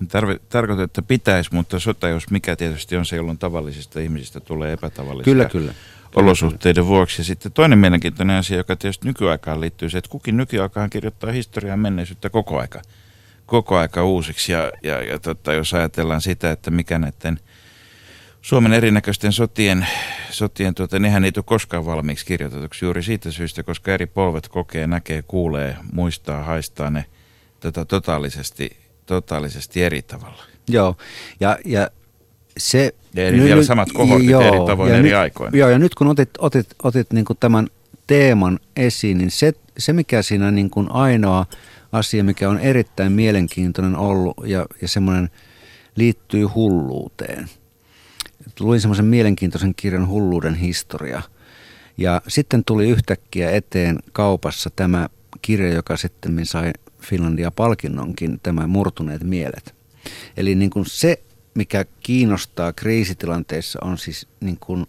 En 0.00 0.08
tarvi, 0.08 0.36
tarkoita, 0.48 0.82
että 0.82 1.02
pitäisi, 1.02 1.50
mutta 1.52 1.78
sota, 1.78 2.08
jos 2.08 2.30
mikä 2.30 2.56
tietysti 2.56 2.96
on 2.96 3.06
se, 3.06 3.16
jolloin 3.16 3.38
tavallisista 3.38 4.00
ihmisistä 4.00 4.40
tulee 4.40 4.72
epätavallisia 4.72 5.24
Kyllä, 5.24 5.44
kyllä. 5.44 5.74
olosuhteiden 6.14 6.86
vuoksi. 6.86 7.20
Ja 7.20 7.24
sitten 7.24 7.52
toinen 7.52 7.78
mielenkiintoinen 7.78 8.36
asia, 8.36 8.56
joka 8.56 8.76
tietysti 8.76 9.08
nykyaikaan 9.08 9.60
liittyy, 9.60 9.90
se, 9.90 9.98
että 9.98 10.10
kukin 10.10 10.36
nykyaikaan 10.36 10.90
kirjoittaa 10.90 11.32
historiaa 11.32 11.76
menneisyyttä 11.76 12.30
koko 12.30 12.60
aika, 12.60 12.82
koko 13.46 13.76
aika 13.76 14.04
uusiksi. 14.04 14.52
Ja, 14.52 14.72
ja, 14.82 15.02
ja 15.02 15.18
tota, 15.18 15.52
jos 15.52 15.74
ajatellaan 15.74 16.20
sitä, 16.20 16.50
että 16.50 16.70
mikä 16.70 16.98
näiden 16.98 17.40
Suomen 18.44 18.72
erinäköisten 18.72 19.32
sotien, 19.32 19.86
sotien 20.30 20.74
tuota, 20.74 20.98
nehän 20.98 21.24
ei 21.24 21.32
tule 21.32 21.44
koskaan 21.46 21.86
valmiiksi 21.86 22.26
kirjoitetuksi 22.26 22.84
juuri 22.84 23.02
siitä 23.02 23.30
syystä, 23.30 23.62
koska 23.62 23.92
eri 23.92 24.06
polvet 24.06 24.48
kokee, 24.48 24.86
näkee, 24.86 25.22
kuulee, 25.22 25.76
muistaa, 25.92 26.42
haistaa 26.42 26.90
ne 26.90 27.04
tota, 27.60 27.84
totaalisesti, 27.84 28.76
totaalisesti 29.06 29.82
eri 29.82 30.02
tavalla. 30.02 30.42
Joo, 30.68 30.96
ja, 31.40 31.58
ja 31.64 31.90
se... 32.56 32.94
Ja 33.14 33.26
eri 33.26 33.40
vielä 33.40 33.62
samat 33.62 33.92
kohortit 33.92 34.30
eri 34.30 34.66
tavoin 34.66 34.90
ja 34.90 34.96
eri 34.96 35.08
nyt, 35.08 35.18
aikoina. 35.18 35.56
Joo, 35.56 35.68
ja 35.68 35.78
nyt 35.78 35.94
kun 35.94 36.06
otit, 36.06 36.30
otit, 36.38 36.66
otit 36.82 37.12
niin 37.12 37.24
kuin 37.24 37.36
tämän 37.40 37.68
teeman 38.06 38.58
esiin, 38.76 39.18
niin 39.18 39.30
se, 39.30 39.52
se 39.78 39.92
mikä 39.92 40.22
siinä 40.22 40.50
niin 40.50 40.70
kuin 40.70 40.90
ainoa 40.90 41.46
asia, 41.92 42.24
mikä 42.24 42.48
on 42.48 42.58
erittäin 42.58 43.12
mielenkiintoinen 43.12 43.96
ollut 43.96 44.34
ja, 44.44 44.66
ja 44.82 44.88
semmoinen 44.88 45.30
liittyy 45.96 46.44
hulluuteen. 46.44 47.48
Luin 48.60 48.80
semmoisen 48.80 49.04
mielenkiintoisen 49.04 49.74
kirjan 49.74 50.08
Hulluuden 50.08 50.54
historia. 50.54 51.22
Ja 51.96 52.22
sitten 52.28 52.64
tuli 52.64 52.88
yhtäkkiä 52.88 53.50
eteen 53.50 53.98
kaupassa 54.12 54.70
tämä 54.76 55.08
kirja, 55.42 55.74
joka 55.74 55.96
sitten 55.96 56.46
sai 56.46 56.72
Finlandia 57.04 57.50
palkinnonkin, 57.50 58.40
tämä 58.42 58.66
Murtuneet 58.66 59.22
mielet. 59.22 59.74
Eli 60.36 60.54
niin 60.54 60.70
kuin 60.70 60.86
se, 60.86 61.22
mikä 61.54 61.84
kiinnostaa 62.00 62.72
kriisitilanteissa 62.72 63.78
on 63.82 63.98
siis 63.98 64.28
niin 64.40 64.58
kuin, 64.60 64.86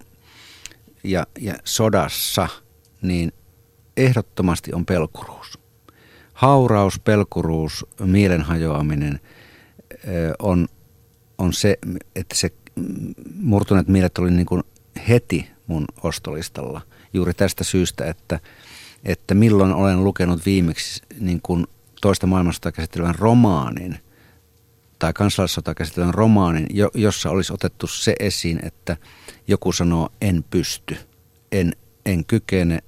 ja, 1.04 1.28
ja 1.40 1.54
sodassa, 1.64 2.48
niin 3.02 3.32
ehdottomasti 3.98 4.74
on 4.74 4.86
pelkuruus. 4.86 5.60
Hauraus, 6.34 7.00
pelkuruus, 7.00 7.86
mielenhajoaminen 8.00 9.20
on, 10.40 10.68
on 11.38 11.54
se, 11.54 11.78
että 12.16 12.36
se 12.36 12.50
murtuneet 13.42 13.88
mielet 13.88 14.18
oli 14.18 14.32
niin 14.32 14.46
kuin 14.46 14.64
heti 15.08 15.48
mun 15.68 15.86
ostolistalla 16.04 16.82
juuri 17.14 17.34
tästä 17.34 17.64
syystä, 17.64 18.06
että, 18.06 18.40
että 19.06 19.34
milloin 19.34 19.74
olen 19.74 20.04
lukenut 20.04 20.46
viimeksi 20.46 21.02
niin 21.20 21.40
kuin 21.44 21.68
toista 22.06 22.28
maailmasta 22.28 22.72
käsittelevän 22.72 23.16
romaanin 23.16 24.00
tai 25.00 25.14
kansalaissota 25.14 25.76
käsittelevän 25.76 26.14
romaanin, 26.14 26.68
jossa 26.94 27.30
olisi 27.30 27.54
otettu 27.54 27.88
se 27.88 28.16
esiin, 28.20 28.60
että 28.66 28.98
joku 29.48 29.72
sanoo 29.72 30.10
en 30.22 30.44
pysty, 30.50 30.98
en, 31.52 31.76
en 32.06 32.26
kykene, 32.26 32.80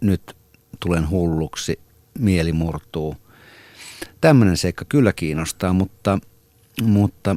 nyt 0.00 0.36
tulen 0.80 1.10
hulluksi, 1.10 1.80
mieli 2.18 2.52
murtuu. 2.52 3.16
Tämmöinen 4.20 4.56
seikka 4.56 4.84
kyllä 4.88 5.12
kiinnostaa, 5.12 5.72
mutta, 5.72 6.18
mutta 6.82 7.36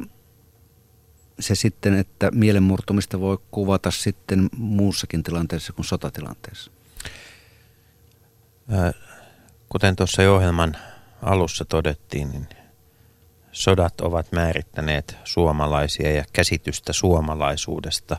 se 1.40 1.54
sitten, 1.54 1.94
että 1.94 2.30
mielenmurtumista 2.30 3.20
voi 3.20 3.38
kuvata 3.50 3.90
sitten 3.90 4.48
muussakin 4.56 5.22
tilanteessa 5.22 5.72
kuin 5.72 5.86
sotatilanteessa. 5.86 6.70
Kuten 9.68 9.96
tuossa 9.96 10.32
ohjelman 10.32 10.76
alussa 11.22 11.64
todettiin, 11.64 12.30
niin 12.30 12.48
sodat 13.52 14.00
ovat 14.00 14.32
määrittäneet 14.32 15.16
suomalaisia 15.24 16.12
ja 16.12 16.24
käsitystä 16.32 16.92
suomalaisuudesta. 16.92 18.16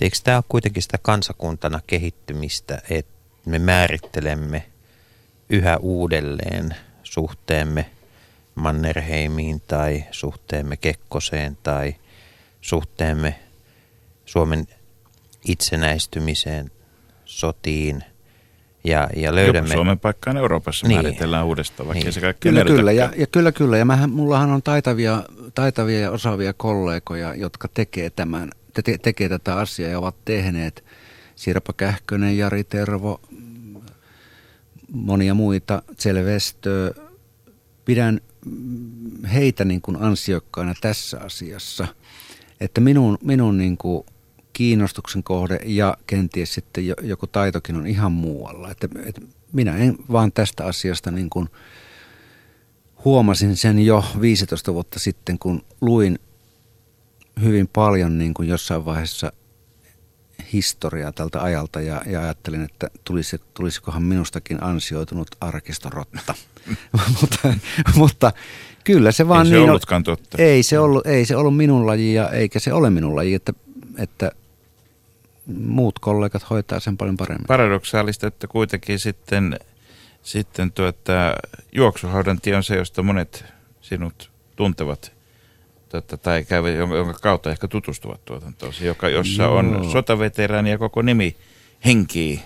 Eikö 0.00 0.16
tämä 0.24 0.36
ole 0.36 0.44
kuitenkin 0.48 0.82
sitä 0.82 0.98
kansakuntana 1.02 1.80
kehittymistä, 1.86 2.82
että 2.90 3.14
me 3.46 3.58
määrittelemme 3.58 4.66
yhä 5.48 5.76
uudelleen 5.76 6.76
suhteemme 7.02 7.90
Mannerheimiin 8.54 9.62
tai 9.66 10.04
suhteemme 10.10 10.76
Kekkoseen 10.76 11.58
tai 11.62 11.94
suhteemme 12.60 13.40
Suomen 14.24 14.66
itsenäistymiseen, 15.44 16.70
sotiin 17.24 18.04
ja, 18.84 19.08
ja 19.16 19.34
löydämme... 19.34 19.68
Jopa 19.68 19.74
Suomen 19.74 19.98
paikkaan 19.98 20.36
Euroopassa 20.36 20.88
niin. 20.88 20.96
määritellään 20.96 21.46
uudestaan, 21.46 21.86
vaikka 21.88 22.04
niin. 22.04 22.12
se 22.12 22.20
kaikki 22.20 22.48
kyllä, 22.48 22.64
kyllä, 22.64 22.92
ja, 22.92 23.12
ja, 23.16 23.26
kyllä, 23.26 23.52
kyllä. 23.52 23.76
Ja 23.76 23.84
mähän, 23.84 24.10
mullahan 24.10 24.50
on 24.50 24.62
taitavia, 24.62 25.22
taitavia 25.54 26.00
ja 26.00 26.10
osaavia 26.10 26.52
kollegoja, 26.52 27.34
jotka 27.34 27.68
tekee, 27.68 28.10
tämän, 28.10 28.50
te, 28.74 28.98
tekee 29.02 29.28
tätä 29.28 29.56
asiaa 29.56 29.90
ja 29.90 29.98
ovat 29.98 30.16
tehneet. 30.24 30.84
Sirpa 31.36 31.72
Kähkönen, 31.72 32.38
Jari 32.38 32.64
Tervo, 32.64 33.20
monia 34.92 35.34
muita, 35.34 35.82
Selvestö. 35.98 36.94
Pidän 37.84 38.20
heitä 39.32 39.64
niin 39.64 39.80
kuin 39.80 40.02
ansiokkaina 40.02 40.74
tässä 40.80 41.20
asiassa– 41.20 41.86
että 42.60 42.80
minun, 42.80 43.18
minun 43.22 43.58
niin 43.58 43.76
kuin 43.76 44.06
kiinnostuksen 44.54 45.22
kohde 45.22 45.58
ja 45.64 45.96
kenties 46.06 46.54
sitten 46.54 46.84
joku 47.02 47.26
taitokin 47.26 47.76
on 47.76 47.86
ihan 47.86 48.12
muualla. 48.12 48.70
Että, 48.70 48.88
että 49.06 49.20
minä 49.52 49.76
en 49.76 49.96
vaan 50.12 50.32
tästä 50.32 50.64
asiasta 50.64 51.10
niin 51.10 51.30
kuin 51.30 51.48
huomasin 53.04 53.56
sen 53.56 53.78
jo 53.78 54.04
15 54.20 54.74
vuotta 54.74 54.98
sitten, 54.98 55.38
kun 55.38 55.64
luin 55.80 56.18
hyvin 57.42 57.68
paljon 57.72 58.18
niin 58.18 58.34
kuin 58.34 58.48
jossain 58.48 58.84
vaiheessa 58.84 59.32
historiaa 60.52 61.12
tältä 61.12 61.42
ajalta 61.42 61.80
ja, 61.80 62.02
ja 62.06 62.20
ajattelin, 62.20 62.62
että 62.62 62.90
tulisi, 63.04 63.40
tulisikohan 63.54 64.02
minustakin 64.02 64.62
ansioitunut 64.62 65.28
arkistorotta. 65.40 66.34
mutta, 67.20 67.54
mutta 67.96 68.32
Kyllä 68.84 69.12
se 69.12 69.28
vaan 69.28 69.46
ei 69.46 69.50
se 69.50 69.56
niin 69.56 69.70
ollutkaan 69.70 70.02
totta. 70.02 70.42
Ei 70.42 70.62
se, 70.62 70.78
ollut, 70.78 71.06
ei 71.06 71.24
se 71.24 71.36
ollut 71.36 71.56
minun 71.56 71.86
laji 71.86 72.14
ja 72.14 72.30
eikä 72.30 72.58
se 72.58 72.72
ole 72.72 72.90
minun 72.90 73.16
laji, 73.16 73.34
että, 73.34 73.52
että 73.98 74.32
muut 75.46 75.98
kollegat 75.98 76.50
hoitaa 76.50 76.80
sen 76.80 76.96
paljon 76.96 77.16
paremmin. 77.16 77.46
Paradoksaalista, 77.46 78.26
että 78.26 78.46
kuitenkin 78.46 78.98
sitten, 78.98 79.60
sitten 80.22 80.72
tuota, 80.72 81.12
juoksuhaudan 81.72 82.40
tie 82.40 82.56
on 82.56 82.62
se, 82.62 82.76
josta 82.76 83.02
monet 83.02 83.44
sinut 83.80 84.30
tuntevat 84.56 85.12
tuota, 85.88 86.16
tai 86.16 86.44
käyvät, 86.44 86.74
jonka 86.74 87.14
kautta 87.14 87.50
ehkä 87.50 87.68
tutustuvat 87.68 88.24
tuotantoon, 88.24 88.72
joka, 88.80 89.08
jossa 89.08 89.42
Joo. 89.42 89.56
on 89.56 89.88
sotaveteraani 89.92 90.70
ja 90.70 90.78
koko 90.78 91.02
nimi 91.02 91.36
henkii 91.84 92.42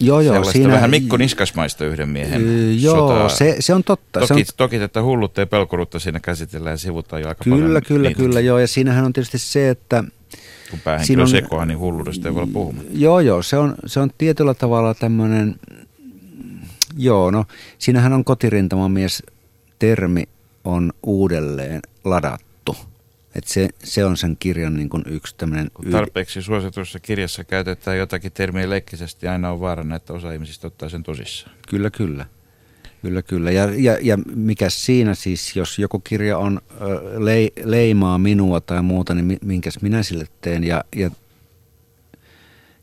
Joo, 0.00 0.20
joo. 0.20 0.44
Siinä... 0.44 0.72
vähän 0.72 0.90
Mikko 0.90 1.16
Niskasmaista 1.16 1.84
yhden 1.84 2.08
miehen 2.08 2.82
Joo, 2.82 3.28
se, 3.28 3.56
se 3.60 3.74
on 3.74 3.84
totta. 3.84 4.20
Toki, 4.20 4.44
se 4.44 4.52
on... 4.52 4.56
toki 4.56 4.78
tätä 4.78 5.02
hullutta 5.02 5.40
ja 5.40 5.46
pelkurutta 5.46 5.98
siinä 5.98 6.20
käsitellään 6.20 6.74
ja 6.74 6.78
sivutaan 6.78 7.22
jo 7.22 7.28
aika 7.28 7.44
kyllä, 7.44 7.56
paljon. 7.56 7.68
Kyllä, 7.68 7.80
kyllä, 7.80 8.14
kyllä, 8.14 8.40
joo. 8.40 8.58
Ja 8.58 8.68
siinähän 8.68 9.04
on 9.04 9.12
tietysti 9.12 9.38
se, 9.38 9.70
että... 9.70 10.04
Kun 10.70 10.80
päähenkilö 10.80 11.22
on 11.22 11.28
sekoa, 11.28 11.66
niin 11.66 11.78
hulluudesta 11.78 12.28
ei 12.28 12.34
voi 12.34 12.42
olla 12.42 12.52
puhumaan. 12.52 12.86
Joo, 12.90 13.20
joo. 13.20 13.42
Se 13.42 13.58
on, 13.58 13.74
se 13.86 14.00
on 14.00 14.10
tietyllä 14.18 14.54
tavalla 14.54 14.94
tämmöinen... 14.94 15.56
Joo, 16.96 17.30
no 17.30 17.44
siinähän 17.78 18.12
on 18.12 18.24
kotirintamamies 18.24 19.22
termi 19.78 20.22
on 20.64 20.92
uudelleen 21.02 21.80
ladattu 22.04 22.48
et 23.38 23.46
se, 23.46 23.68
se 23.84 24.04
on 24.04 24.16
sen 24.16 24.36
kirjan 24.36 24.76
niin 24.76 24.88
kuin 24.88 25.02
yksi 25.06 25.34
tämmöinen... 25.36 25.70
Kun 25.74 25.90
tarpeeksi 25.90 26.42
suositussa 26.42 27.00
kirjassa 27.00 27.44
käytetään 27.44 27.98
jotakin 27.98 28.32
termiä 28.32 28.70
leikkisesti, 28.70 29.28
aina 29.28 29.50
on 29.50 29.60
vaarana, 29.60 29.96
että 29.96 30.12
osa 30.12 30.32
ihmisistä 30.32 30.66
ottaa 30.66 30.88
sen 30.88 31.02
tosissaan. 31.02 31.56
Kyllä, 31.68 31.90
kyllä. 31.90 32.26
Kyllä, 33.08 33.22
kyllä. 33.22 33.50
Ja, 33.50 33.64
ja, 33.76 33.98
ja 34.02 34.18
mikä 34.34 34.70
siinä 34.70 35.14
siis, 35.14 35.56
jos 35.56 35.78
joku 35.78 35.98
kirja 35.98 36.38
on 36.38 36.60
le, 37.18 37.48
leimaa 37.64 38.18
minua 38.18 38.60
tai 38.60 38.82
muuta, 38.82 39.14
niin 39.14 39.38
minkäs 39.44 39.82
minä 39.82 40.02
sille 40.02 40.26
teen. 40.40 40.64
Ja, 40.64 40.84
ja 40.96 41.10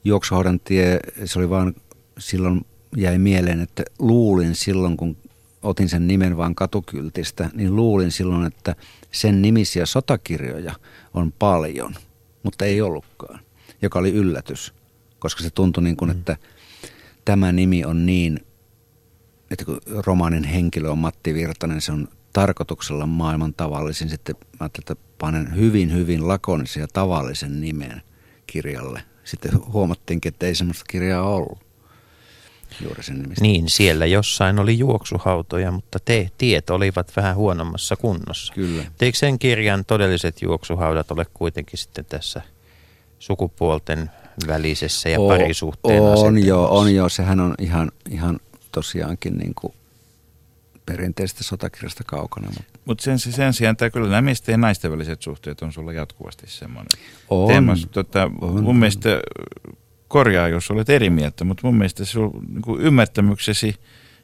juoksuhaudan 0.03 0.59
tie, 0.59 0.99
se 1.25 1.39
oli 1.39 1.49
vaan 1.49 1.75
silloin 2.19 2.65
jäi 2.97 3.17
mieleen, 3.17 3.61
että 3.61 3.83
luulin 3.99 4.55
silloin, 4.55 4.97
kun 4.97 5.17
otin 5.61 5.89
sen 5.89 6.07
nimen 6.07 6.37
vaan 6.37 6.55
katukyltistä, 6.55 7.49
niin 7.53 7.75
luulin 7.75 8.11
silloin, 8.11 8.45
että 8.45 8.75
sen 9.11 9.41
nimisiä 9.41 9.85
sotakirjoja 9.85 10.73
on 11.13 11.31
paljon, 11.31 11.95
mutta 12.43 12.65
ei 12.65 12.81
ollutkaan, 12.81 13.39
joka 13.81 13.99
oli 13.99 14.11
yllätys, 14.11 14.73
koska 15.19 15.43
se 15.43 15.49
tuntui 15.49 15.83
niin 15.83 15.97
kuin, 15.97 16.11
mm. 16.11 16.17
että 16.17 16.37
tämä 17.25 17.51
nimi 17.51 17.85
on 17.85 18.05
niin, 18.05 18.39
että 19.51 19.65
kun 19.65 19.81
romaanin 19.87 20.43
henkilö 20.43 20.89
on 20.89 20.97
Matti 20.97 21.33
Virtanen, 21.33 21.81
se 21.81 21.91
on 21.91 22.07
tarkoituksella 22.33 23.05
maailman 23.05 23.53
tavallisin. 23.53 24.09
Sitten 24.09 24.35
mä 24.39 24.57
ajattelin, 24.59 24.85
että 24.91 24.95
panen 25.17 25.55
hyvin, 25.55 25.93
hyvin 25.93 26.27
lakonisen 26.27 26.81
ja 26.81 26.87
tavallisen 26.93 27.61
nimen 27.61 28.01
kirjalle. 28.47 29.03
Sitten 29.23 29.51
huomattiinkin, 29.73 30.33
että 30.33 30.45
ei 30.45 30.55
sellaista 30.55 30.85
kirjaa 30.87 31.23
ollut 31.23 31.59
juuri 32.81 33.03
sen 33.03 33.21
nimistä. 33.21 33.41
Niin, 33.41 33.69
siellä 33.69 34.05
jossain 34.05 34.59
oli 34.59 34.79
juoksuhautoja, 34.79 35.71
mutta 35.71 35.99
te, 36.05 36.29
tiet 36.37 36.69
olivat 36.69 37.15
vähän 37.15 37.35
huonommassa 37.35 37.95
kunnossa. 37.95 38.53
Kyllä. 38.53 38.83
Eikö 39.01 39.17
sen 39.17 39.39
kirjan 39.39 39.85
todelliset 39.85 40.41
juoksuhaudat 40.41 41.11
ole 41.11 41.25
kuitenkin 41.33 41.79
sitten 41.79 42.05
tässä 42.05 42.41
sukupuolten 43.19 44.11
välisessä 44.47 45.09
ja 45.09 45.19
parisuhteen 45.27 46.01
On 46.01 46.45
joo, 46.45 46.79
on 46.79 46.95
joo. 46.95 47.09
Sehän 47.09 47.39
on 47.39 47.55
ihan, 47.59 47.91
ihan 48.09 48.39
tosiaankin 48.75 49.37
niin 49.37 49.55
kuin 49.55 49.73
perinteistä 50.85 51.43
sotakirjasta 51.43 52.03
kaukana. 52.03 52.47
Mutta 52.47 52.79
Mut 52.85 52.99
sen, 52.99 53.19
sen 53.19 53.53
sijaan 53.53 53.77
tämä 53.77 53.89
kyllä 53.89 54.09
nämä 54.09 54.21
miesten 54.21 54.53
ja 54.53 54.57
naisten 54.57 54.91
väliset 54.91 55.21
suhteet 55.21 55.61
on 55.61 55.73
sulla 55.73 55.93
jatkuvasti 55.93 56.47
semmoinen 56.47 56.99
on, 57.29 57.47
teema. 57.47 57.73
Tota, 57.91 58.23
on, 58.41 58.53
mun 58.53 58.65
on. 58.65 58.75
mielestä 58.75 59.09
korjaa, 60.07 60.47
jos 60.47 60.71
olet 60.71 60.89
eri 60.89 61.09
mieltä, 61.09 61.43
mutta 61.43 61.67
mun 61.67 61.77
mielestä 61.77 62.05
se 62.05 62.19
niin 62.19 62.79
ymmärtämyksesi 62.79 63.75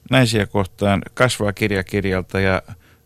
naisia 0.09 0.47
kohtaan 0.47 1.01
kasvaa 1.13 1.53
kirja 1.53 1.83
kirjalta 1.83 2.39
ja 2.39 2.61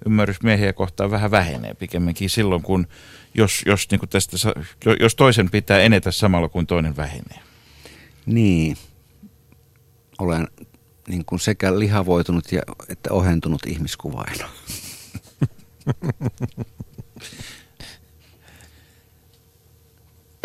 ymmärrys 0.06 0.42
miehiä 0.42 0.74
kohtaan 0.74 1.12
vähän 1.12 1.32
vähenee 1.32 1.74
pikemminkin 1.74 2.30
silloin, 2.30 2.62
kun 2.62 2.88
jos, 3.34 3.64
jos, 3.66 3.88
niin 3.92 4.00
kuin 4.00 4.10
tästä, 4.10 4.38
jos 5.00 5.16
toisen 5.16 5.50
pitää 5.50 5.80
enetä 5.80 6.12
samalla 6.12 6.50
kuin 6.50 6.68
toinen 6.68 6.98
vähenee. 6.98 7.40
Niin, 8.26 8.78
olen 10.20 10.48
niin 11.08 11.26
kuin 11.26 11.40
sekä 11.40 11.80
lihavoitunut 11.80 12.52
ja, 12.52 12.62
että 12.90 13.14
ohentunut 13.14 13.66
ihmiskuvaino. 13.66 14.48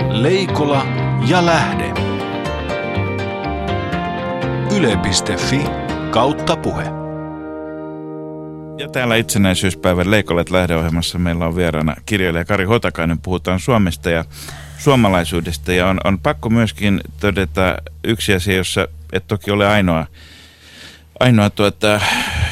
Leikola 0.09 0.87
ja 1.29 1.47
lähde. 1.47 1.93
Yle.fi 4.77 5.61
kautta 6.11 6.57
puhe. 6.57 6.85
Ja 8.79 8.89
täällä 8.89 9.17
itsenäisyyspäivän 9.17 10.11
Leikolet 10.11 10.51
lähdeohjelmassa 10.51 11.19
meillä 11.19 11.47
on 11.47 11.57
vieraana 11.57 11.97
kirjailija 12.07 12.45
Kari 12.45 12.65
Hotakainen. 12.65 13.19
Puhutaan 13.19 13.61
Suomesta 13.61 14.11
ja 14.11 14.25
suomalaisuudesta 14.79 15.73
ja 15.73 15.87
on, 15.87 16.01
on 16.05 16.19
pakko 16.19 16.51
myöskin 16.51 17.01
todeta 17.21 17.77
yksi 18.05 18.35
asia, 18.35 18.57
jossa 18.57 18.89
et 19.13 19.27
toki 19.27 19.51
ole 19.51 19.69
ainoa, 19.69 20.07
ainoa 21.21 21.51
tuota, 21.51 22.01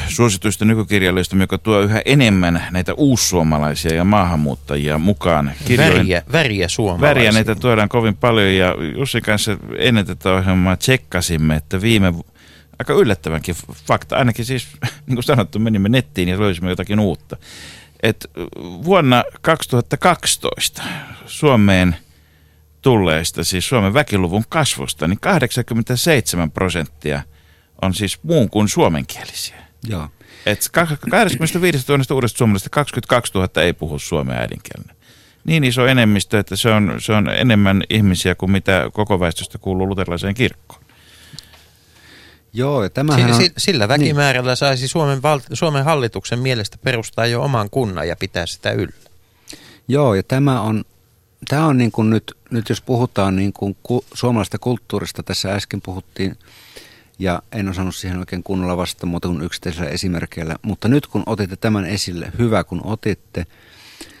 suosituista 0.07 0.65
nykykirjailijoista, 0.65 1.35
joka 1.35 1.57
tuo 1.57 1.79
yhä 1.79 2.01
enemmän 2.05 2.63
näitä 2.71 2.93
uussuomalaisia 2.93 3.95
ja 3.95 4.03
maahanmuuttajia 4.03 4.97
mukaan. 4.97 5.51
Kirjoihin. 5.65 5.97
Väriä, 5.97 6.23
väriä 6.31 6.67
suomalaisia. 6.67 7.09
Väriä 7.15 7.31
näitä 7.31 7.55
tuodaan 7.55 7.89
kovin 7.89 8.17
paljon 8.17 8.55
ja 8.55 8.75
Jussin 8.97 9.21
kanssa 9.21 9.57
ennen 9.77 10.05
tätä 10.05 10.33
ohjelmaa 10.33 10.77
tsekkasimme, 10.77 11.55
että 11.55 11.81
viime 11.81 12.13
aika 12.79 12.93
yllättävänkin 12.93 13.55
fakta, 13.87 14.15
ainakin 14.15 14.45
siis 14.45 14.67
niin 15.07 15.15
kuin 15.15 15.23
sanottu, 15.23 15.59
menimme 15.59 15.89
nettiin 15.89 16.29
ja 16.29 16.39
löysimme 16.39 16.69
jotakin 16.69 16.99
uutta. 16.99 17.37
Et 18.03 18.31
vuonna 18.83 19.23
2012 19.41 20.83
Suomeen 21.25 21.95
tulleista, 22.81 23.43
siis 23.43 23.69
Suomen 23.69 23.93
väkiluvun 23.93 24.43
kasvusta, 24.49 25.07
niin 25.07 25.19
87 25.19 26.51
prosenttia 26.51 27.21
on 27.81 27.93
siis 27.93 28.19
muun 28.23 28.49
kuin 28.49 28.69
suomenkielisiä. 28.69 29.55
Joo. 29.87 30.07
Et 30.45 30.69
25 31.11 31.85
000 31.87 32.03
uudesta 32.15 32.37
suomalaisesta 32.37 32.69
22 32.69 33.33
000 33.33 33.61
ei 33.61 33.73
puhu 33.73 33.99
suomea 33.99 34.37
äidinkielenä. 34.37 34.95
Niin 35.45 35.63
iso 35.63 35.87
enemmistö, 35.87 36.39
että 36.39 36.55
se 36.55 36.69
on, 36.69 36.95
se 36.97 37.13
on 37.13 37.29
enemmän 37.29 37.83
ihmisiä 37.89 38.35
kuin 38.35 38.51
mitä 38.51 38.89
koko 38.93 39.19
väestöstä 39.19 39.57
kuuluu 39.57 39.87
luterilaiseen 39.87 40.33
kirkkoon. 40.33 40.83
Joo, 42.53 42.83
ja 42.83 42.89
tämähän 42.89 43.31
on... 43.31 43.41
Sillä 43.57 43.87
väkimäärällä 43.87 44.51
niin. 44.51 44.57
saisi 44.57 44.87
Suomen, 44.87 45.21
val, 45.21 45.39
Suomen 45.53 45.85
hallituksen 45.85 46.39
mielestä 46.39 46.77
perustaa 46.83 47.25
jo 47.25 47.43
oman 47.43 47.69
kunnan 47.69 48.07
ja 48.07 48.15
pitää 48.15 48.45
sitä 48.45 48.71
yllä. 48.71 49.09
Joo, 49.87 50.15
ja 50.15 50.23
tämä 50.23 50.61
on, 50.61 50.83
tämä 51.49 51.65
on 51.65 51.77
niin 51.77 51.91
kuin 51.91 52.09
nyt, 52.09 52.37
nyt 52.51 52.69
jos 52.69 52.81
puhutaan 52.81 53.35
niin 53.35 53.53
kuin 53.53 53.77
ku, 53.83 54.05
suomalaista 54.13 54.57
kulttuurista, 54.57 55.23
tässä 55.23 55.53
äsken 55.53 55.81
puhuttiin, 55.81 56.35
ja 57.19 57.41
en 57.51 57.69
osannut 57.69 57.95
siihen 57.95 58.19
oikein 58.19 58.43
kunnolla 58.43 58.77
vastata 58.77 59.05
muuta 59.05 59.27
kuin 59.27 59.41
yksittäisellä 59.41 59.89
esimerkkeillä, 59.89 60.55
mutta 60.61 60.87
nyt 60.87 61.07
kun 61.07 61.23
otitte 61.25 61.55
tämän 61.55 61.85
esille, 61.85 62.31
hyvä 62.39 62.63
kun 62.63 62.81
otitte, 62.83 63.45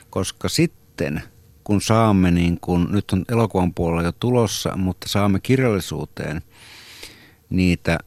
koska 0.09 0.49
sitten 0.49 1.23
kun 1.63 1.81
saamme, 1.81 2.31
niin 2.31 2.57
kuin, 2.61 2.87
nyt 2.91 3.11
on 3.11 3.25
elokuvan 3.31 3.73
puolella 3.73 4.03
jo 4.03 4.11
tulossa, 4.11 4.77
mutta 4.77 5.07
saamme 5.09 5.39
kirjallisuuteen 5.39 6.41
niitä 7.49 7.99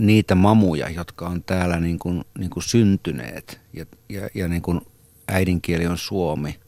niitä 0.00 0.34
mamuja, 0.34 0.88
jotka 0.88 1.26
on 1.26 1.44
täällä 1.44 1.80
niin 1.80 1.98
kuin, 1.98 2.24
niin 2.38 2.50
kuin 2.50 2.62
syntyneet. 2.62 3.60
Ja, 3.72 3.86
ja, 4.08 4.28
ja 4.34 4.48
niin 4.48 4.62
kuin 4.62 4.80
äidinkieli 5.28 5.86
on 5.86 5.98
suomi, 5.98 6.60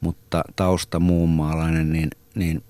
mutta 0.00 0.44
tausta 0.56 1.00
muunmaalainen, 1.00 1.92
niin, 1.92 2.10
niin 2.34 2.64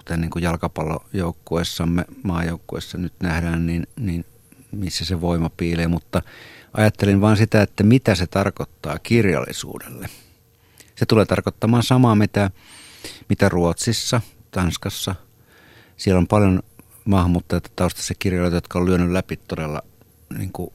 kuten 0.00 0.20
niin 0.20 0.30
kuin 0.30 0.42
jalkapallojoukkuessamme, 0.42 2.04
maajoukkuessa 2.22 2.98
nyt 2.98 3.12
nähdään, 3.22 3.66
niin, 3.66 3.86
niin 3.96 4.24
missä 4.72 5.04
se 5.04 5.20
voima 5.20 5.50
piilee, 5.56 5.88
mutta 5.88 6.22
ajattelin 6.72 7.20
vain 7.20 7.36
sitä, 7.36 7.62
että 7.62 7.82
mitä 7.84 8.14
se 8.14 8.26
tarkoittaa 8.26 8.98
kirjallisuudelle. 8.98 10.08
Se 10.94 11.06
tulee 11.06 11.24
tarkoittamaan 11.26 11.82
samaa, 11.82 12.14
mitä, 12.14 12.50
mitä 13.28 13.48
Ruotsissa, 13.48 14.20
Tanskassa. 14.50 15.14
Siellä 15.96 16.18
on 16.18 16.26
paljon 16.26 16.62
maahanmuuttajat 17.04 17.72
taustassa 17.76 18.14
kirjailijoita, 18.18 18.56
jotka 18.56 18.78
on 18.78 18.86
lyönyt 18.86 19.10
läpi 19.10 19.36
todella 19.36 19.82
niin 20.38 20.52
kuin, 20.52 20.72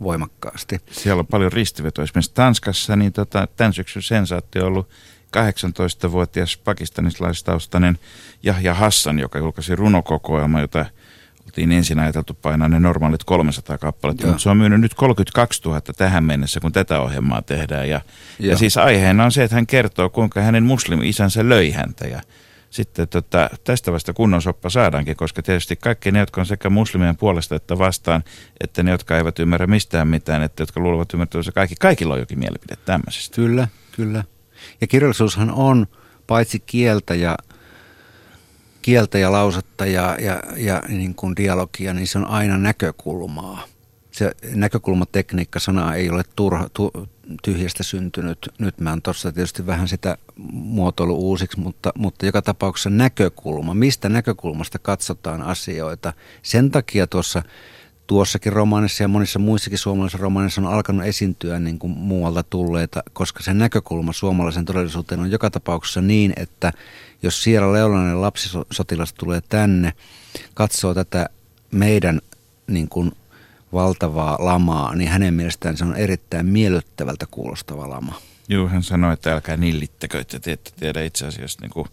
voimakkaasti. 0.00 0.80
Siellä 0.90 1.20
on 1.20 1.26
paljon 1.26 1.52
ristivetoa. 1.52 2.02
Esimerkiksi 2.02 2.34
Tanskassa 2.34 2.96
niin 2.96 3.12
tota, 3.12 3.48
tämän 3.56 3.72
syksyn 3.72 4.02
sensaatio 4.02 4.62
on 4.62 4.68
ollut 4.68 4.88
18-vuotias 5.36 6.56
pakistanislaistaustainen 6.56 7.98
Jahja 8.42 8.74
Hassan, 8.74 9.18
joka 9.18 9.38
julkaisi 9.38 9.76
runokokoelma, 9.76 10.60
jota 10.60 10.86
oltiin 11.44 11.72
ensin 11.72 11.98
ajateltu 11.98 12.34
painaa 12.34 12.68
ne 12.68 12.80
normaalit 12.80 13.24
300 13.24 13.78
kappaletta, 13.78 14.26
mutta 14.26 14.42
se 14.42 14.50
on 14.50 14.56
myynyt 14.56 14.80
nyt 14.80 14.94
32 14.94 15.62
000 15.64 15.80
tähän 15.80 16.24
mennessä, 16.24 16.60
kun 16.60 16.72
tätä 16.72 17.00
ohjelmaa 17.00 17.42
tehdään. 17.42 17.88
Ja, 17.88 18.00
ja 18.38 18.56
siis 18.56 18.76
aiheena 18.76 19.24
on 19.24 19.32
se, 19.32 19.44
että 19.44 19.54
hän 19.54 19.66
kertoo, 19.66 20.10
kuinka 20.10 20.40
hänen 20.40 20.64
muslimi-isänsä 20.64 21.48
löi 21.48 21.70
häntä 21.70 22.06
ja 22.06 22.20
sitten 22.70 23.08
tota, 23.08 23.50
tästä 23.64 23.92
vasta 23.92 24.12
kunnon 24.12 24.42
soppa 24.42 24.70
saadaankin, 24.70 25.16
koska 25.16 25.42
tietysti 25.42 25.76
kaikki 25.76 26.12
ne, 26.12 26.18
jotka 26.18 26.40
on 26.40 26.46
sekä 26.46 26.70
muslimien 26.70 27.16
puolesta 27.16 27.56
että 27.56 27.78
vastaan, 27.78 28.24
että 28.60 28.82
ne, 28.82 28.90
jotka 28.90 29.16
eivät 29.16 29.38
ymmärrä 29.38 29.66
mistään 29.66 30.08
mitään, 30.08 30.42
että 30.42 30.62
jotka 30.62 30.80
luulevat 30.80 31.14
ymmärtävänsä 31.14 31.52
kaikki, 31.52 31.74
kaikilla 31.80 32.14
on 32.14 32.20
jokin 32.20 32.38
mielipide 32.38 32.76
tämmöisestä. 32.84 33.34
Kyllä, 33.34 33.68
kyllä. 33.92 34.24
Ja 34.80 34.86
kirjallisuushan 34.86 35.50
on 35.50 35.86
paitsi 36.26 36.60
kieltä 36.60 37.14
ja, 37.14 37.36
kieltä 38.82 39.18
ja 39.18 39.32
lausetta 39.32 39.86
ja, 39.86 40.16
ja, 40.20 40.42
ja 40.56 40.82
niin 40.88 41.14
kuin 41.14 41.36
dialogia, 41.36 41.94
niin 41.94 42.06
se 42.06 42.18
on 42.18 42.26
aina 42.26 42.58
näkökulmaa. 42.58 43.64
Se 44.10 44.32
näkökulmatekniikka 44.54 45.60
sana 45.60 45.94
ei 45.94 46.10
ole 46.10 46.22
turha, 46.36 46.68
tu, 46.74 46.92
tyhjästä 47.42 47.82
syntynyt. 47.82 48.38
Nyt 48.58 48.80
mä 48.80 48.90
oon 48.90 49.02
tuossa 49.02 49.32
tietysti 49.32 49.66
vähän 49.66 49.88
sitä 49.88 50.18
muotoilu 50.52 51.16
uusiksi, 51.16 51.60
mutta, 51.60 51.92
mutta 51.98 52.26
joka 52.26 52.42
tapauksessa 52.42 52.90
näkökulma. 52.90 53.74
Mistä 53.74 54.08
näkökulmasta 54.08 54.78
katsotaan 54.78 55.42
asioita? 55.42 56.12
Sen 56.42 56.70
takia 56.70 57.06
tuossa 57.06 57.42
tuossakin 58.06 58.52
romaanissa 58.52 59.04
ja 59.04 59.08
monissa 59.08 59.38
muissakin 59.38 59.78
suomalaisissa 59.78 60.22
romaanissa 60.22 60.60
on 60.60 60.66
alkanut 60.66 61.06
esiintyä 61.06 61.58
niin 61.58 61.78
kuin 61.78 61.90
muualta 61.90 62.42
tulleita, 62.42 63.02
koska 63.12 63.42
se 63.42 63.54
näkökulma 63.54 64.12
suomalaisen 64.12 64.64
todellisuuteen 64.64 65.20
on 65.20 65.30
joka 65.30 65.50
tapauksessa 65.50 66.00
niin, 66.00 66.32
että 66.36 66.72
jos 67.22 67.42
siellä 67.42 67.72
leolainen 67.72 68.20
lapsisotilas 68.20 69.12
tulee 69.12 69.40
tänne, 69.48 69.92
katsoo 70.54 70.94
tätä 70.94 71.28
meidän 71.70 72.20
niin 72.66 72.88
kuin 72.88 73.12
valtavaa 73.72 74.36
lamaa, 74.40 74.94
niin 74.94 75.10
hänen 75.10 75.34
mielestään 75.34 75.76
se 75.76 75.84
on 75.84 75.96
erittäin 75.96 76.46
miellyttävältä 76.46 77.26
kuulostava 77.30 77.90
lama. 77.90 78.20
Joo, 78.48 78.68
hän 78.68 78.82
sanoi, 78.82 79.12
että 79.12 79.32
älkää 79.32 79.56
nillittäkö, 79.56 80.20
että 80.20 80.40
te 80.40 80.52
ette 80.52 80.70
tiedä 80.80 81.04
itse 81.04 81.26
asiassa 81.26 81.58
niin 81.60 81.70
kuin 81.70 81.88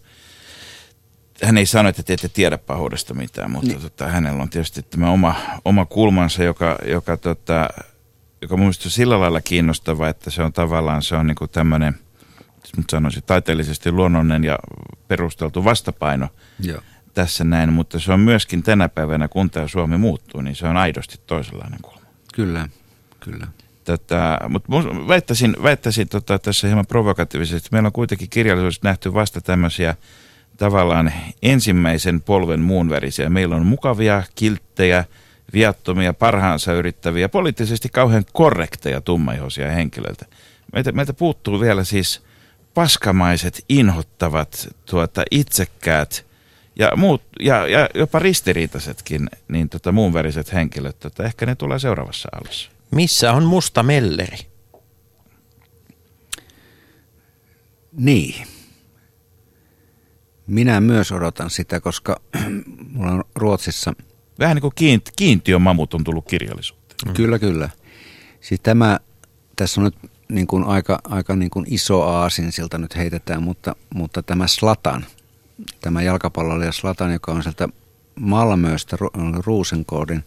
hän 1.42 1.58
ei 1.58 1.66
sano, 1.66 1.88
että 1.88 2.02
te 2.02 2.12
ette 2.12 2.28
tiedä 2.28 2.58
pahuudesta 2.58 3.14
mitään, 3.14 3.50
mutta 3.50 3.68
niin. 3.68 3.80
tota, 3.80 4.08
hänellä 4.08 4.42
on 4.42 4.50
tietysti 4.50 4.82
tämä 4.82 5.10
oma, 5.10 5.34
oma 5.64 5.86
kulmansa, 5.86 6.44
joka, 6.44 6.78
joka, 6.86 7.16
tota, 7.16 7.68
joka 8.42 8.56
mun 8.56 8.64
mielestä 8.64 8.86
on 8.86 8.90
sillä 8.90 9.20
lailla 9.20 9.40
kiinnostava, 9.40 10.08
että 10.08 10.30
se 10.30 10.42
on 10.42 10.52
tavallaan 10.52 11.02
se 11.02 11.16
on 11.16 11.26
niin 11.26 11.50
tämmöinen, 11.52 11.94
nyt 12.76 12.90
sanoisin, 12.90 13.22
taiteellisesti 13.22 13.92
luonnollinen 13.92 14.44
ja 14.44 14.58
perusteltu 15.08 15.64
vastapaino 15.64 16.28
Joo. 16.60 16.80
tässä 17.14 17.44
näin, 17.44 17.72
mutta 17.72 17.98
se 17.98 18.12
on 18.12 18.20
myöskin 18.20 18.62
tänä 18.62 18.88
päivänä, 18.88 19.28
kun 19.28 19.50
tämä 19.50 19.68
Suomi 19.68 19.96
muuttuu, 19.96 20.40
niin 20.40 20.56
se 20.56 20.66
on 20.66 20.76
aidosti 20.76 21.20
toisenlainen 21.26 21.78
kulma. 21.82 22.06
Kyllä, 22.34 22.68
kyllä. 23.20 23.46
Tätä, 23.84 24.38
mutta 24.48 24.68
väittäisin, 25.08 25.56
väittäisin 25.62 26.08
tota, 26.08 26.38
tässä 26.38 26.66
hieman 26.66 26.86
provokatiivisesti, 26.86 27.68
meillä 27.72 27.86
on 27.86 27.92
kuitenkin 27.92 28.30
kirjallisuudessa 28.30 28.80
nähty 28.84 29.14
vasta 29.14 29.40
tämmöisiä 29.40 29.96
tavallaan 30.62 31.12
ensimmäisen 31.42 32.20
polven 32.20 32.60
muunvärisiä. 32.60 33.30
Meillä 33.30 33.56
on 33.56 33.66
mukavia, 33.66 34.22
kilttejä, 34.34 35.04
viattomia, 35.52 36.12
parhaansa 36.12 36.72
yrittäviä, 36.72 37.28
poliittisesti 37.28 37.88
kauhean 37.88 38.24
korrekteja 38.32 39.00
tummaihoisia 39.00 39.70
henkilöitä. 39.70 40.26
Meitä, 40.72 40.92
meitä 40.92 41.12
puuttuu 41.12 41.60
vielä 41.60 41.84
siis 41.84 42.22
paskamaiset, 42.74 43.64
inhottavat, 43.68 44.68
tuota, 44.90 45.22
itsekkäät 45.30 46.26
ja, 46.76 46.96
muut, 46.96 47.22
ja, 47.40 47.66
ja 47.66 47.88
jopa 47.94 48.18
ristiriitaisetkin 48.18 49.28
niin 49.48 49.68
tota, 49.68 49.92
muunväriset 49.92 50.52
henkilöt. 50.52 51.00
Tota, 51.00 51.24
ehkä 51.24 51.46
ne 51.46 51.54
tulee 51.54 51.78
seuraavassa 51.78 52.28
alussa. 52.32 52.70
Missä 52.90 53.32
on 53.32 53.44
musta 53.44 53.82
melleri? 53.82 54.38
Niin. 57.92 58.61
Minä 60.46 60.80
myös 60.80 61.12
odotan 61.12 61.50
sitä, 61.50 61.80
koska 61.80 62.16
mulla 62.92 63.12
on 63.12 63.24
Ruotsissa... 63.34 63.92
Vähän 64.38 64.56
niin 64.56 64.62
kuin 64.62 64.72
kiinti, 64.74 65.10
kiintiön 65.16 65.62
mamut 65.62 65.94
on 65.94 66.04
tullut 66.04 66.28
kirjallisuuteen. 66.28 66.98
Mm. 67.06 67.14
Kyllä, 67.14 67.38
kyllä. 67.38 67.70
Siis 68.40 68.60
tämä, 68.60 69.00
tässä 69.56 69.80
on 69.80 69.84
nyt 69.84 69.96
niin 70.28 70.46
kuin 70.46 70.64
aika, 70.64 70.98
aika 71.04 71.36
niin 71.36 71.50
kuin 71.50 71.66
iso 71.68 72.02
aasin 72.02 72.52
siltä 72.52 72.78
nyt 72.78 72.96
heitetään, 72.96 73.42
mutta, 73.42 73.76
mutta 73.94 74.22
tämä 74.22 74.46
Slatan, 74.46 75.06
tämä 75.80 76.02
jalkapalloilija 76.02 76.72
Slatan, 76.72 77.12
joka 77.12 77.32
on 77.32 77.42
sieltä 77.42 77.68
Malmöstä, 78.20 78.96
Ru- 78.96 79.42
Ruusenkoodin 79.46 80.24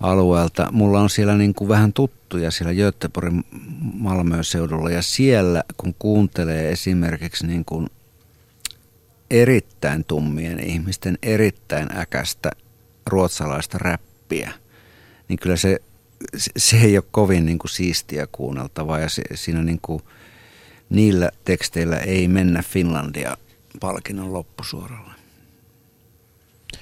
alueelta. 0.00 0.68
Mulla 0.72 1.00
on 1.00 1.10
siellä 1.10 1.34
niin 1.34 1.54
kuin 1.54 1.68
vähän 1.68 1.92
tuttuja 1.92 2.50
siellä 2.50 2.74
Göteborgin 2.74 3.44
Malmö-seudulla 3.94 4.90
ja 4.90 5.02
siellä 5.02 5.64
kun 5.76 5.94
kuuntelee 5.98 6.70
esimerkiksi 6.70 7.46
niin 7.46 7.64
kuin 7.64 7.86
erittäin 9.30 10.04
tummien 10.04 10.60
ihmisten 10.60 11.18
erittäin 11.22 11.96
äkästä 11.98 12.50
ruotsalaista 13.06 13.78
räppiä, 13.78 14.52
niin 15.28 15.38
kyllä 15.38 15.56
se, 15.56 15.78
se, 16.56 16.76
ei 16.76 16.96
ole 16.98 17.04
kovin 17.10 17.46
niin 17.46 17.58
kuin 17.58 17.70
siistiä 17.70 18.26
kuunneltavaa 18.32 18.98
ja 18.98 19.08
se, 19.08 19.22
siinä 19.34 19.62
niin 19.62 19.78
kuin, 19.82 20.02
niillä 20.90 21.30
teksteillä 21.44 21.96
ei 21.96 22.28
mennä 22.28 22.62
Finlandia 22.62 23.36
palkinnon 23.80 24.32
loppusuoralle. 24.32 25.14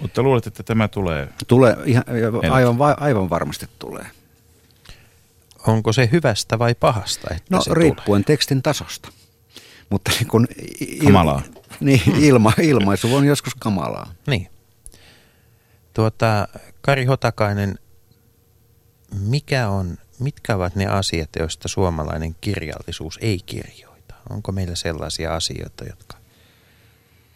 Mutta 0.00 0.22
luulet, 0.22 0.46
että 0.46 0.62
tämä 0.62 0.88
tulee? 0.88 1.28
Tulee, 1.46 1.76
ihan, 1.84 2.04
aivan, 2.50 2.78
va- 2.78 2.96
aivan 3.00 3.30
varmasti 3.30 3.66
tulee. 3.78 4.06
Onko 5.66 5.92
se 5.92 6.08
hyvästä 6.12 6.58
vai 6.58 6.74
pahasta, 6.74 7.34
että 7.34 7.56
No 7.56 7.62
se 7.62 7.74
riippuen 7.74 8.04
tulee? 8.24 8.36
tekstin 8.36 8.62
tasosta. 8.62 9.08
Mutta 9.90 10.10
niin 10.10 10.28
kun 10.28 10.46
il- 10.80 11.04
Kamalaa. 11.04 11.42
Niin, 11.80 12.02
ilma, 12.20 12.52
ilmaisu 12.62 13.14
on 13.14 13.24
joskus 13.26 13.54
kamalaa. 13.54 14.12
Niin. 14.26 14.48
Tuota, 15.94 16.48
Kari 16.80 17.04
Hotakainen, 17.04 17.78
mikä 19.20 19.68
on, 19.68 19.98
mitkä 20.18 20.56
ovat 20.56 20.74
ne 20.76 20.86
asiat, 20.86 21.30
joista 21.38 21.68
suomalainen 21.68 22.36
kirjallisuus 22.40 23.18
ei 23.22 23.38
kirjoita? 23.46 24.14
Onko 24.30 24.52
meillä 24.52 24.74
sellaisia 24.74 25.34
asioita, 25.36 25.84
jotka... 25.84 26.16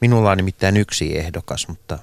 Minulla 0.00 0.30
on 0.30 0.36
nimittäin 0.36 0.76
yksi 0.76 1.18
ehdokas, 1.18 1.68
mutta 1.68 1.98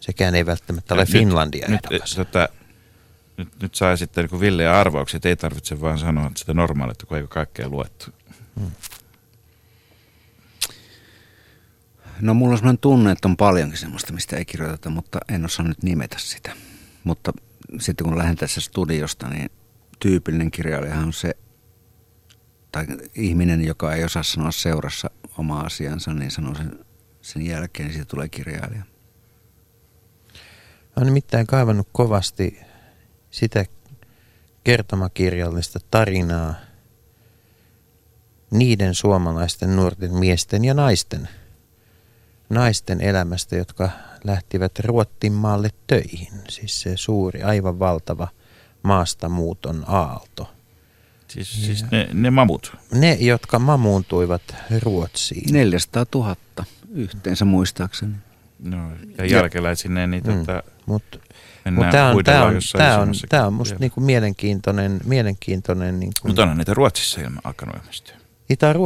sekään 0.00 0.34
ei 0.34 0.46
välttämättä 0.46 0.94
ole 0.94 1.02
Nyt- 1.02 1.12
Finlandia 1.12 1.68
nyt, 1.68 1.80
ehdokas. 1.86 2.14
Tota, 2.14 2.48
nyt, 3.36 3.48
nyt 3.62 3.74
saa 3.74 3.96
sitten 3.96 4.28
niin 4.30 4.40
villejä 4.40 4.80
arvauksia, 4.80 5.16
että 5.18 5.28
ei 5.28 5.36
tarvitse 5.36 5.80
vaan 5.80 5.98
sanoa 5.98 6.30
sitä 6.36 6.54
normaalia, 6.54 6.92
että 6.92 7.06
kun 7.06 7.16
ei 7.16 7.22
ole 7.22 7.28
kaikkea 7.28 7.68
luettu. 7.68 8.10
No 12.20 12.34
mulla 12.34 12.52
on 12.52 12.58
sellainen 12.58 12.78
tunne, 12.78 13.12
että 13.12 13.28
on 13.28 13.36
paljonkin 13.36 13.78
semmoista, 13.78 14.12
mistä 14.12 14.36
ei 14.36 14.44
kirjoiteta, 14.44 14.90
mutta 14.90 15.18
en 15.28 15.44
osaa 15.44 15.68
nyt 15.68 15.82
nimetä 15.82 16.16
sitä. 16.18 16.52
Mutta 17.04 17.32
sitten 17.80 18.04
kun 18.04 18.18
lähden 18.18 18.36
tässä 18.36 18.60
studiosta, 18.60 19.28
niin 19.28 19.50
tyypillinen 20.00 20.50
kirjailijahan 20.50 21.04
on 21.04 21.12
se, 21.12 21.36
tai 22.72 22.86
ihminen, 23.14 23.64
joka 23.64 23.94
ei 23.94 24.04
osaa 24.04 24.22
sanoa 24.22 24.50
seurassa 24.50 25.10
omaa 25.38 25.60
asiansa, 25.66 26.14
niin 26.14 26.30
sanoo 26.30 26.54
sen, 26.54 26.84
sen 27.22 27.46
jälkeen, 27.46 27.86
niin 27.86 27.94
siitä 27.94 28.08
tulee 28.10 28.28
kirjailija. 28.28 28.82
Olen 30.96 31.06
nimittäin 31.06 31.46
kaivannut 31.46 31.88
kovasti 31.92 32.60
sitä 33.30 33.64
kertomakirjallista 34.64 35.78
tarinaa 35.90 36.54
niiden 38.50 38.94
suomalaisten 38.94 39.76
nuorten 39.76 40.14
miesten 40.14 40.64
ja 40.64 40.74
naisten, 40.74 41.28
naisten 42.50 43.00
elämästä, 43.00 43.56
jotka 43.56 43.90
lähtivät 44.24 44.78
Ruottin 44.78 45.32
maalle 45.32 45.70
töihin. 45.86 46.28
Siis 46.48 46.80
se 46.80 46.92
suuri, 46.96 47.42
aivan 47.42 47.78
valtava 47.78 48.28
maastamuuton 48.82 49.84
aalto. 49.86 50.50
Siis, 51.28 51.64
siis 51.66 51.90
ne, 51.90 52.08
ne 52.12 52.30
mamut. 52.30 52.76
Ne, 52.94 53.14
jotka 53.20 53.58
mamuuntuivat 53.58 54.42
Ruotsiin. 54.82 55.52
400 55.52 56.06
000 56.14 56.36
yhteensä 56.94 57.44
muistaakseni. 57.44 58.14
No, 58.58 58.90
ja 59.18 59.26
jälkeläisineen 59.26 60.10
niin 60.10 60.24
Mm. 60.26 60.38
tota, 60.38 60.62
Mutta 60.86 61.18
mennään 61.64 61.84
Mutta 61.84 61.92
tämä 61.92 62.08
on, 62.08 62.24
tää 62.24 62.44
on, 62.46 62.60
tää 62.78 63.00
on, 63.00 63.12
tää 63.28 63.46
on 63.46 63.52
musta 63.52 63.72
vielä. 63.72 63.80
niinku 63.80 64.00
mielenkiintoinen, 64.00 65.00
mielenkiintoinen 65.04 66.00
niinku, 66.00 66.20
Mutta 66.28 66.42
onhan 66.42 66.58
niitä 66.58 66.74
Ruotsissa 66.74 67.20
ilman 67.20 67.40
alkanut 67.44 67.76
ilmestyä. 67.76 68.16
Niitä 68.48 68.68
on 68.68 68.76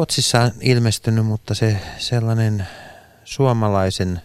ilmestynyt, 0.60 1.26
mutta 1.26 1.54
se 1.54 1.78
sellainen 1.98 2.66
suomalaisen 3.24 4.20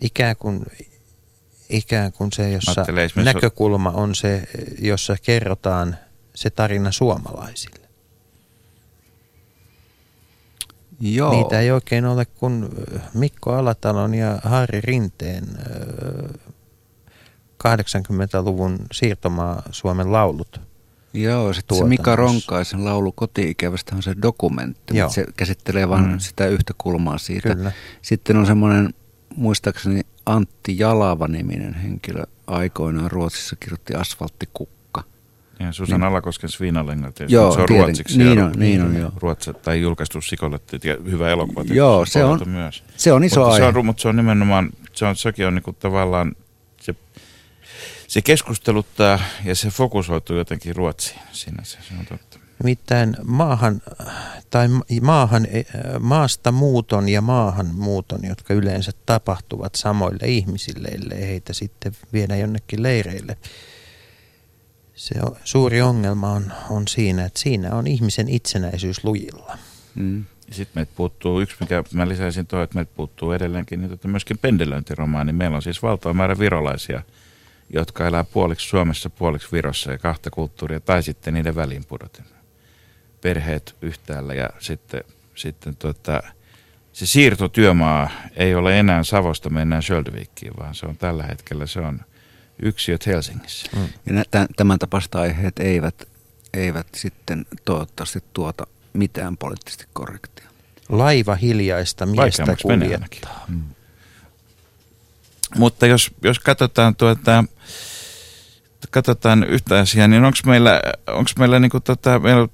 ikään 0.00 0.36
kuin, 0.36 0.66
ikään 1.68 2.12
kuin 2.12 2.32
se, 2.32 2.50
jossa 2.50 2.84
näkökulma 3.24 3.90
on 3.90 4.14
se, 4.14 4.48
jossa 4.78 5.16
kerrotaan 5.22 5.96
se 6.34 6.50
tarina 6.50 6.92
suomalaisille. 6.92 7.80
Joo. 11.00 11.32
Niitä 11.32 11.60
ei 11.60 11.70
oikein 11.70 12.06
ole 12.06 12.24
kuin 12.24 12.68
Mikko 13.14 13.52
Alatalon 13.52 14.14
ja 14.14 14.38
Harri 14.44 14.80
Rinteen 14.80 15.44
ö, 15.44 16.38
80-luvun 17.68 18.78
siirtomaa 18.92 19.62
Suomen 19.70 20.12
laulut. 20.12 20.69
Joo, 21.12 21.52
sitten 21.52 21.78
se 21.78 21.84
Mika. 21.84 22.16
Ronkaisen 22.16 22.84
laulu 22.84 23.12
koti-ikävästä 23.12 23.96
on 23.96 24.02
se 24.02 24.14
dokumentti, 24.22 24.96
Joo. 24.96 25.06
mutta 25.06 25.14
se 25.14 25.24
käsittelee 25.36 25.88
vain 25.88 26.06
Mm. 26.08 26.18
sitä 26.18 26.46
yhtä 26.46 26.72
kulmaa 26.78 27.18
siitä. 27.18 27.54
Kyllä. 27.54 27.72
Sitten 28.02 28.36
on 28.36 28.46
semmoinen, 28.46 28.94
muistaakseni 29.36 30.00
Antti 30.26 30.78
Jalava-niminen 30.78 31.74
henkilö 31.74 32.22
aikoinaan 32.46 33.10
Ruotsissa 33.10 33.56
kirjoitti 33.60 33.94
Asfalttikukka. 33.94 35.02
Ja 35.60 35.72
Susanna 35.72 36.06
Alakosken 36.06 36.48
Sviinalenga 36.50 37.12
tietysti, 37.12 37.34
Joo, 37.34 37.52
se 37.52 37.60
on 37.60 37.66
tiedän. 37.66 37.84
ruotsiksi. 37.84 38.18
Niin 38.18 38.42
on, 38.42 38.52
niin 38.56 38.82
on, 38.82 38.96
joo. 38.96 39.12
Ruotsa, 39.16 39.52
tai 39.52 39.80
julkaistu 39.80 40.20
Sikolle, 40.20 40.60
ja 40.84 40.96
hyvä 41.10 41.30
elokuva. 41.30 41.62
Joo, 41.74 42.06
se 42.06 42.24
on- 42.24 42.40
Myös. 42.48 42.84
Se 42.96 43.12
on 43.12 43.24
iso 43.24 43.40
mutta 43.40 43.54
aihe. 43.54 43.72
Se 43.72 43.78
on, 43.78 43.86
mutta 43.86 44.02
se 44.02 44.08
on 44.08 44.16
nimenomaan, 44.16 44.70
se 44.92 45.06
on, 45.06 45.16
sekin 45.16 45.46
on 45.46 45.54
niinku 45.54 45.72
tavallaan, 45.72 46.32
se, 48.10 48.22
keskusteluttaa 48.22 49.18
ja 49.44 49.54
se 49.54 49.68
fokusoituu 49.68 50.36
jotenkin 50.36 50.76
Ruotsiin 50.76 51.20
siinä 51.32 51.64
se, 51.64 51.78
se 51.88 51.94
on 51.98 52.06
totta. 52.06 52.38
Nimittäin 52.62 53.16
maahan, 53.24 53.82
tai 54.50 54.68
ma- 54.68 54.84
maahan, 55.02 55.46
eh, 55.50 55.66
maasta 56.00 56.52
muuton 56.52 57.08
ja 57.08 57.20
maahanmuuton, 57.20 58.20
jotka 58.28 58.54
yleensä 58.54 58.92
tapahtuvat 59.06 59.74
samoille 59.74 60.26
ihmisille, 60.26 60.88
ellei 60.88 61.28
heitä 61.28 61.52
sitten 61.52 61.92
viedä 62.12 62.36
jonnekin 62.36 62.82
leireille. 62.82 63.36
Se 64.94 65.14
on, 65.22 65.36
suuri 65.44 65.82
ongelma 65.82 66.32
on, 66.32 66.52
on 66.70 66.88
siinä, 66.88 67.24
että 67.24 67.40
siinä 67.40 67.74
on 67.74 67.86
ihmisen 67.86 68.28
itsenäisyys 68.28 69.04
lujilla. 69.04 69.58
Mm. 69.94 70.24
Sitten 70.50 70.72
meiltä 70.74 70.92
puuttuu 70.96 71.40
yksi, 71.40 71.56
mikä 71.60 71.84
mä 71.92 72.08
lisäisin 72.08 72.46
tuo, 72.46 72.62
että 72.62 72.74
meiltä 72.74 72.92
puuttuu 72.96 73.32
edelleenkin 73.32 73.80
niin 73.80 73.90
tota 73.90 74.08
myöskin 74.08 74.38
pendelöintiromaani. 74.38 75.32
Meillä 75.32 75.56
on 75.56 75.62
siis 75.62 75.82
valtava 75.82 76.14
määrä 76.14 76.38
virolaisia, 76.38 77.02
jotka 77.74 78.06
elää 78.06 78.24
puoliksi 78.24 78.68
Suomessa, 78.68 79.10
puoliksi 79.10 79.48
Virossa 79.52 79.92
ja 79.92 79.98
kahta 79.98 80.30
kulttuuria, 80.30 80.80
tai 80.80 81.02
sitten 81.02 81.34
niiden 81.34 81.54
väliin 81.54 81.84
pudoten. 81.84 82.24
Perheet 83.20 83.76
yhtäällä 83.82 84.34
ja 84.34 84.48
sitten, 84.58 85.04
sitten 85.34 85.76
tota, 85.76 86.22
se 86.92 87.06
siirtotyömaa 87.06 88.10
ei 88.36 88.54
ole 88.54 88.78
enää 88.78 89.02
Savosta, 89.02 89.50
mennään 89.50 89.82
Sjöldviikkiin, 89.82 90.52
vaan 90.58 90.74
se 90.74 90.86
on 90.86 90.96
tällä 90.96 91.22
hetkellä, 91.22 91.66
se 91.66 91.80
on 91.80 92.00
yksiöt 92.62 93.06
Helsingissä. 93.06 93.70
Mm. 93.76 93.88
Ja 94.06 94.12
nä- 94.12 94.24
tämän, 94.30 94.48
tämän 94.56 94.78
tapaiset 94.78 95.14
aiheet 95.14 95.58
eivät, 95.58 96.08
eivät 96.54 96.86
sitten 96.94 97.46
toivottavasti 97.64 98.24
tuota 98.32 98.66
mitään 98.92 99.36
poliittisesti 99.36 99.86
korrektia. 99.92 100.48
Laiva 100.88 101.34
hiljaista 101.34 102.06
miestä 102.06 102.22
Vaikeammaksi 102.22 102.66
menee 102.66 102.92
ainakin. 102.92 103.20
Mutta 105.56 105.86
jos, 105.86 106.10
jos 106.22 106.38
katsotaan 106.38 106.96
tuota, 106.96 107.44
katsotaan 108.90 109.44
yhtä 109.44 109.78
asiaa, 109.78 110.08
niin 110.08 110.24
onko 110.24 110.38
meillä, 110.46 110.80
onks 111.06 111.36
meillä, 111.38 111.60
niinku 111.60 111.80
tota, 111.80 112.18
meillä 112.18 112.48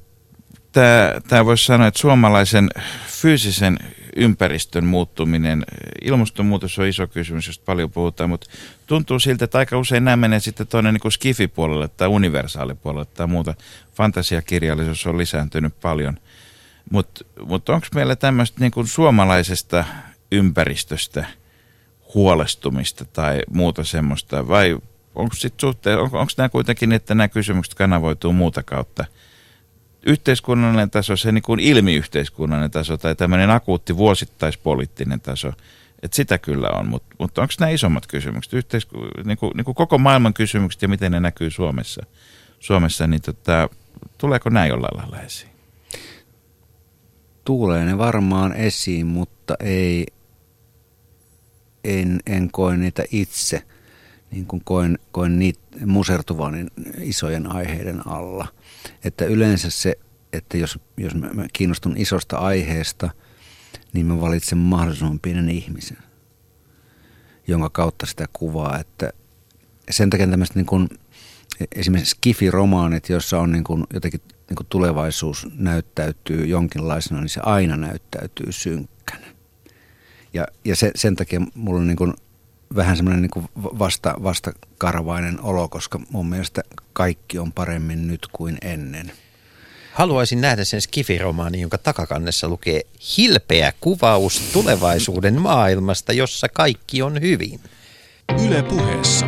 tämä, 0.73 1.13
tämä 1.29 1.45
voisi 1.45 1.65
sanoa, 1.65 1.87
että 1.87 2.01
suomalaisen 2.01 2.69
fyysisen 3.07 3.79
ympäristön 4.17 4.85
muuttuminen, 4.85 5.65
ilmastonmuutos 6.03 6.79
on 6.79 6.87
iso 6.87 7.07
kysymys, 7.07 7.47
josta 7.47 7.65
paljon 7.65 7.91
puhutaan, 7.91 8.31
mutta 8.31 8.47
tuntuu 8.87 9.19
siltä, 9.19 9.45
että 9.45 9.59
aika 9.59 9.79
usein 9.79 10.05
nämä 10.05 10.17
menee 10.17 10.41
sitten 10.41 10.67
tuonne 10.67 10.93
niin 10.93 11.13
skifipuolelle 11.13 11.89
tai 11.89 12.09
universaalipuolelle 12.09 13.07
tai 13.15 13.27
muuta. 13.27 13.55
Fantasiakirjallisuus 13.95 15.07
on 15.07 15.19
lisääntynyt 15.19 15.81
paljon. 15.81 16.19
Mutta 16.91 17.25
mut 17.47 17.69
onko 17.69 17.87
meillä 17.95 18.17
tämmöistä 18.17 18.61
niin 18.61 18.87
suomalaisesta 18.87 19.85
ympäristöstä 20.33 21.27
huolestumista 22.17 23.05
tai 23.05 23.43
muuta 23.51 23.85
semmoista, 23.85 24.49
vai 24.49 24.79
onko 25.15 25.35
sitten 25.35 25.61
suhteen, 25.61 25.99
on, 25.99 26.05
onko 26.05 26.33
nämä 26.37 26.49
kuitenkin, 26.49 26.89
niin, 26.89 26.97
että 26.97 27.15
nämä 27.15 27.29
kysymykset 27.29 27.75
kanavoituu 27.75 28.33
muuta 28.33 28.63
kautta? 28.63 29.05
Yhteiskunnallinen 30.07 30.91
taso, 30.91 31.17
se 31.17 31.33
niin 31.33 31.43
kuin 31.43 31.61
ilmiyhteiskunnallinen 31.61 32.71
taso 32.71 32.97
tai 32.97 33.15
tämmöinen 33.15 33.51
akuutti 33.51 33.97
vuosittaispoliittinen 33.97 35.21
taso, 35.21 35.53
että 36.03 36.17
sitä 36.17 36.39
kyllä 36.39 36.69
on, 36.69 36.89
mutta, 36.89 37.17
mutta 37.19 37.43
onko 37.43 37.55
nämä 37.61 37.71
isommat 37.71 38.07
kysymykset, 38.07 38.53
yhteisku, 38.53 38.99
niin 39.25 39.39
kuin, 39.39 39.53
niin 39.57 39.65
kuin 39.65 39.75
koko 39.75 39.99
maailman 39.99 40.35
kysymykset 40.35 40.83
ja 40.83 40.89
miten 40.89 41.13
ne 41.13 41.21
näkyy 41.21 41.51
Suomessa, 41.51 42.07
Suomessa 42.61 43.07
niin 43.07 43.23
tota, 43.23 43.69
tuleeko 44.19 44.51
nämä 44.51 44.67
jollain 44.67 44.99
lailla 44.99 45.21
esiin? 45.21 45.51
Tulee 47.45 47.85
ne 47.85 47.99
varmaan 47.99 48.53
esiin, 48.53 49.07
mutta 49.07 49.55
ei, 49.61 50.07
en, 51.87 52.21
en 52.27 52.51
koe 52.51 52.77
niitä 52.77 53.05
itse, 53.11 53.63
niin 54.31 54.47
kuin 54.47 54.63
koen, 54.65 54.99
koen 55.13 55.39
niitä 55.39 55.61
musertuvan 55.87 56.71
isojen 57.01 57.53
aiheiden 57.53 58.07
alla. 58.07 58.49
Että 59.05 59.25
yleensä 59.25 59.71
se, 59.71 59.99
että 60.33 60.57
jos, 60.57 60.79
jos 60.97 61.15
mä, 61.15 61.31
mä 61.33 61.47
kiinnostun 61.53 61.97
isosta 61.97 62.37
aiheesta, 62.37 63.11
niin 63.93 64.07
mä 64.07 64.21
valitsen 64.21 64.59
mahdollisimman 64.59 65.21
pienen 65.21 65.49
ihmisen, 65.49 65.99
jonka 67.49 67.71
kautta 67.71 68.07
sitä 68.07 68.27
kuvaa. 68.33 68.79
Että 68.79 69.13
sen 69.91 70.11
takia 70.11 70.27
tämmöistä 70.27 70.55
niin 70.55 70.67
kuin, 70.67 70.89
esimerkiksi 71.73 72.17
skifi-romaanit, 72.17 73.09
joissa 73.09 73.41
on 73.41 73.53
niin 73.53 73.65
kuin 73.65 73.85
jotenkin 73.95 74.21
niin 74.49 74.57
kuin 74.57 74.67
tulevaisuus 74.69 75.49
näyttäytyy 75.55 76.47
jonkinlaisena, 76.47 77.21
niin 77.21 77.29
se 77.29 77.41
aina 77.41 77.77
näyttäytyy 77.77 78.53
synkkänä. 78.53 79.26
Ja, 80.37 80.47
ja 80.65 80.77
se, 80.77 80.91
sen 80.95 81.17
takia 81.17 81.41
mulla 81.55 81.81
on 81.81 81.87
niin 81.87 81.97
kuin 81.97 82.15
vähän 82.77 82.97
semmoinen 82.97 83.23
niin 83.23 83.49
vasta, 83.59 84.15
vastakarvainen 84.23 85.41
olo, 85.41 85.69
koska 85.69 86.01
mun 86.11 86.29
mielestä 86.29 86.63
kaikki 86.93 87.39
on 87.39 87.53
paremmin 87.53 88.07
nyt 88.07 88.27
kuin 88.33 88.59
ennen. 88.63 89.13
Haluaisin 89.93 90.41
nähdä 90.41 90.65
sen 90.65 90.81
skifiromaanin, 90.81 91.61
jonka 91.61 91.79
takakannessa 91.79 92.49
lukee 92.49 92.81
hilpeä 93.17 93.73
kuvaus 93.81 94.41
tulevaisuuden 94.53 95.41
maailmasta, 95.41 96.13
jossa 96.13 96.49
kaikki 96.49 97.03
on 97.03 97.21
hyvin. 97.21 97.61
Yle 98.47 98.63
puheessa. 98.63 99.27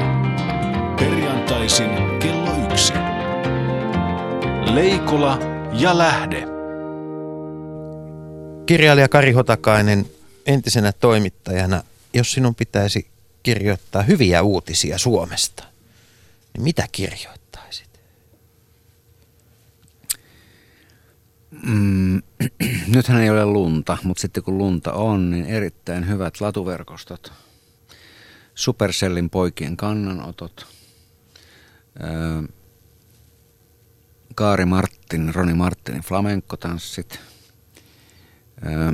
Perjantaisin 0.98 1.90
kello 2.18 2.50
yksi. 2.72 2.92
Leikola 4.74 5.38
ja 5.72 5.98
Lähde. 5.98 6.44
Kirjailija 8.66 9.08
Kari 9.08 9.32
Hotakainen, 9.32 10.06
entisenä 10.48 10.92
toimittajana, 10.92 11.82
jos 12.14 12.32
sinun 12.32 12.54
pitäisi 12.54 13.10
kirjoittaa 13.42 14.02
hyviä 14.02 14.42
uutisia 14.42 14.98
Suomesta, 14.98 15.64
niin 16.54 16.64
mitä 16.64 16.88
kirjoittaisit? 16.92 18.00
Mm, 21.62 22.22
nythän 22.94 23.22
ei 23.22 23.30
ole 23.30 23.44
lunta, 23.44 23.98
mutta 24.02 24.20
sitten 24.20 24.42
kun 24.42 24.58
lunta 24.58 24.92
on, 24.92 25.30
niin 25.30 25.46
erittäin 25.46 26.08
hyvät 26.08 26.40
latuverkostot. 26.40 27.32
Supercellin 28.54 29.30
poikien 29.30 29.76
kannanotot. 29.76 30.66
Öö, 32.02 32.42
Kaari 34.34 34.64
Martin, 34.64 35.34
Roni 35.34 35.54
Martinin 35.54 36.02
flamenkotanssit. 36.02 37.20
Öö, 38.66 38.92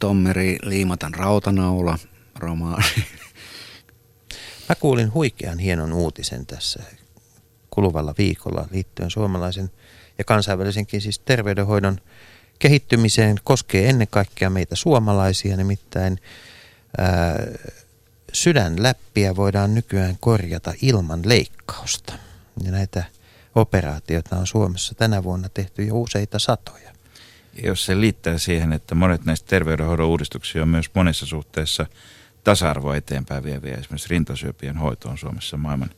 Tommeri 0.00 0.58
Liimatan 0.62 1.14
rautanaula 1.14 1.98
romaani. 2.38 3.04
Mä 4.68 4.74
kuulin 4.74 5.14
huikean 5.14 5.58
hienon 5.58 5.92
uutisen 5.92 6.46
tässä 6.46 6.82
kuluvalla 7.70 8.14
viikolla 8.18 8.68
liittyen 8.70 9.10
suomalaisen 9.10 9.70
ja 10.18 10.24
kansainvälisenkin 10.24 11.00
siis 11.00 11.18
terveydenhoidon 11.18 12.00
kehittymiseen 12.58 13.36
koskee 13.44 13.88
ennen 13.88 14.08
kaikkea 14.10 14.50
meitä 14.50 14.76
suomalaisia, 14.76 15.56
nimittäin 15.56 16.18
ää, 16.98 17.36
sydänläppiä 18.32 19.36
voidaan 19.36 19.74
nykyään 19.74 20.16
korjata 20.20 20.74
ilman 20.82 21.20
leikkausta. 21.24 22.12
Ja 22.64 22.72
näitä 22.72 23.04
operaatioita 23.54 24.36
on 24.36 24.46
Suomessa 24.46 24.94
tänä 24.94 25.22
vuonna 25.22 25.48
tehty 25.48 25.84
jo 25.84 26.00
useita 26.00 26.38
satoja. 26.38 26.91
Jos 27.62 27.84
se 27.84 28.00
liittää 28.00 28.38
siihen, 28.38 28.72
että 28.72 28.94
monet 28.94 29.24
näistä 29.24 29.48
terveydenhoidon 29.48 30.06
uudistuksia 30.06 30.62
on 30.62 30.68
myös 30.68 30.90
monessa 30.94 31.26
suhteessa 31.26 31.86
tasa-arvoa 32.44 32.96
eteenpäin 32.96 33.44
vieviä, 33.44 33.74
esimerkiksi 33.74 34.08
rintasyöpien 34.08 34.76
hoito 34.76 35.08
on 35.08 35.18
Suomessa 35.18 35.56
maailman 35.56 35.90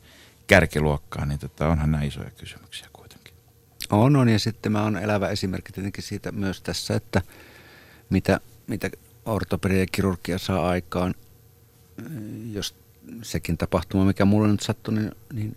kärkiluokkaa, 0.46 1.26
niin 1.26 1.38
tota, 1.38 1.68
onhan 1.68 1.90
nämä 1.90 2.04
isoja 2.04 2.30
kysymyksiä 2.30 2.88
kuitenkin. 2.92 3.34
On, 3.90 4.16
on 4.16 4.28
ja 4.28 4.38
sitten 4.38 4.72
mä 4.72 4.82
oon 4.82 4.96
elävä 4.96 5.28
esimerkki 5.28 5.72
tietenkin 5.72 6.04
siitä 6.04 6.32
myös 6.32 6.62
tässä, 6.62 6.94
että 6.94 7.22
mitä, 8.10 8.40
mitä 8.66 8.90
ortopedia 9.24 9.86
kirurgia 9.92 10.38
saa 10.38 10.68
aikaan, 10.68 11.14
jos 12.52 12.74
sekin 13.22 13.58
tapahtuma, 13.58 14.04
mikä 14.04 14.24
mulle 14.24 14.48
nyt 14.48 14.60
sattui, 14.60 14.94
niin, 14.94 15.12
niin 15.32 15.56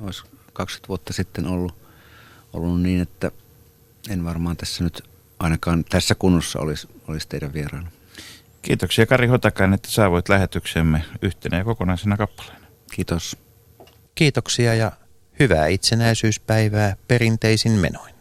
olisi 0.00 0.24
20 0.52 0.88
vuotta 0.88 1.12
sitten 1.12 1.46
ollut, 1.46 1.74
ollut 2.52 2.82
niin, 2.82 3.00
että 3.00 3.30
en 4.10 4.24
varmaan 4.24 4.56
tässä 4.56 4.84
nyt 4.84 5.11
ainakaan 5.42 5.84
tässä 5.84 6.14
kunnossa 6.14 6.60
olisi, 6.60 6.88
olisi 7.08 7.28
teidän 7.28 7.52
vieraana. 7.52 7.90
Kiitoksia 8.62 9.06
Kari 9.06 9.26
Hotakainen, 9.26 9.74
että 9.74 9.90
saavuit 9.90 10.28
lähetyksemme 10.28 11.04
yhtenä 11.22 11.58
ja 11.58 11.64
kokonaisena 11.64 12.16
kappaleena. 12.16 12.66
Kiitos. 12.92 13.36
Kiitoksia 14.14 14.74
ja 14.74 14.92
hyvää 15.40 15.66
itsenäisyyspäivää 15.66 16.96
perinteisin 17.08 17.72
menoin. 17.72 18.11